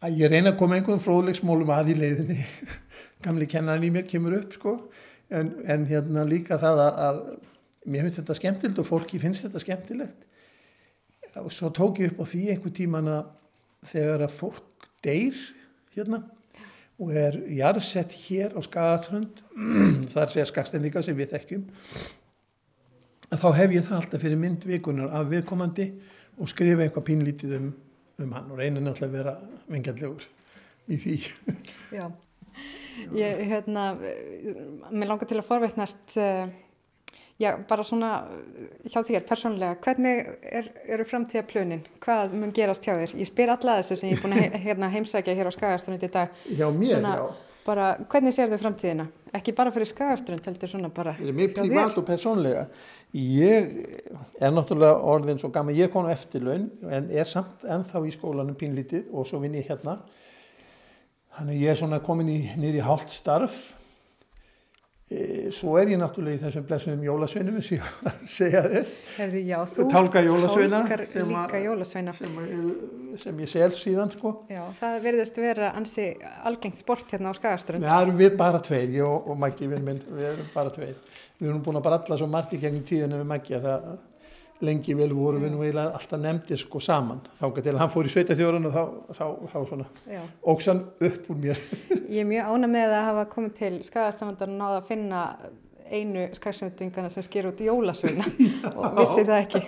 að 0.00 0.22
ég 0.22 0.32
reyna 0.32 0.54
að 0.54 0.58
koma 0.60 0.78
einhverjum 0.78 1.02
fróðleiksmólum 1.04 1.72
að 1.74 1.92
í 1.92 1.98
leiðinni. 2.00 2.40
Gamli 3.24 3.48
kennarinn 3.50 3.88
í 3.90 3.92
mér 3.94 4.08
kemur 4.08 4.38
upp 4.38 4.56
sko. 4.56 4.74
En, 5.30 5.52
en 5.70 5.86
hérna 5.86 6.24
líka 6.26 6.58
það 6.58 6.82
að, 6.86 7.00
að 7.06 7.20
mér 7.90 8.06
finnst 8.06 8.20
þetta 8.22 8.38
skemmtilegt 8.38 8.82
og 8.82 8.88
fólki 8.88 9.20
finnst 9.22 9.46
þetta 9.46 9.62
skemmtilegt. 9.62 10.26
Og 11.40 11.52
svo 11.54 11.70
tók 11.74 12.00
ég 12.02 12.14
upp 12.14 12.24
á 12.24 12.30
því 12.32 12.42
einhver 12.54 12.74
tíman 12.74 13.10
að 13.12 13.28
þegar 13.90 14.26
að 14.26 14.36
fólk 14.36 14.88
deyr 15.04 15.36
hérna 15.94 16.24
og 17.00 17.12
er 17.16 17.36
jarðsett 17.56 18.12
hér 18.26 18.56
á 18.56 18.60
Skagatrönd 18.64 19.40
það 20.12 20.22
er 20.22 20.32
segja 20.34 20.48
skagstendinga 20.50 21.02
sem 21.04 21.16
við 21.16 21.32
þekkjum 21.32 21.62
að 23.30 23.44
þá 23.44 23.48
hef 23.56 23.76
ég 23.76 23.86
það 23.86 24.00
alltaf 24.00 24.24
fyrir 24.24 24.40
myndvikunar 24.42 25.14
af 25.16 25.30
viðkomandi 25.30 25.86
og 26.40 26.50
skrifa 26.50 26.84
eitthvað 26.84 27.06
pínlítið 27.08 27.56
um, 27.56 27.70
um 28.24 28.32
hann 28.36 28.50
og 28.50 28.58
reyna 28.60 28.82
náttúrulega 28.82 29.10
að 29.10 29.16
vera 29.18 29.36
vingjallegur 29.70 30.26
í 30.90 30.98
því. 31.00 31.16
Já. 31.98 32.08
Ég, 33.16 33.44
hérna, 33.48 33.84
eh, 34.04 34.56
mér 34.90 35.08
langar 35.08 35.28
til 35.30 35.38
að 35.38 35.46
forveitnast, 35.46 36.00
uh, 36.20 36.50
já, 37.40 37.54
bara 37.70 37.84
svona 37.86 38.10
eh, 38.28 38.88
hjá 38.90 38.98
þér 39.06 39.22
persónulega, 39.28 39.78
hvernig 39.86 40.26
er, 40.42 40.68
eru 40.90 41.06
framtíðaplönin? 41.08 41.86
Hvað 42.02 42.34
mun 42.36 42.52
gerast 42.56 42.84
hjá 42.84 42.96
þér? 42.98 43.14
Ég 43.22 43.30
spyr 43.30 43.54
alla 43.54 43.78
þessu 43.78 43.96
sem 44.00 44.10
ég 44.10 44.18
er 44.18 44.24
búin 44.24 44.36
að 44.36 44.58
hérna, 44.66 44.90
heimsækja 44.92 45.36
hér 45.38 45.48
á 45.48 45.52
í 45.54 46.10
dag. 46.10 46.34
Já, 46.50 46.66
mér, 46.68 46.98
Svona- 46.98 47.14
já. 47.22 47.49
Bara, 47.66 47.90
hvernig 48.08 48.32
sér 48.34 48.48
þau 48.50 48.60
framtíðina? 48.62 49.06
Ekki 49.36 49.52
bara 49.54 49.70
fyrir 49.74 49.86
Skagaströnd, 49.90 50.46
heldur 50.48 50.70
svona 50.70 50.88
bara 50.94 51.12
er 51.14 51.28
þér. 51.30 51.50
privat 51.54 51.98
og 52.00 52.06
persónlega. 52.08 52.64
Ég 53.14 53.68
er 54.40 54.54
náttúrulega 54.54 54.96
orðin 55.12 55.38
svo 55.38 55.50
gaman, 55.54 55.76
ég 55.76 55.90
kom 55.92 56.08
á 56.08 56.14
eftirlaun 56.14 56.70
en 56.90 57.10
er 57.10 57.28
samt 57.28 57.64
ennþá 57.66 58.02
í 58.06 58.14
skólanum 58.14 58.56
pínlítið 58.58 59.10
og 59.12 59.28
svo 59.28 59.42
vinn 59.42 59.58
ég 59.58 59.68
hérna. 59.70 59.98
Þannig 61.36 61.62
ég 61.62 61.74
er 61.74 61.78
svona 61.78 62.00
komin 62.02 62.30
í, 62.32 62.40
í 62.48 62.82
hálft 62.82 63.12
starf. 63.14 63.58
E, 65.10 65.48
svo 65.50 65.72
er 65.80 65.88
ég 65.90 65.98
náttúrulega 65.98 66.38
í 66.38 66.40
þessum 66.44 66.66
blessuðum 66.68 67.00
jólasveinum, 67.02 67.56
eins 67.58 67.70
og 67.72 67.80
ég 67.80 67.86
var 68.04 68.12
að 68.12 68.28
segja 68.30 68.60
þess. 68.62 68.92
Herði, 69.16 69.40
já, 69.48 69.56
þú 69.72 69.86
Tálka 69.90 70.20
jólasveina 70.22 70.82
tálkar 70.84 71.02
sem 71.10 71.24
að- 71.26 71.32
líka 71.34 71.62
jólasveina. 71.64 72.12
sem, 72.14 72.36
er- 72.44 73.18
sem 73.18 73.40
ég 73.42 73.48
sel 73.50 73.70
síðan 73.74 74.12
sko. 74.14 74.32
Já, 74.48 74.62
það 74.78 75.00
verðist 75.08 75.40
vera 75.42 75.72
ansi 75.74 76.04
algengt 76.46 76.78
sport 76.78 77.10
hérna 77.10 77.32
á 77.32 77.34
Skagaströnd. 77.34 77.82
Það 77.82 78.04
erum 78.06 78.20
við 78.22 78.36
bara 78.36 78.60
tveir, 78.62 78.88
ég 78.94 79.02
og, 79.08 79.26
og 79.34 79.38
Maggi, 79.42 79.66
við, 79.66 79.82
minn, 79.82 79.98
við 80.14 80.28
erum 80.30 80.46
bara 80.54 80.70
tveir. 80.70 80.94
Við 81.40 81.48
erum 81.50 81.62
búin 81.66 81.80
að 81.80 81.88
bralla 81.88 82.16
svo 82.20 82.28
margt 82.30 82.52
í 82.54 82.60
gegnum 82.62 82.84
tíðinu 82.86 83.18
við 83.18 83.26
Maggi 83.34 83.58
að 83.58 83.66
það 83.66 83.98
lengi 84.64 84.94
vel 84.96 85.12
voru 85.16 85.40
við 85.40 85.54
nú 85.54 85.62
eiginlega 85.64 85.96
alltaf 85.96 86.20
nefndir 86.20 86.60
sko 86.60 86.80
saman. 86.84 87.22
Þá 87.38 87.46
að 87.48 87.78
hann 87.80 87.92
fór 87.92 88.08
í 88.08 88.12
sveitastjórun 88.12 88.68
og 88.68 88.76
þá, 88.76 88.82
þá, 89.16 89.24
þá 89.52 89.58
svona 89.70 89.86
Já. 90.10 90.20
óksan 90.52 90.82
upp 91.08 91.30
úr 91.32 91.40
mér. 91.46 91.62
Ég 92.10 92.20
er 92.22 92.28
mjög 92.28 92.52
ána 92.52 92.70
með 92.70 92.94
að 92.98 93.08
hafa 93.08 93.26
komið 93.34 93.56
til 93.60 93.72
Skagastrandar 93.86 94.52
og 94.52 94.58
náða 94.60 94.82
að 94.82 94.90
finna 94.90 95.24
einu 95.90 96.26
skarsendingana 96.36 97.10
sem 97.10 97.24
sker 97.26 97.48
út 97.50 97.62
jólasveina 97.64 98.26
og 98.76 99.00
vissi 99.00 99.24
það 99.26 99.40
ekki. 99.40 99.64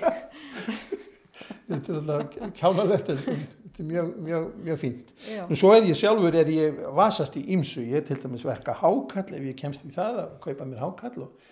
Þetta 1.73 1.93
er 1.93 1.99
alltaf 1.99 2.55
kjánalegt, 2.59 3.09
þetta 3.09 3.37
er 3.81 3.89
mjög, 3.89 4.13
mjög, 4.27 4.51
mjög 4.67 4.81
fínt. 4.83 5.15
En 5.47 5.59
svo 5.59 5.73
er 5.75 5.89
ég 5.89 5.99
sjálfur, 5.99 6.37
er 6.37 6.53
ég 6.53 6.83
vasast 6.97 7.39
í 7.41 7.47
ymsu, 7.57 7.83
ég 7.89 8.03
er 8.03 8.07
til 8.07 8.21
dæmis 8.23 8.45
verka 8.47 8.77
hákall 8.83 9.39
ef 9.39 9.49
ég 9.49 9.59
kemst 9.59 9.85
í 9.89 9.95
það 9.95 10.21
að 10.27 10.37
kaupa 10.45 10.69
mér 10.69 10.85
hákall 10.85 11.27
og 11.27 11.51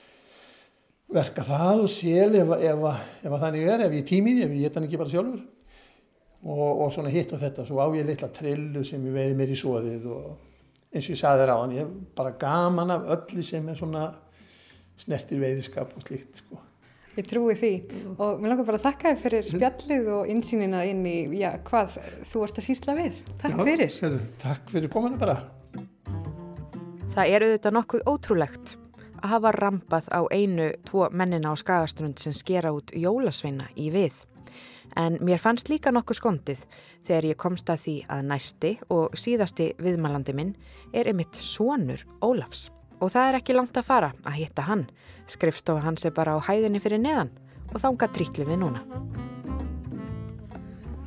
verka 1.14 1.44
það 1.46 1.84
og 1.84 1.90
sel 1.90 2.36
ef, 2.38 2.52
ef, 2.56 2.84
ef, 2.84 3.08
ef 3.26 3.40
þannig 3.42 3.66
er, 3.66 3.86
ef 3.86 3.96
ég 3.98 4.06
tímið, 4.06 4.44
ef 4.44 4.54
ég 4.54 4.66
geta 4.66 4.78
hann 4.78 4.86
ekki 4.86 5.00
bara 5.00 5.12
sjálfur 5.12 5.42
og, 6.40 6.68
og 6.84 6.94
svona 6.94 7.12
hitt 7.12 7.34
og 7.34 7.42
þetta, 7.42 7.66
svo 7.68 7.82
á 7.82 7.86
ég 7.96 8.08
litla 8.08 8.30
trillu 8.34 8.84
sem 8.86 9.04
ég 9.08 9.16
veiði 9.16 9.36
mér 9.38 9.52
í 9.52 9.58
svoðið 9.58 10.08
og 10.14 10.30
eins 10.90 11.06
og 11.06 11.14
ég 11.14 11.20
saði 11.20 11.44
þér 11.44 11.52
á 11.54 11.56
hann, 11.58 11.76
ég 11.76 11.86
er 11.86 11.92
bara 12.18 12.34
gaman 12.40 12.96
af 12.96 13.06
öllu 13.16 13.44
sem 13.46 13.68
er 13.70 13.78
svona 13.78 14.08
snertir 15.00 15.40
veiðiskap 15.42 15.94
og 15.96 16.04
slíkt 16.04 16.42
sko. 16.42 16.60
Ég 17.18 17.26
trúi 17.26 17.56
því 17.58 17.72
og 18.22 18.38
mér 18.40 18.52
langar 18.52 18.68
bara 18.68 18.78
að 18.78 18.86
þakka 18.86 19.10
þér 19.10 19.22
fyrir 19.24 19.48
spjallið 19.50 20.10
og 20.14 20.28
insýnina 20.30 20.84
inn 20.88 21.02
í, 21.08 21.16
já, 21.40 21.50
hvað 21.66 21.98
þú 22.30 22.44
ert 22.46 22.60
að 22.60 22.68
sísla 22.68 22.94
við. 22.98 23.18
Takk 23.42 23.56
Já, 23.58 23.64
fyrir. 23.66 24.20
Takk 24.42 24.70
fyrir 24.70 24.92
komuna 24.92 25.18
bara. 25.20 25.40
Það 27.10 27.32
er 27.34 27.44
auðvitað 27.48 27.74
nokkuð 27.74 28.06
ótrúlegt 28.06 28.76
hafa 29.22 29.52
rampað 29.56 30.08
á 30.12 30.20
einu, 30.32 30.70
tvo 30.88 31.08
mennina 31.12 31.52
á 31.52 31.54
skagastrund 31.58 32.18
sem 32.20 32.34
skera 32.36 32.72
út 32.74 32.92
jólasveina 32.96 33.68
í 33.76 33.90
við. 33.94 34.14
En 34.98 35.18
mér 35.22 35.38
fannst 35.38 35.70
líka 35.70 35.92
nokkuð 35.94 36.18
skondið 36.18 36.64
þegar 37.06 37.28
ég 37.28 37.38
komst 37.38 37.70
að 37.70 37.82
því 37.84 37.96
að 38.10 38.24
næsti 38.32 38.72
og 38.90 39.14
síðasti 39.14 39.70
viðmælandi 39.78 40.34
minn 40.34 40.54
er 40.92 41.10
einmitt 41.10 41.38
sonur 41.38 42.02
Ólafs. 42.20 42.70
Og 43.00 43.12
það 43.14 43.28
er 43.28 43.38
ekki 43.38 43.56
langt 43.56 43.78
að 43.78 43.86
fara 43.86 44.10
að 44.26 44.40
hitta 44.40 44.66
hann. 44.66 44.88
Skrifstofa 45.30 45.84
hans 45.84 46.04
er 46.04 46.14
bara 46.16 46.34
á 46.36 46.38
hæðinni 46.42 46.82
fyrir 46.82 47.00
neðan 47.00 47.30
og 47.70 47.78
þánga 47.80 48.10
trítlu 48.12 48.48
við 48.48 48.64
núna. 48.64 48.82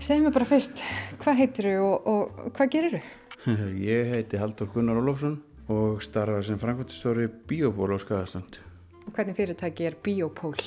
Segð 0.03 0.25
mér 0.25 0.35
bara 0.35 0.47
fyrst, 0.47 0.81
hvað 1.21 1.37
heitir 1.39 1.69
þú 1.69 1.83
og, 1.87 2.07
og 2.11 2.55
hvað 2.57 2.71
gerir 2.73 2.95
þú? 2.97 3.03
Ég 3.91 4.13
heiti 4.15 4.39
Haldur 4.39 4.71
Gunnar 4.71 4.99
Ólafsson 4.99 5.37
og 5.71 6.01
starfa 6.03 6.41
sem 6.43 6.59
framkvæmtistóri 6.59 7.29
Bíóból 7.47 7.95
á 7.95 7.97
Skagastrand. 8.01 8.59
Og 9.07 9.11
hvernig 9.13 9.35
fyrirtæki 9.35 9.85
er 9.87 9.95
Biopól? 10.03 10.57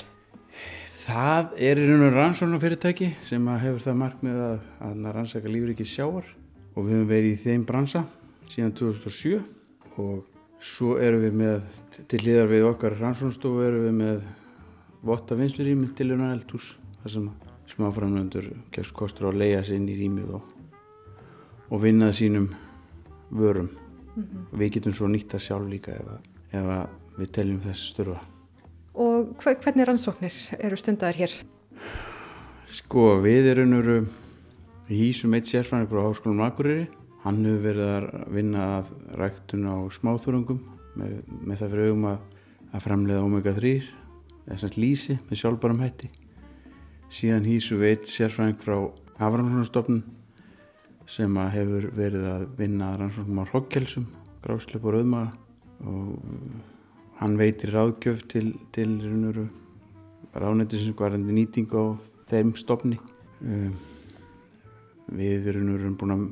Það 1.07 1.53
er 1.63 1.79
í 1.79 1.85
raun 1.87 2.07
og 2.07 2.15
rannsóna 2.15 2.59
fyrirtæki 2.61 3.13
sem 3.25 3.45
hefur 3.61 3.83
það 3.83 3.99
markmið 4.01 4.41
að, 4.47 4.57
að 4.87 5.05
rannsaka 5.15 5.51
lífriki 5.51 5.85
sjávar 5.87 6.25
og 6.75 6.85
við 6.85 6.97
höfum 6.97 7.11
verið 7.11 7.29
í 7.31 7.37
þeim 7.43 7.63
bransa 7.69 8.03
síðan 8.51 8.73
2007 8.77 9.37
og 10.01 10.25
svo 10.63 10.97
erum 11.01 11.23
við 11.23 11.39
með, 11.39 11.71
til 12.09 12.21
hliðar 12.23 12.51
við 12.51 12.67
okkar 12.71 12.97
rannsónstofu 12.99 13.65
erum 13.65 13.87
við 13.87 13.97
með 14.01 14.21
votta 15.07 15.37
vinslurými 15.37 15.93
til 15.97 16.11
unan 16.15 16.33
eldhús 16.35 16.75
þar 17.01 17.13
sem 17.13 17.31
smáframlöndur 17.71 18.51
gefst 18.73 18.95
kostur 18.97 19.29
á 19.29 19.31
að 19.31 19.41
leia 19.43 19.63
sig 19.63 19.79
inn 19.79 19.89
í 19.91 19.97
rýmið 19.99 20.37
og, 20.39 20.53
og 21.69 21.83
vinna 21.83 22.11
sínum 22.15 22.49
vörum. 23.29 23.69
Við 24.57 24.73
getum 24.77 24.95
svo 24.95 25.09
nýtt 25.11 25.35
það 25.35 25.43
sjálf 25.45 25.69
líka 25.69 25.93
ef, 25.93 26.07
að, 26.13 26.29
ef 26.57 26.71
að 26.77 27.19
við 27.19 27.31
teljum 27.37 27.59
þess 27.65 27.89
störfa. 27.91 28.21
Og 28.97 29.33
hva, 29.43 29.53
hvernig 29.61 29.85
rannsóknir 29.85 30.37
eru 30.57 30.77
stundaðar 30.79 31.19
hér? 31.21 31.35
Sko, 32.73 33.03
við 33.21 33.51
erum 33.53 33.69
nöru 33.75 33.97
hísum 34.89 35.35
eitt 35.37 35.49
sérfræðing 35.49 35.91
frá 35.91 36.01
Háskólum 36.07 36.41
Akureyri. 36.47 36.87
Hann 37.23 37.43
hefur 37.45 37.63
verið 37.65 37.91
að 37.91 38.09
vinna 38.33 38.65
að 38.79 38.91
ræktun 39.19 39.69
á 39.69 39.75
smáþurungum 39.93 40.61
með, 40.97 41.17
með 41.43 41.61
það 41.61 41.73
fyrir 41.73 41.91
augum 41.91 42.09
að, 42.11 42.19
að 42.71 42.85
framleiða 42.85 43.25
omega-3, 43.27 43.73
þess 44.47 44.67
að 44.67 44.77
lýsi 44.81 45.17
með 45.27 45.41
sjálfbærum 45.41 45.83
hætti. 45.83 46.11
Síðan 47.13 47.47
hísum 47.47 47.81
við 47.83 47.93
eitt 47.93 48.09
sérfræðing 48.11 48.61
frá 48.63 48.77
Hafranssonstofnun 49.19 50.03
sem 51.07 51.37
að 51.39 51.53
hefur 51.55 51.89
verið 51.95 52.25
að 52.29 52.47
vinna 52.59 52.93
rannsóknum 52.99 53.43
á 53.43 53.49
hrokkjelsum, 53.51 54.07
grásleip 54.43 54.83
og 54.83 54.97
rauðmaga 54.97 55.31
og 55.87 56.17
hann 57.21 57.37
veitir 57.39 57.71
ráðgjöf 57.73 58.25
til, 58.31 58.51
til 58.75 58.89
ráðnættisins 60.35 60.97
varandi 60.97 61.33
nýting 61.33 61.71
á 61.73 61.95
þeim 62.29 62.53
stopni. 62.59 62.99
Um, 63.41 63.73
við 65.07 65.47
erum 65.53 65.95
búin 65.97 66.13
að 66.13 66.27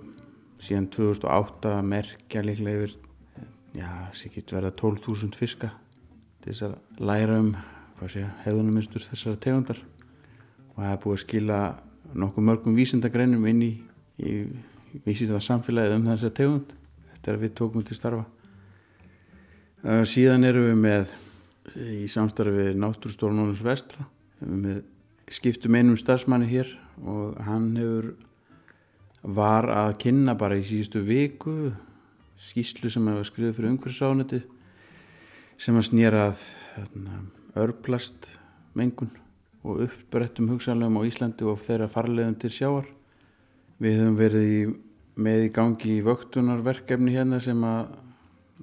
síðan 0.66 0.90
2008 0.94 1.72
að 1.78 1.90
merkja 1.90 2.44
líklega 2.44 2.86
yfir, 2.86 2.96
já, 3.76 3.90
getur 4.34 4.60
verið 4.60 4.78
12.000 4.82 5.40
fiska 5.40 5.72
til 6.42 6.52
þess 6.52 6.68
að 6.68 7.04
læra 7.08 7.40
um, 7.42 7.52
hvað 8.00 8.14
sé, 8.16 8.24
hefðunuminstur 8.44 9.06
þessara 9.06 9.42
tegundar 9.42 9.82
og 10.74 10.80
það 10.82 10.92
er 10.92 11.02
búið 11.04 11.16
að 11.16 11.24
skila 11.24 11.60
nokkuð 12.16 12.48
mörgum 12.50 12.78
vísindagreinum 12.78 13.48
inn 13.50 13.62
í, 13.64 13.72
í 14.22 14.46
vísindar 15.06 15.44
samfélagið 15.44 15.98
um 15.98 16.10
þessa 16.10 16.32
tegund 16.36 16.74
eftir 17.14 17.36
að 17.36 17.46
við 17.46 17.56
tókum 17.60 17.86
til 17.86 17.98
starfa. 17.98 18.26
Uh, 19.86 20.04
síðan 20.08 20.48
erum 20.48 20.70
við 20.70 20.82
með 20.82 21.16
í 21.76 22.06
samstarfi 22.12 22.74
Náttúrstórnónus 22.78 23.64
Vestra 23.66 24.06
við 24.40 24.84
skiptum 25.34 25.76
einum 25.76 25.98
starfsmanni 25.98 26.48
hér 26.50 26.70
og 27.02 27.40
hann 27.46 27.72
hefur 27.80 28.14
var 29.26 29.66
að 29.74 29.96
kynna 30.04 30.36
bara 30.38 30.60
í 30.60 30.66
síðustu 30.68 31.02
viku 31.06 31.72
skýslu 32.38 32.92
sem 32.94 33.08
hefur 33.10 33.30
skrifið 33.32 33.56
fyrir 33.58 33.72
umhverfisráðneti 33.74 34.42
sem 35.58 35.78
að 35.80 35.88
snýrað 35.90 36.44
örplast 37.58 38.30
mengun 38.78 39.10
og 39.66 39.88
uppbrettum 39.88 40.52
hugsanlegum 40.52 41.00
á 41.02 41.08
Íslandi 41.08 41.48
og 41.50 41.64
þeirra 41.66 41.90
farlegum 41.90 42.38
til 42.38 42.54
sjáar 42.54 42.92
við 43.82 44.00
höfum 44.00 44.18
verið 44.20 44.48
í, 44.48 44.60
með 45.16 45.46
í 45.48 45.52
gangi 45.56 45.94
í 45.98 46.04
vöktunarverkefni 46.06 47.16
hérna 47.16 47.42
sem 47.44 47.62
að 47.68 47.96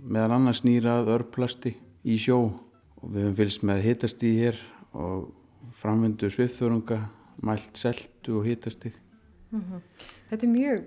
meðal 0.03 0.39
annars 0.39 0.63
snýrað 0.63 1.13
örplasti 1.17 1.75
í 2.03 2.19
sjó 2.21 2.41
og 2.49 3.07
við 3.11 3.27
höfum 3.27 3.39
fylgst 3.43 3.67
með 3.69 3.85
hitastíð 3.87 4.41
hér 4.41 4.65
og 4.93 5.31
framvindu 5.79 6.31
svifþörunga, 6.33 6.99
mælt 7.43 7.79
seltu 7.79 8.39
og 8.41 8.47
hitastíð. 8.47 8.99
Mm 9.53 9.61
-hmm. 9.61 9.81
Þetta 10.31 10.47
er 10.47 10.53
mjög 10.53 10.83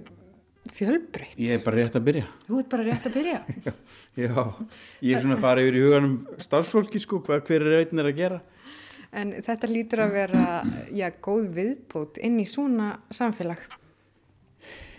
fjölbreytt. 0.74 1.38
Ég 1.38 1.52
er 1.52 1.64
bara 1.64 1.76
rétt 1.76 1.96
að 1.96 2.06
byrja. 2.08 2.26
Þú 2.48 2.60
ert 2.60 2.70
bara 2.70 2.84
rétt 2.84 3.06
að 3.06 3.14
byrja. 3.14 3.40
já, 3.66 3.74
já, 4.24 4.54
ég 5.02 5.16
er 5.16 5.22
svona 5.22 5.36
að 5.36 5.42
fara 5.42 5.62
yfir 5.62 5.78
í 5.78 5.86
huganum 5.86 6.28
starfsfólki 6.38 7.00
sko, 7.00 7.22
hvað 7.22 7.46
hver 7.46 7.62
er 7.62 7.80
auðvitað 7.80 8.06
að 8.06 8.16
gera. 8.20 8.42
En 9.16 9.32
þetta 9.32 9.68
lítur 9.68 10.00
að 10.00 10.12
vera, 10.12 10.46
já, 10.92 11.10
góð 11.22 11.50
viðbót 11.56 12.18
inn 12.18 12.40
í 12.40 12.46
svona 12.46 13.00
samfélag. 13.10 13.62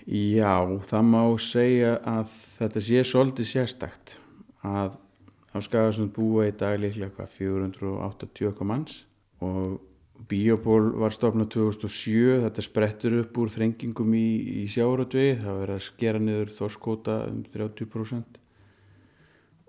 Já, 0.06 0.62
það 0.86 1.08
má 1.10 1.22
segja 1.42 1.96
að 2.06 2.30
þetta 2.60 2.82
sé 2.86 3.02
svolítið 3.02 3.48
sérstakt 3.50 4.12
að 4.62 4.94
á 5.50 5.58
Skagarsund 5.58 6.12
búa 6.14 6.46
í 6.46 6.54
dag 6.54 6.78
líklega 6.78 7.10
hvað 7.16 7.34
480 7.40 8.62
manns 8.68 9.00
og 9.42 9.80
Bíoból 10.30 10.94
var 10.96 11.12
stofnað 11.12 11.50
2007, 11.52 12.38
þetta 12.46 12.62
sprettur 12.64 13.18
upp 13.20 13.36
úr 13.36 13.50
þrengingum 13.52 14.14
í, 14.16 14.28
í 14.62 14.68
sjáratvegi, 14.70 15.34
það 15.42 15.58
verið 15.60 15.76
að 15.76 15.84
skera 15.84 16.22
niður 16.22 16.54
þorskóta 16.56 17.18
um 17.28 17.42
30% 17.52 18.38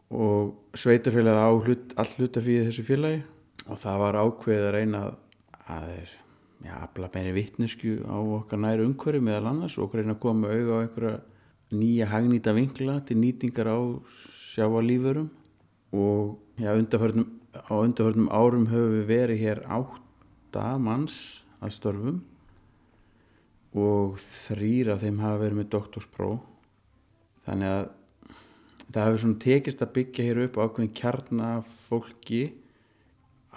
og 0.07 0.77
sveitafélagið 0.77 1.41
á 1.43 1.51
hlut, 1.51 1.97
all 1.99 2.07
hlutafíði 2.13 2.69
þessu 2.69 2.87
félagi 2.87 3.19
og 3.67 3.81
það 3.81 3.99
var 4.05 4.21
ákveðið 4.21 4.69
að 4.69 4.73
reyna 4.77 5.03
að 5.67 5.91
já, 6.65 6.73
afla 6.81 7.09
meiri 7.13 7.33
vittnesku 7.35 7.97
á 8.07 8.17
okkar 8.17 8.59
næru 8.59 8.87
umhverju 8.89 9.21
meðal 9.21 9.51
annars 9.51 9.77
og 9.77 9.93
reyna 9.93 10.15
að 10.15 10.23
koma 10.23 10.53
auða 10.53 10.77
á 10.77 10.83
einhverja 10.85 11.17
nýja 11.77 12.07
hagnýta 12.11 12.53
vinkla 12.55 13.01
til 13.05 13.17
nýtingar 13.19 13.67
á 13.67 13.79
sjávalífurum 14.53 15.29
og 15.93 16.39
já, 16.57 16.71
undarförnum, 16.73 17.27
á 17.53 17.73
undarförnum 17.75 18.31
árum 18.31 18.67
höfum 18.71 18.95
við 18.97 19.05
verið 19.11 19.43
hér 19.43 19.63
átta 19.67 20.77
manns 20.79 21.43
að 21.61 21.75
störfum 21.77 22.21
og 23.77 24.17
þrýra 24.21 24.97
þeim 25.01 25.19
hafa 25.21 25.41
verið 25.43 25.59
með 25.59 25.71
doktorspróf. 25.75 26.39
Þannig 27.47 27.73
að 27.73 27.83
það 28.87 29.03
hefur 29.03 29.21
svona 29.23 29.41
tekist 29.43 29.83
að 29.83 29.93
byggja 29.97 30.25
hér 30.27 30.41
upp 30.45 30.57
ákveðin 30.57 30.95
kjarnafólki. 30.97 32.41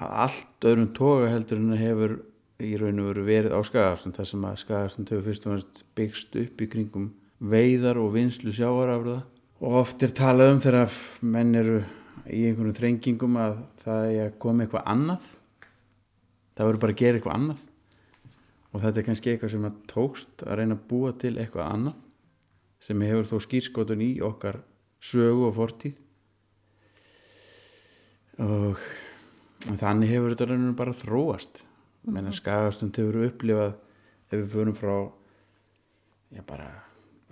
Að 0.00 0.16
allt 0.24 0.66
öðrum 0.70 0.90
toga 0.96 1.30
heldur 1.32 1.60
en 1.60 1.72
það 1.72 1.84
hefur 1.84 2.16
í 2.60 2.76
raun 2.80 3.00
og 3.02 3.10
veru 3.10 3.24
verið 3.26 3.56
á 3.56 3.60
Skagarsland 3.66 4.16
þar 4.16 4.28
sem 4.30 4.44
að 4.44 4.60
Skagarsland 4.64 5.12
hefur 5.12 5.26
fyrst 5.28 5.46
og 5.46 5.54
fannst 5.54 5.82
byggst 5.98 6.36
upp 6.42 6.60
í 6.60 6.70
kringum 6.70 7.10
veiðar 7.40 8.00
og 8.00 8.12
vinslu 8.14 8.52
sjáarafrða 8.52 9.22
og 9.60 9.80
oft 9.82 10.02
er 10.04 10.12
talað 10.16 10.54
um 10.54 10.62
þegar 10.64 10.94
menn 11.20 11.54
eru 11.56 11.80
í 12.28 12.44
einhvern 12.48 12.76
þrengingum 12.76 13.38
að 13.40 13.58
það 13.84 14.06
er 14.10 14.28
að 14.28 14.38
koma 14.42 14.64
eitthvað 14.64 14.88
annað. 14.92 15.26
Það 16.56 16.68
verður 16.68 16.82
bara 16.84 16.94
að 16.94 17.00
gera 17.00 17.18
eitthvað 17.18 17.36
annað. 17.38 17.66
Og 18.70 18.84
þetta 18.84 19.00
er 19.00 19.06
kannski 19.08 19.32
eitthvað 19.32 19.54
sem 19.54 19.66
að 19.66 19.78
tókst 19.90 20.44
að 20.46 20.60
reyna 20.60 20.76
að 20.76 20.84
búa 20.90 21.12
til 21.20 21.32
eitthvað 21.36 21.72
annað 21.74 21.98
sem 22.80 23.02
hefur 23.04 23.28
þó 23.28 23.44
skýrskotun 23.44 24.04
í 24.04 24.10
okkar 24.24 24.60
sögu 25.04 25.48
og 25.48 25.56
fortíð. 25.56 25.96
Og 28.40 28.84
þannig 29.80 30.14
hefur 30.14 30.32
þetta 30.32 30.48
rauninu 30.48 30.76
bara 30.78 30.96
þróast. 30.96 31.60
mm 31.60 31.66
-hmm. 31.66 31.69
Menn 32.08 32.30
að 32.30 32.38
skagastund 32.40 32.96
hefur 32.96 33.26
upplifað 33.26 33.72
ef 34.30 34.36
við 34.36 34.50
förum 34.54 34.76
frá 34.78 34.94
já 36.30 36.42
bara 36.46 36.68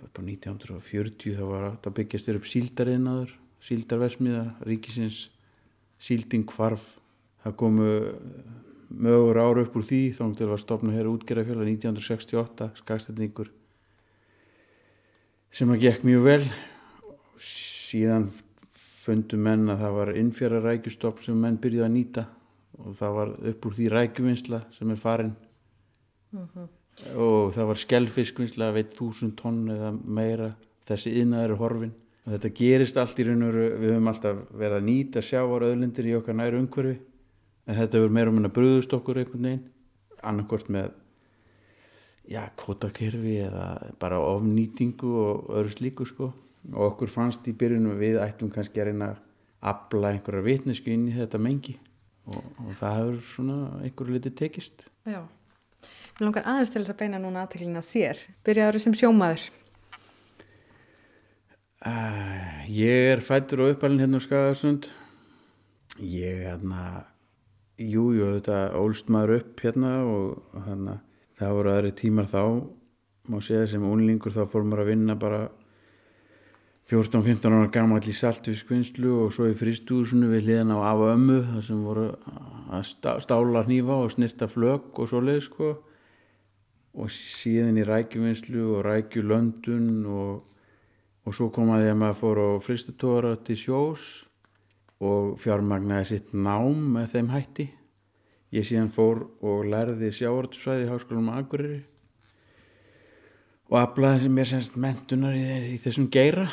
upp 0.03 0.19
á 0.19 0.21
1940 0.21 1.37
þá 1.39 1.43
var 1.49 1.67
þetta 1.71 1.95
byggjast 1.99 2.29
þér 2.29 2.39
upp 2.39 2.49
síldarinnaður 2.49 3.35
síldarversmiða, 3.63 4.43
ríkisins 4.67 5.27
sílding 5.99 6.45
kvarf 6.47 6.85
það 7.43 7.55
komu 7.59 7.89
mögur 8.89 9.39
ára 9.39 9.63
upp 9.63 9.75
úr 9.77 9.85
því 9.85 10.01
þá 10.17 10.23
til 10.37 10.49
að 10.49 10.61
stopna 10.63 10.95
hér 10.95 11.09
útgerðafjöla 11.11 11.67
1968 11.67 12.69
skagstætningur 12.79 13.51
sem 15.53 15.69
að 15.73 15.83
gekk 15.85 16.05
mjög 16.05 16.25
vel. 16.25 16.43
Síðan 17.41 18.27
fundu 18.73 19.39
menn 19.41 19.69
að 19.71 19.83
það 19.83 19.95
var 19.97 20.11
innfjara 20.21 20.63
rækjustopp 20.65 21.23
sem 21.25 21.37
menn 21.37 21.57
byrjuði 21.61 21.85
að 21.85 21.95
nýta 21.95 22.25
og 22.85 22.95
það 22.97 23.15
var 23.17 23.31
upp 23.51 23.65
úr 23.67 23.75
því 23.77 23.87
rækjuvinsla 23.93 24.59
sem 24.75 24.91
er 24.91 24.99
farin. 24.99 25.35
Uh 26.33 26.39
-huh. 26.39 26.67
og 27.15 27.53
það 27.53 27.65
var 27.65 27.75
skellfiskvinsla 27.75 28.71
veit 28.73 28.95
þúsund 28.95 29.35
tonn 29.35 29.69
eða 29.69 29.91
meira. 30.05 30.55
Þessi 30.85 31.13
yðnaður 31.21 31.57
horfin 31.57 31.93
og 32.25 32.33
þetta 32.33 32.49
gerist 32.55 32.97
allt 32.97 33.19
í 33.19 33.23
raun 33.23 33.43
og 33.43 33.53
veru 33.53 33.77
við 33.77 33.93
höfum 33.93 34.07
alltaf 34.07 34.37
verið 34.51 34.77
að 34.77 34.87
nýta 34.89 35.21
sjávar 35.21 35.61
öðlindir 35.61 36.05
í 36.05 36.15
okkar 36.17 36.35
næru 36.35 36.59
umhverfi. 36.59 36.99
En 37.67 37.75
þetta 37.75 37.99
verður 37.99 38.15
meira 38.17 38.29
um 38.29 38.45
að 38.45 38.53
bröðust 38.53 38.93
okkur 38.93 39.17
einhvern 39.17 39.43
veginn. 39.43 39.69
Annarkort 40.23 40.69
með 40.69 40.91
já, 42.27 42.49
kvotakerfi 42.55 43.35
eða 43.37 43.93
bara 43.99 44.19
ofnýtingu 44.19 45.13
og 45.25 45.49
öðru 45.49 45.69
slíku 45.69 46.05
sko. 46.05 46.33
Og 46.73 46.81
okkur 46.91 47.07
fannst 47.07 47.47
í 47.47 47.53
byrjunum 47.53 47.97
við 47.97 48.19
ættum 48.21 48.49
kannski 48.49 48.81
að 48.81 48.85
reyna 48.85 49.05
að 49.13 49.17
abla 49.61 50.11
einhverja 50.13 50.41
vitnesku 50.41 50.91
inn 50.91 51.07
í 51.07 51.15
þetta 51.15 51.37
mengi 51.37 51.77
og, 52.29 52.47
og 52.63 52.71
það 52.79 52.97
hefur 52.99 53.19
svona 53.33 53.57
einhverju 53.83 54.17
litið 54.17 54.37
tekist. 54.39 54.85
Já, 55.09 55.21
mér 56.17 56.27
langar 56.27 56.47
aðeins 56.49 56.73
til 56.73 56.83
þess 56.83 56.93
að 56.95 57.01
beina 57.01 57.21
núna 57.21 57.43
aðteklina 57.45 57.83
þér. 57.85 58.23
Byrjaður 58.47 58.85
sem 58.85 58.97
sjómaður? 59.01 59.49
Uh, 61.79 62.39
Ég 62.69 63.13
er 63.15 63.21
fættur 63.23 63.63
og 63.65 63.71
uppalinn 63.73 64.03
hérna 64.03 64.19
á 64.19 64.25
Skagarsund. 64.25 64.91
Ég 65.97 66.43
hérna 66.45 67.05
jújú, 67.79 68.19
jú, 68.19 68.33
þetta 68.35 68.59
ólst 68.77 69.07
maður 69.09 69.39
upp 69.39 69.63
hérna 69.63 69.93
og 70.05 70.59
hérna 70.67 70.99
það 71.39 71.55
voru 71.57 71.71
aðri 71.73 71.93
tímar 71.97 72.27
þá. 72.29 72.43
Má 73.29 73.39
segja 73.41 73.65
sem 73.71 73.85
unlingur 73.85 74.35
þá 74.35 74.43
fór 74.51 74.67
maður 74.67 74.83
að 74.83 74.91
vinna 74.91 75.15
bara 75.17 75.41
14-15 76.89 77.53
ára 77.53 77.67
gammal 77.69 78.01
í 78.01 78.13
saltvískvinnslu 78.17 79.11
og 79.21 79.33
svo 79.35 79.45
í 79.45 79.53
fristúsunu 79.53 80.25
við 80.31 80.47
hliðan 80.47 80.71
á 80.73 80.89
af 80.89 81.03
ömmu 81.11 81.35
þar 81.45 81.65
sem 81.67 81.81
voru 81.85 82.05
að 82.73 82.87
stála 83.21 83.61
hnífa 83.67 83.97
og 84.01 84.13
snirta 84.15 84.47
flög 84.49 84.97
og 84.97 85.09
svo 85.11 85.19
leið 85.21 85.43
sko. 85.45 85.67
Og 86.97 87.11
síðan 87.13 87.77
í 87.77 87.83
rækjuvinnslu 87.85 88.63
og 88.73 88.87
rækjulöndun 88.87 90.07
og, 90.09 90.39
og 91.29 91.37
svo 91.37 91.51
komaði 91.53 91.91
að 91.91 91.99
maður 92.01 92.17
fór 92.23 92.41
á 92.41 92.49
fristutóra 92.65 93.35
til 93.45 93.57
sjós 93.61 94.07
og 94.97 95.37
fjármagnaði 95.43 96.07
sitt 96.09 96.33
nám 96.33 96.87
með 96.95 97.13
þeim 97.13 97.29
hætti. 97.35 97.67
Ég 98.57 98.65
síðan 98.65 98.89
fór 98.89 99.27
og 99.45 99.69
lærði 99.69 100.09
sjávartusvæði 100.09 100.87
í 100.87 100.89
Háskólum 100.89 101.29
Akureyri 101.37 101.83
og 103.69 103.77
aflaði 103.77 104.25
sem 104.25 104.41
er 104.41 104.49
semst 104.49 104.81
mentunar 104.81 105.37
í, 105.37 105.45
í 105.69 105.77
þessum 105.77 106.09
geira 106.09 106.47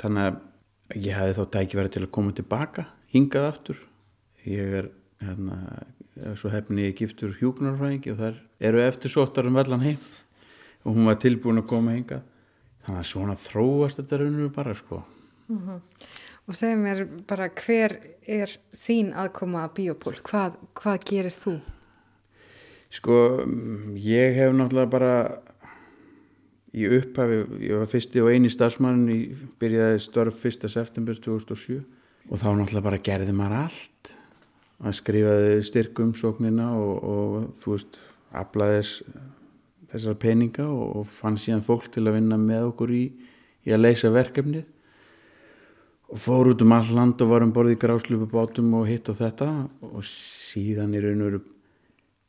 þannig 0.00 0.28
að 0.28 1.00
ég 1.06 1.16
hafi 1.18 1.34
þá 1.36 1.44
tækifæri 1.56 1.92
til 1.92 2.04
að 2.04 2.12
koma 2.14 2.34
tilbaka 2.36 2.86
hingað 3.14 3.48
aftur. 3.50 3.82
Ég 4.46 4.78
er 4.80 4.90
hérna, 5.22 5.58
svo 6.38 6.52
hefni 6.52 6.88
ég 6.88 6.96
giftur 7.00 7.34
hjúknarfræðingi 7.40 8.12
og 8.14 8.20
þar 8.20 8.40
eru 8.70 8.82
eftir 8.84 9.12
sóttar 9.12 9.48
um 9.48 9.58
vallan 9.58 9.84
heim. 9.84 9.98
Og 10.86 10.94
hún 10.94 11.08
var 11.08 11.18
tilbúin 11.22 11.62
að 11.62 11.70
koma 11.72 11.96
hingað. 11.96 12.22
Þannig 12.86 13.02
að 13.02 13.10
svona 13.10 13.36
þróast 13.40 14.00
þetta 14.00 14.20
rauninu 14.20 14.52
bara 14.54 14.74
sko. 14.78 15.02
Mm 15.48 15.58
-hmm. 15.58 15.80
og 16.46 16.56
segja 16.56 16.76
mér 16.76 17.06
bara 17.26 17.48
hver 17.48 17.92
er 18.26 18.50
þín 18.74 19.12
aðkoma 19.14 19.64
að 19.64 19.74
biopól 19.74 20.14
hvað, 20.14 20.56
hvað 20.74 21.04
gerir 21.04 21.30
þú? 21.30 21.60
Sko 22.90 23.44
ég 23.94 24.34
hef 24.34 24.52
náttúrulega 24.52 24.90
bara 24.90 25.12
í 26.76 26.88
upphafi, 26.98 27.38
ég 27.64 27.80
var 27.80 27.88
fyrsti 27.88 28.20
og 28.20 28.32
eini 28.32 28.50
starfsmann 28.52 29.06
í 29.08 29.20
byrjaði 29.60 30.02
störf 30.04 30.42
1. 30.44 30.68
september 30.68 31.16
2007 31.16 31.80
og 32.26 32.40
þá 32.42 32.48
náttúrulega 32.52 32.84
bara 32.84 33.02
gerði 33.06 33.36
maður 33.36 33.62
allt 33.62 34.12
að 34.84 34.98
skrifaði 34.98 35.56
styrkumsóknina 35.64 36.68
og, 36.76 36.94
og 37.00 37.36
þú 37.62 37.72
veist, 37.72 37.98
aflaðis 38.36 38.92
þessar 39.92 40.18
peninga 40.20 40.66
og, 40.68 41.00
og 41.00 41.08
fann 41.08 41.38
síðan 41.40 41.64
fólk 41.64 41.88
til 41.94 42.04
að 42.04 42.18
vinna 42.18 42.36
með 42.40 42.72
okkur 42.72 42.92
í, 42.92 43.04
í 43.64 43.72
að 43.72 43.84
leysa 43.86 44.12
verkefnið 44.12 44.66
og 46.12 46.20
fór 46.22 46.52
út 46.52 46.62
um 46.62 46.74
all 46.76 46.92
land 46.94 47.22
og 47.24 47.32
var 47.32 47.46
um 47.46 47.54
borði 47.54 47.78
í 47.78 47.80
gráslupubátum 47.82 48.74
og 48.78 48.86
hitt 48.90 49.08
og 49.10 49.18
þetta 49.18 49.48
og 49.88 50.04
síðan 50.06 50.94
í 50.94 51.02
raun 51.02 51.24
og 51.24 51.30
veru 51.30 51.42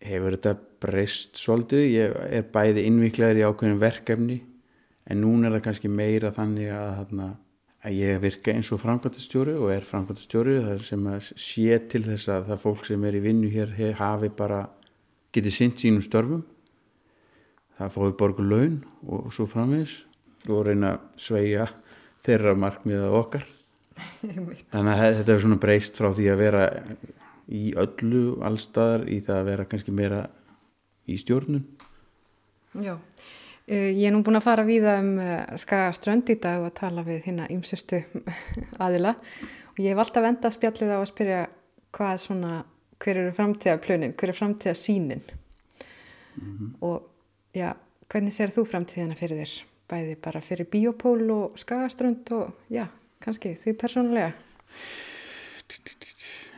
hefur 0.07 0.37
þetta 0.37 0.55
breyst 0.83 1.39
svolítið, 1.39 1.83
ég 1.91 2.15
er 2.37 2.47
bæði 2.53 2.85
innviklaður 2.87 3.41
í 3.41 3.45
ákveðin 3.47 3.81
verkefni 3.81 4.37
en 5.07 5.21
núna 5.23 5.47
er 5.47 5.57
það 5.57 5.65
kannski 5.67 5.91
meira 5.91 6.31
þannig 6.35 6.71
að, 6.73 7.13
að 7.87 7.97
ég 7.97 8.19
virka 8.23 8.53
eins 8.53 8.71
og 8.75 8.81
framkvæmtastjóri 8.83 9.55
og 9.57 9.71
er 9.73 9.87
framkvæmtastjóri 9.87 10.57
sem 10.87 11.07
sé 11.23 11.79
til 11.91 12.03
þess 12.07 12.31
að 12.33 12.51
það 12.51 12.63
fólk 12.65 12.85
sem 12.89 13.07
er 13.07 13.17
í 13.17 13.23
vinnu 13.23 13.51
hér 13.53 13.73
hafi 13.99 14.31
bara 14.35 14.65
getið 15.35 15.53
sint 15.53 15.81
sínum 15.81 16.03
störfum. 16.05 16.45
Það 17.77 17.93
fóði 17.93 18.15
borgu 18.17 18.45
laun 18.45 18.79
og 19.05 19.29
svo 19.33 19.45
framvegs 19.49 19.99
og 20.49 20.65
reyna 20.65 20.95
að 20.95 21.21
sveia 21.21 21.67
þeirra 22.25 22.55
markmiða 22.57 23.11
okkar. 23.19 23.45
Þannig 24.71 24.91
að 24.93 25.15
þetta 25.19 25.33
er 25.33 25.43
svona 25.43 25.59
breyst 25.61 25.99
frá 25.99 26.09
því 26.13 26.27
að 26.31 26.41
vera 26.41 26.65
í 27.47 27.69
öllu 27.79 28.23
allstaðar 28.45 29.05
í 29.09 29.21
það 29.25 29.39
að 29.39 29.49
vera 29.51 29.67
kannski 29.71 29.93
meira 29.95 30.25
í 31.07 31.17
stjórnun. 31.17 31.63
Já, 32.77 32.97
eh, 33.67 33.91
ég 33.95 34.07
er 34.09 34.13
nú 34.13 34.23
búin 34.23 34.37
að 34.37 34.47
fara 34.47 34.65
víða 34.67 34.97
um 35.01 35.13
eh, 35.19 35.57
Skagaströnd 35.57 36.29
í 36.29 36.37
dag 36.41 36.65
og 36.67 36.75
tala 36.77 37.03
við 37.07 37.23
hérna 37.29 37.47
ymsustu 37.53 38.03
aðila. 38.83 39.15
Og 39.73 39.83
ég 39.83 39.93
hef 39.93 40.03
alltaf 40.03 40.27
enda 40.27 40.51
spjallið 40.51 40.93
á 40.93 40.99
að 40.99 41.09
spyrja 41.11 41.41
hvað 41.95 42.13
er 42.13 42.21
svona, 42.21 42.53
hver 43.01 43.21
eru 43.23 43.33
framtíðaplunin, 43.37 44.15
hver 44.17 44.33
er 44.33 44.37
framtíðasínin 44.37 45.23
mm 45.23 46.57
-hmm. 46.57 46.69
og 46.81 47.09
já, 47.53 47.73
hvernig 48.09 48.33
ser 48.33 48.49
þú 48.49 48.65
framtíðana 48.65 49.15
fyrir 49.15 49.37
þér? 49.37 49.63
Bæði 49.87 50.15
bara 50.21 50.41
fyrir 50.41 50.65
biopól 50.65 51.31
og 51.31 51.57
Skagaströnd 51.57 52.31
og 52.31 52.53
já, 52.69 52.87
kannski 53.19 53.55
því 53.55 53.73
persónulega? 53.73 54.33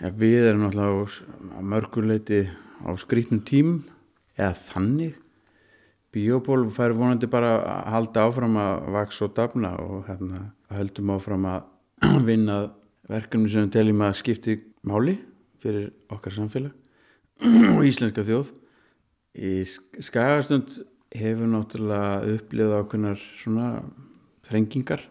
Ja, 0.02 0.10
við 0.10 0.47
erum 0.50 0.62
náttúrulega 0.64 1.08
á 1.56 1.62
mörguleiti 1.62 2.50
á 2.86 2.95
skrítnum 2.97 3.41
tím 3.45 3.84
eða 4.40 4.56
þannig. 4.58 5.18
Bíóból 6.10 6.64
fær 6.74 6.96
vonandi 6.98 7.30
bara 7.30 7.52
að 7.60 7.90
halda 7.94 8.26
áfram 8.26 8.56
að 8.58 8.88
vaks 8.96 9.20
og 9.26 9.36
dafna 9.38 9.76
og 9.84 10.08
hérna 10.08 10.48
höldum 10.74 11.12
áfram 11.14 11.46
að 11.46 11.68
vinna 12.30 12.60
verkefni 13.10 13.52
sem 13.52 13.70
teljum 13.74 14.02
að 14.08 14.18
skipti 14.22 14.58
máli 14.90 15.20
fyrir 15.62 15.92
okkar 16.10 16.34
samfélag 16.34 16.74
og 17.76 17.86
íslenska 17.86 18.26
þjóð. 18.26 18.54
Í 19.38 19.54
Skagastund 20.02 20.80
hefur 21.14 21.50
náttúrulega 21.50 22.36
upplifað 22.36 22.82
ákveðnar 22.84 23.24
svona 23.42 23.70
þrengingar 24.50 25.06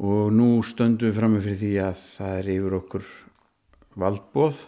og 0.00 0.30
nú 0.34 0.52
stöndum 0.66 1.10
við 1.10 1.16
fram 1.18 1.34
með 1.34 1.48
fyrir 1.48 1.60
því 1.60 1.72
að 1.84 2.04
það 2.04 2.36
er 2.38 2.50
yfir 2.54 2.76
okkur 2.78 3.08
valdbóð 4.00 4.62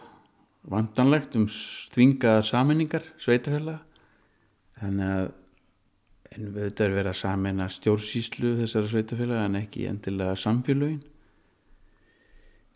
vandanlegt 0.71 1.37
um 1.39 1.49
stvingaðar 1.51 2.47
saminningar 2.47 3.07
sveitafélag 3.21 3.81
þannig 4.79 5.15
að 5.17 5.31
en 6.33 6.49
auðvitað 6.49 6.87
er 6.87 6.95
verið 6.97 7.11
að 7.13 7.19
samina 7.21 7.69
stjórnsýslu 7.73 8.53
þessara 8.63 8.91
sveitafélag 8.91 9.47
en 9.47 9.59
ekki 9.61 9.87
endilega 9.91 10.37
samfélögin. 10.41 11.03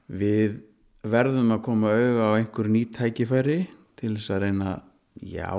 Við 0.06 0.58
verðum 1.06 1.54
að 1.54 1.62
koma 1.66 1.94
auða 1.94 2.30
á 2.32 2.38
einhver 2.38 2.70
nýttækifæri 2.72 3.58
til 3.98 4.12
þess 4.16 4.34
að 4.34 4.42
reyna 4.44 4.74
já, 5.22 5.50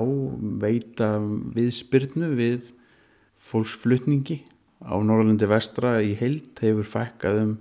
veita 0.62 1.10
viðspyrnu 1.56 2.30
við 2.38 2.70
fólksflutningi 3.48 4.42
á 4.86 4.94
Norrlandi 5.02 5.48
vestra 5.50 5.98
í 6.04 6.14
heilt 6.18 6.62
hefur 6.62 6.86
fækkað 6.86 7.42
um 7.42 7.56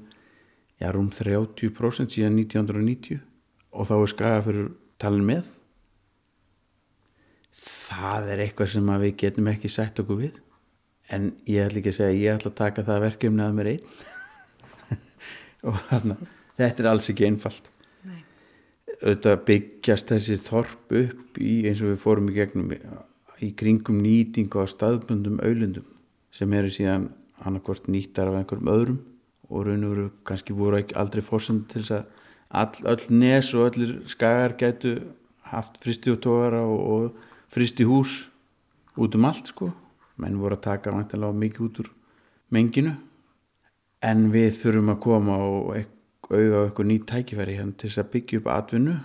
já, 0.77 0.91
rúm 0.93 1.09
30% 1.13 2.13
síðan 2.13 2.37
1990 2.43 3.23
og 3.77 3.87
þá 3.89 3.95
er 3.97 4.11
skaga 4.11 4.43
fyrir 4.47 4.69
talin 5.01 5.27
með. 5.27 5.53
Það 7.87 8.31
er 8.33 8.43
eitthvað 8.43 8.73
sem 8.73 8.93
við 9.03 9.15
getum 9.23 9.49
ekki 9.51 9.71
sagt 9.71 10.01
okkur 10.03 10.21
við 10.25 10.39
en 11.13 11.29
ég 11.47 11.67
ætla 11.67 11.81
ekki 11.81 11.93
að 11.93 11.99
segja 12.01 12.17
ég 12.17 12.39
ætla 12.39 12.51
að 12.51 12.57
taka 12.57 12.85
það 12.87 13.03
verkefni 13.05 13.45
að 13.45 13.59
mér 13.59 13.69
einn. 13.75 13.85
Og 15.67 15.77
þarna 15.87 16.17
þetta 16.57 16.83
er 16.83 16.89
alls 16.91 17.11
ekki 17.13 17.27
einfalt. 17.27 17.69
Nei. 18.07 18.21
auðvitað 19.01 19.43
byggjast 19.51 20.13
þessi 20.13 20.39
þorp 20.47 20.97
upp 21.03 21.39
í 21.41 21.53
eins 21.69 21.83
og 21.83 21.93
við 21.93 22.01
fórum 22.01 22.31
í 22.31 22.35
gegnum 22.37 22.73
í 23.43 23.51
kringum 23.57 24.01
nýtingu 24.01 24.63
á 24.63 24.65
staðbundum 24.69 25.37
auðlundum 25.45 25.85
sem 26.33 26.53
eru 26.57 26.71
síðan 26.73 27.11
annarkvort 27.45 27.89
nýttar 27.91 28.31
af 28.31 28.39
einhverjum 28.39 28.71
öðrum 28.73 29.01
og 29.47 29.67
raun 29.67 29.85
og 29.85 29.93
veru 29.93 30.07
kannski 30.27 30.55
voru 30.57 30.81
aldrei 30.97 31.21
fórsend 31.23 31.67
til 31.71 31.83
þess 31.83 31.99
að 31.99 32.16
all, 32.49 32.73
öll 32.83 33.07
nes 33.09 33.53
og 33.53 33.71
öllir 33.71 34.07
skagar 34.07 34.55
gætu 34.59 34.99
haft 35.51 35.77
fristi 35.81 36.11
og 36.11 36.25
og, 36.27 36.79
og 36.87 37.15
fristi 37.49 37.83
hús 37.83 38.29
út 38.97 39.15
um 39.15 39.25
allt 39.25 39.47
sko. 39.47 39.71
Menn 40.17 40.39
voru 40.39 40.55
að 40.55 40.61
taka 40.61 40.91
vantilega 40.91 41.33
mikið 41.33 41.61
út 41.61 41.79
úr 41.79 41.91
menginu. 42.49 42.95
En 44.01 44.31
við 44.31 44.51
þurfum 44.61 44.93
að 44.93 44.99
koma 45.01 45.37
og 45.37 45.75
auða 46.29 46.63
eitthvað 46.65 46.87
nýtt 46.87 47.05
tækifæri 47.07 47.57
hérna 47.57 47.77
til 47.77 47.89
þess 47.89 48.01
að 48.01 48.11
byggja 48.15 48.39
upp 48.39 48.49
atvinnu 48.51 48.95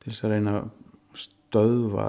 til 0.00 0.12
þess 0.12 0.24
að 0.24 0.32
reyna 0.32 0.54
að 0.58 0.70
stöðva 1.20 2.06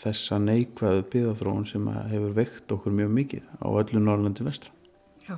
þessa 0.00 0.38
neikvæðu 0.42 1.04
byggðarþróun 1.12 1.68
sem 1.68 1.86
hefur 2.10 2.34
veikt 2.34 2.74
okkur 2.74 2.94
mjög 2.98 3.14
mikið 3.18 3.46
á 3.60 3.68
öllu 3.68 4.02
Norrlandi 4.02 4.46
vestra. 4.46 4.72
Já, 5.28 5.36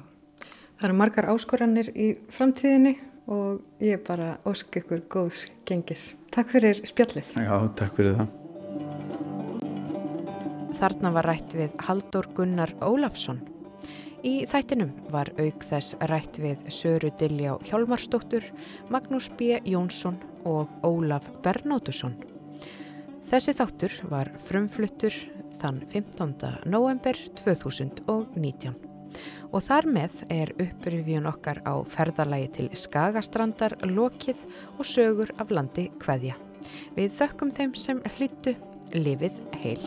það 0.79 0.89
eru 0.89 0.99
margar 1.03 1.31
áskoranir 1.35 1.91
í 1.93 2.13
framtíðinni 2.33 2.95
og 3.31 3.63
ég 3.83 4.03
bara 4.07 4.35
ósk 4.49 4.81
ykkur 4.81 5.05
góðs 5.11 5.45
gengis. 5.69 6.11
Takk 6.35 6.51
fyrir 6.57 6.83
spjallið. 6.87 7.31
Já, 7.39 7.55
takk 7.79 7.97
fyrir 7.99 8.19
það. 8.19 8.37
Þarna 10.81 11.13
var 11.15 11.29
rætt 11.29 11.55
við 11.59 11.75
Haldur 11.87 12.29
Gunnar 12.35 12.73
Ólafsson. 12.83 13.41
Í 14.27 14.45
þættinum 14.49 14.93
var 15.13 15.31
auk 15.41 15.65
þess 15.65 15.97
rætt 16.11 16.41
við 16.43 16.67
Söru 16.73 17.09
Diljá 17.21 17.55
Hjálmarsdóttur, 17.71 18.45
Magnús 18.93 19.31
B. 19.39 19.57
Jónsson 19.65 20.19
og 20.45 20.69
Ólaf 20.85 21.31
Bernótusson. 21.45 22.19
Þessi 23.31 23.55
þáttur 23.57 23.97
var 24.11 24.33
frumfluttur 24.45 25.17
þann 25.61 25.81
15. 25.89 26.37
november 26.69 27.17
2019 27.41 28.90
og 29.51 29.65
þar 29.67 29.89
með 29.91 30.19
er 30.33 30.53
upprifjun 30.57 31.29
okkar 31.31 31.63
á 31.67 31.75
ferðalagi 31.89 32.51
til 32.59 32.69
Skagastrandar, 32.77 33.77
Lokið 33.87 34.45
og 34.77 34.87
sögur 34.87 35.35
af 35.39 35.53
landi 35.55 35.89
Kveðja. 36.03 36.39
Við 36.97 37.15
þökkum 37.19 37.53
þeim 37.55 37.75
sem 37.79 38.03
hlýttu 38.17 38.57
lifið 38.95 39.43
heil. 39.63 39.83